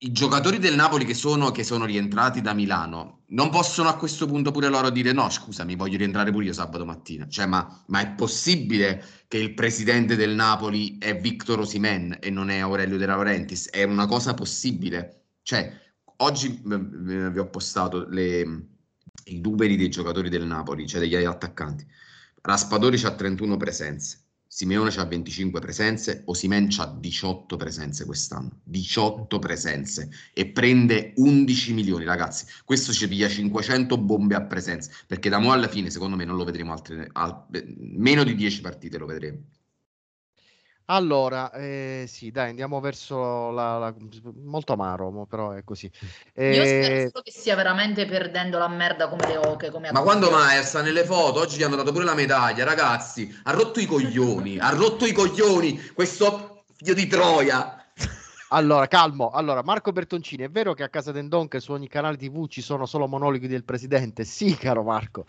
I 0.00 0.12
giocatori 0.12 0.58
del 0.58 0.76
Napoli 0.76 1.04
che 1.04 1.14
sono, 1.14 1.50
che 1.50 1.64
sono 1.64 1.84
rientrati 1.84 2.40
da 2.40 2.52
Milano 2.54 3.24
non 3.30 3.50
possono 3.50 3.88
a 3.88 3.96
questo 3.96 4.26
punto 4.26 4.52
pure 4.52 4.68
loro 4.68 4.90
dire 4.90 5.12
no, 5.12 5.28
scusami, 5.28 5.74
voglio 5.74 5.96
rientrare 5.96 6.30
pure 6.30 6.44
io 6.44 6.52
sabato 6.52 6.84
mattina. 6.84 7.26
Cioè, 7.26 7.46
ma, 7.46 7.84
ma 7.88 8.00
è 8.00 8.12
possibile 8.12 9.04
che 9.26 9.38
il 9.38 9.54
presidente 9.54 10.14
del 10.14 10.36
Napoli 10.36 10.98
è 10.98 11.18
Victor 11.18 11.58
Osimen 11.58 12.16
e 12.20 12.30
non 12.30 12.48
è 12.48 12.58
Aurelio 12.58 12.96
De 12.96 13.06
Laurentiis? 13.06 13.70
È 13.70 13.82
una 13.82 14.06
cosa 14.06 14.34
possibile? 14.34 15.17
Cioè, 15.48 15.72
oggi 16.16 16.60
vi 16.62 17.38
ho 17.38 17.48
postato 17.48 18.06
le, 18.06 18.40
i 19.24 19.40
numeri 19.40 19.78
dei 19.78 19.88
giocatori 19.88 20.28
del 20.28 20.44
Napoli, 20.44 20.86
cioè 20.86 21.00
degli 21.00 21.14
attaccanti. 21.14 21.86
Raspadori 22.42 23.02
ha 23.02 23.14
31 23.14 23.56
presenze, 23.56 24.24
Simeone 24.46 24.90
ha 24.90 25.04
25 25.06 25.58
presenze, 25.58 26.20
Osimen 26.26 26.68
ha 26.76 26.94
18 27.00 27.56
presenze 27.56 28.04
quest'anno, 28.04 28.60
18 28.62 29.38
presenze 29.38 30.10
e 30.34 30.48
prende 30.48 31.14
11 31.16 31.72
milioni, 31.72 32.04
ragazzi. 32.04 32.44
Questo 32.66 32.92
ci 32.92 33.08
piglia 33.08 33.30
500 33.30 33.96
bombe 33.96 34.34
a 34.34 34.42
presenza, 34.42 34.90
perché 35.06 35.30
da 35.30 35.38
mo 35.38 35.52
alla 35.52 35.68
fine 35.68 35.88
secondo 35.88 36.16
me 36.16 36.26
non 36.26 36.36
lo 36.36 36.44
vedremo 36.44 36.72
altre, 36.72 37.08
al, 37.10 37.46
meno 37.78 38.22
di 38.22 38.34
10 38.34 38.60
partite 38.60 38.98
lo 38.98 39.06
vedremo. 39.06 39.38
Allora, 40.90 41.52
eh, 41.52 42.04
sì, 42.08 42.30
dai, 42.30 42.48
andiamo 42.48 42.80
verso 42.80 43.50
la, 43.50 43.76
la- 43.78 43.94
molto 44.36 44.72
amaro, 44.72 45.26
però 45.26 45.50
è 45.52 45.62
così. 45.62 45.90
Io 46.46 46.64
spero 46.64 46.94
Eh, 46.94 47.10
che 47.22 47.30
stia 47.30 47.54
veramente 47.54 48.06
perdendo 48.06 48.56
la 48.58 48.68
merda 48.68 49.08
come 49.08 49.26
le 49.26 49.36
oche, 49.36 49.70
come 49.70 49.92
Ma 49.92 50.00
quando 50.02 50.30
mai 50.30 50.62
sta 50.64 50.82
nelle 50.82 51.04
foto? 51.04 51.40
Oggi 51.40 51.56
gli 51.58 51.62
hanno 51.62 51.76
dato 51.76 51.92
pure 51.92 52.04
la 52.04 52.14
medaglia, 52.14 52.64
ragazzi. 52.64 53.34
Ha 53.44 53.52
rotto 53.52 53.80
i 53.80 53.86
coglioni, 53.86 54.58
ha 54.58 54.70
rotto 54.70 55.04
i 55.06 55.12
coglioni 55.12 55.78
questo 55.94 56.64
figlio 56.76 56.94
di 56.94 57.06
Troia. 57.06 57.77
Allora, 58.50 58.86
calmo. 58.86 59.28
Allora, 59.28 59.62
Marco 59.62 59.92
Bertoncini, 59.92 60.42
è 60.44 60.48
vero 60.48 60.72
che 60.72 60.82
a 60.82 60.88
casa 60.88 61.12
Dendonche 61.12 61.60
su 61.60 61.72
ogni 61.72 61.86
canale 61.86 62.16
TV 62.16 62.46
ci 62.46 62.62
sono 62.62 62.86
solo 62.86 63.06
monologhi 63.06 63.46
del 63.46 63.62
presidente? 63.62 64.24
Sì, 64.24 64.56
caro 64.56 64.82
Marco. 64.82 65.26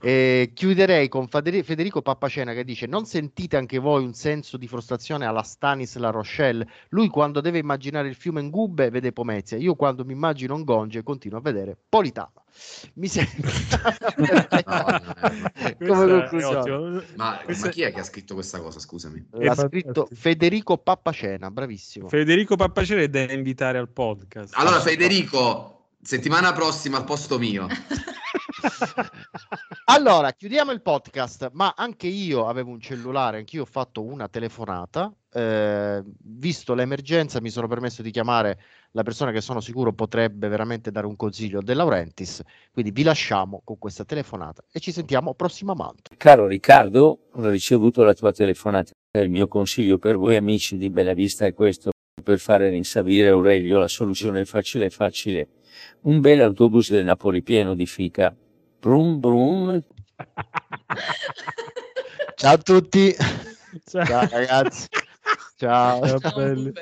Eh, 0.00 0.50
chiuderei 0.54 1.08
con 1.08 1.26
Federico 1.28 2.02
Pappacena 2.02 2.52
che 2.52 2.64
dice: 2.64 2.86
Non 2.86 3.06
sentite 3.06 3.56
anche 3.56 3.78
voi 3.78 4.04
un 4.04 4.12
senso 4.12 4.58
di 4.58 4.68
frustrazione 4.68 5.24
alla 5.24 5.42
Stanis 5.42 5.96
La 5.96 6.10
Rochelle? 6.10 6.68
Lui, 6.90 7.08
quando 7.08 7.40
deve 7.40 7.58
immaginare 7.58 8.08
il 8.08 8.14
fiume 8.14 8.42
in 8.42 8.50
Gubbe, 8.50 8.90
vede 8.90 9.12
Pomezia. 9.12 9.56
Io, 9.56 9.74
quando 9.74 10.04
mi 10.04 10.12
immagino 10.12 10.54
un 10.54 10.64
Gonge, 10.64 11.02
continuo 11.02 11.38
a 11.38 11.42
vedere 11.42 11.78
Politano. 11.88 12.44
Mi 12.94 13.08
sembra 13.08 13.50
come 15.76 16.28
conclusione. 16.28 17.04
Ma, 17.16 17.40
ma, 17.46 17.68
chi 17.68 17.82
è 17.82 17.92
che 17.92 18.00
ha 18.00 18.04
scritto 18.04 18.34
questa 18.34 18.60
cosa? 18.60 18.78
Scusami, 18.78 19.26
l'ha 19.30 19.54
scritto 19.54 20.08
Federico 20.12 20.78
Pappacena. 20.78 21.50
Bravissimo. 21.50 22.08
Federico 22.08 22.56
Pappacena 22.56 23.02
è 23.02 23.08
da 23.08 23.32
invitare 23.32 23.78
al 23.78 23.88
podcast. 23.88 24.54
Allora, 24.56 24.80
Federico, 24.80 25.88
settimana 26.02 26.52
prossima 26.52 26.96
al 26.96 27.04
posto 27.04 27.38
mio. 27.38 27.66
allora, 29.86 30.32
chiudiamo 30.32 30.72
il 30.72 30.82
podcast, 30.82 31.50
ma 31.52 31.74
anche 31.76 32.06
io 32.06 32.46
avevo 32.46 32.70
un 32.70 32.80
cellulare, 32.80 33.38
anch'io 33.38 33.62
ho 33.62 33.66
fatto 33.66 34.02
una 34.02 34.28
telefonata. 34.28 35.12
Eh, 35.32 36.02
visto 36.22 36.74
l'emergenza, 36.74 37.40
mi 37.40 37.50
sono 37.50 37.68
permesso 37.68 38.02
di 38.02 38.10
chiamare 38.10 38.60
la 38.92 39.02
persona 39.02 39.30
che 39.30 39.40
sono 39.40 39.60
sicuro 39.60 39.92
potrebbe 39.92 40.48
veramente 40.48 40.90
dare 40.90 41.06
un 41.06 41.16
consiglio 41.16 41.60
De 41.60 41.74
Laurentiis. 41.74 42.42
Quindi 42.72 42.90
vi 42.90 43.02
lasciamo 43.02 43.60
con 43.64 43.78
questa 43.78 44.04
telefonata 44.04 44.64
e 44.72 44.80
ci 44.80 44.92
sentiamo 44.92 45.34
prossimamente. 45.34 46.16
Caro 46.16 46.46
Riccardo, 46.46 47.28
ho 47.32 47.48
ricevuto 47.48 48.02
la 48.02 48.14
tua 48.14 48.32
telefonata. 48.32 48.92
Il 49.18 49.30
mio 49.30 49.48
consiglio 49.48 49.98
per 49.98 50.16
voi 50.16 50.36
amici 50.36 50.76
di 50.76 50.90
Bella 50.90 51.14
Vista 51.14 51.46
è 51.46 51.54
questo. 51.54 51.90
Per 52.22 52.38
fare 52.38 52.68
rinsavire 52.68 53.28
Aurelio 53.28 53.78
la 53.78 53.88
soluzione 53.88 54.44
facile 54.44 54.90
facile. 54.90 55.48
Un 56.02 56.20
bel 56.20 56.42
autobus 56.42 56.90
del 56.90 57.04
Napoli 57.04 57.42
pieno 57.42 57.74
di 57.74 57.86
fica. 57.86 58.34
Brum 58.78 59.20
brum. 59.20 59.82
Ciao 62.34 62.54
a 62.54 62.58
tutti. 62.58 63.14
Ciao, 63.84 64.04
Ciao 64.04 64.28
ragazzi. 64.30 64.88
Ciao. 65.56 66.18
Ciao 66.18 66.72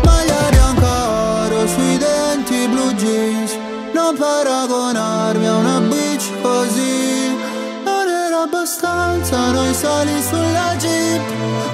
belli 0.00 0.78
caro 0.80 1.66
sui 1.66 1.98
denti 1.98 2.68
blu 2.68 2.92
jeans. 2.94 3.56
Non 3.92 4.16
paragonarmi 4.16 5.46
a 5.46 5.56
una 5.56 5.80
bitch 5.80 6.30
così. 6.40 7.36
Non 7.84 8.08
era 8.08 8.42
abbastanza 8.42 9.50
noi 9.50 9.74
sali 9.74 10.22
sulla 10.22 10.74
jeep. 10.78 11.22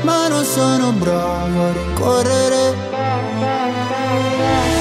Ma 0.03 0.29
non 0.29 0.45
sono 0.45 0.91
bravo 0.93 1.63
a 1.63 1.73
rincorrere. 1.73 2.75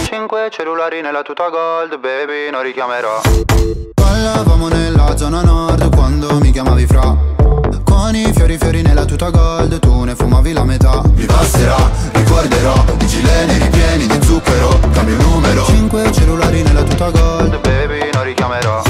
Cinque 0.06 0.50
cellulari 0.52 1.02
nella 1.02 1.22
tuta 1.22 1.50
gold, 1.50 2.00
baby, 2.00 2.50
non 2.52 2.62
richiamerò. 2.64 3.22
Ballavamo 3.94 4.68
nella 4.68 5.16
zona 5.18 5.42
nord 5.42 5.94
quando 5.96 6.40
mi 6.40 6.52
chiamavi 6.52 6.86
fra 6.86 7.34
Con 7.96 8.14
fiori 8.34 8.58
fiori 8.58 8.82
nella 8.82 9.06
tuta 9.06 9.30
gold. 9.30 9.80
Tu 9.80 10.04
ne 10.04 10.16
fumavi 10.16 10.52
la 10.52 10.66
metà. 10.66 11.02
Mi 11.16 11.26
passerà, 11.26 11.90
ricorderò. 12.12 12.84
Di 12.98 13.08
gileni 13.08 13.58
ripieni 13.58 14.06
di 14.06 14.26
zucchero. 14.26 14.80
Cambio 14.92 15.16
numero. 15.16 15.64
Cinque 15.66 16.12
cellulari 16.12 16.62
nella 16.62 16.84
tuta 16.84 17.10
gold. 17.10 17.60
Baby 17.62 18.10
non 18.14 18.24
richiamerò. 18.24 18.84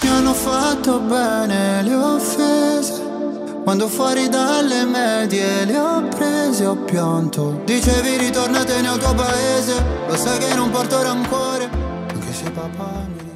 Mi 0.00 0.08
hanno 0.08 0.32
fatto 0.32 1.00
bene 1.00 1.82
le 1.82 1.94
offese. 1.94 3.02
Quando 3.64 3.88
fuori 3.88 4.28
dalle 4.28 4.84
medie 4.84 5.64
le 5.64 5.76
ho 5.76 6.08
prese 6.08 6.64
ho 6.64 6.76
pianto. 6.76 7.60
Dicevi 7.64 8.16
ritornatene 8.18 8.88
al 8.88 8.98
tuo 8.98 9.14
paese. 9.14 9.84
Lo 10.06 10.16
sai 10.16 10.38
che 10.38 10.54
non 10.54 10.70
porto 10.70 11.02
rancore 11.02 11.68
Anche 12.08 12.32
se 12.32 12.50
papà 12.50 13.04
mi 13.14 13.27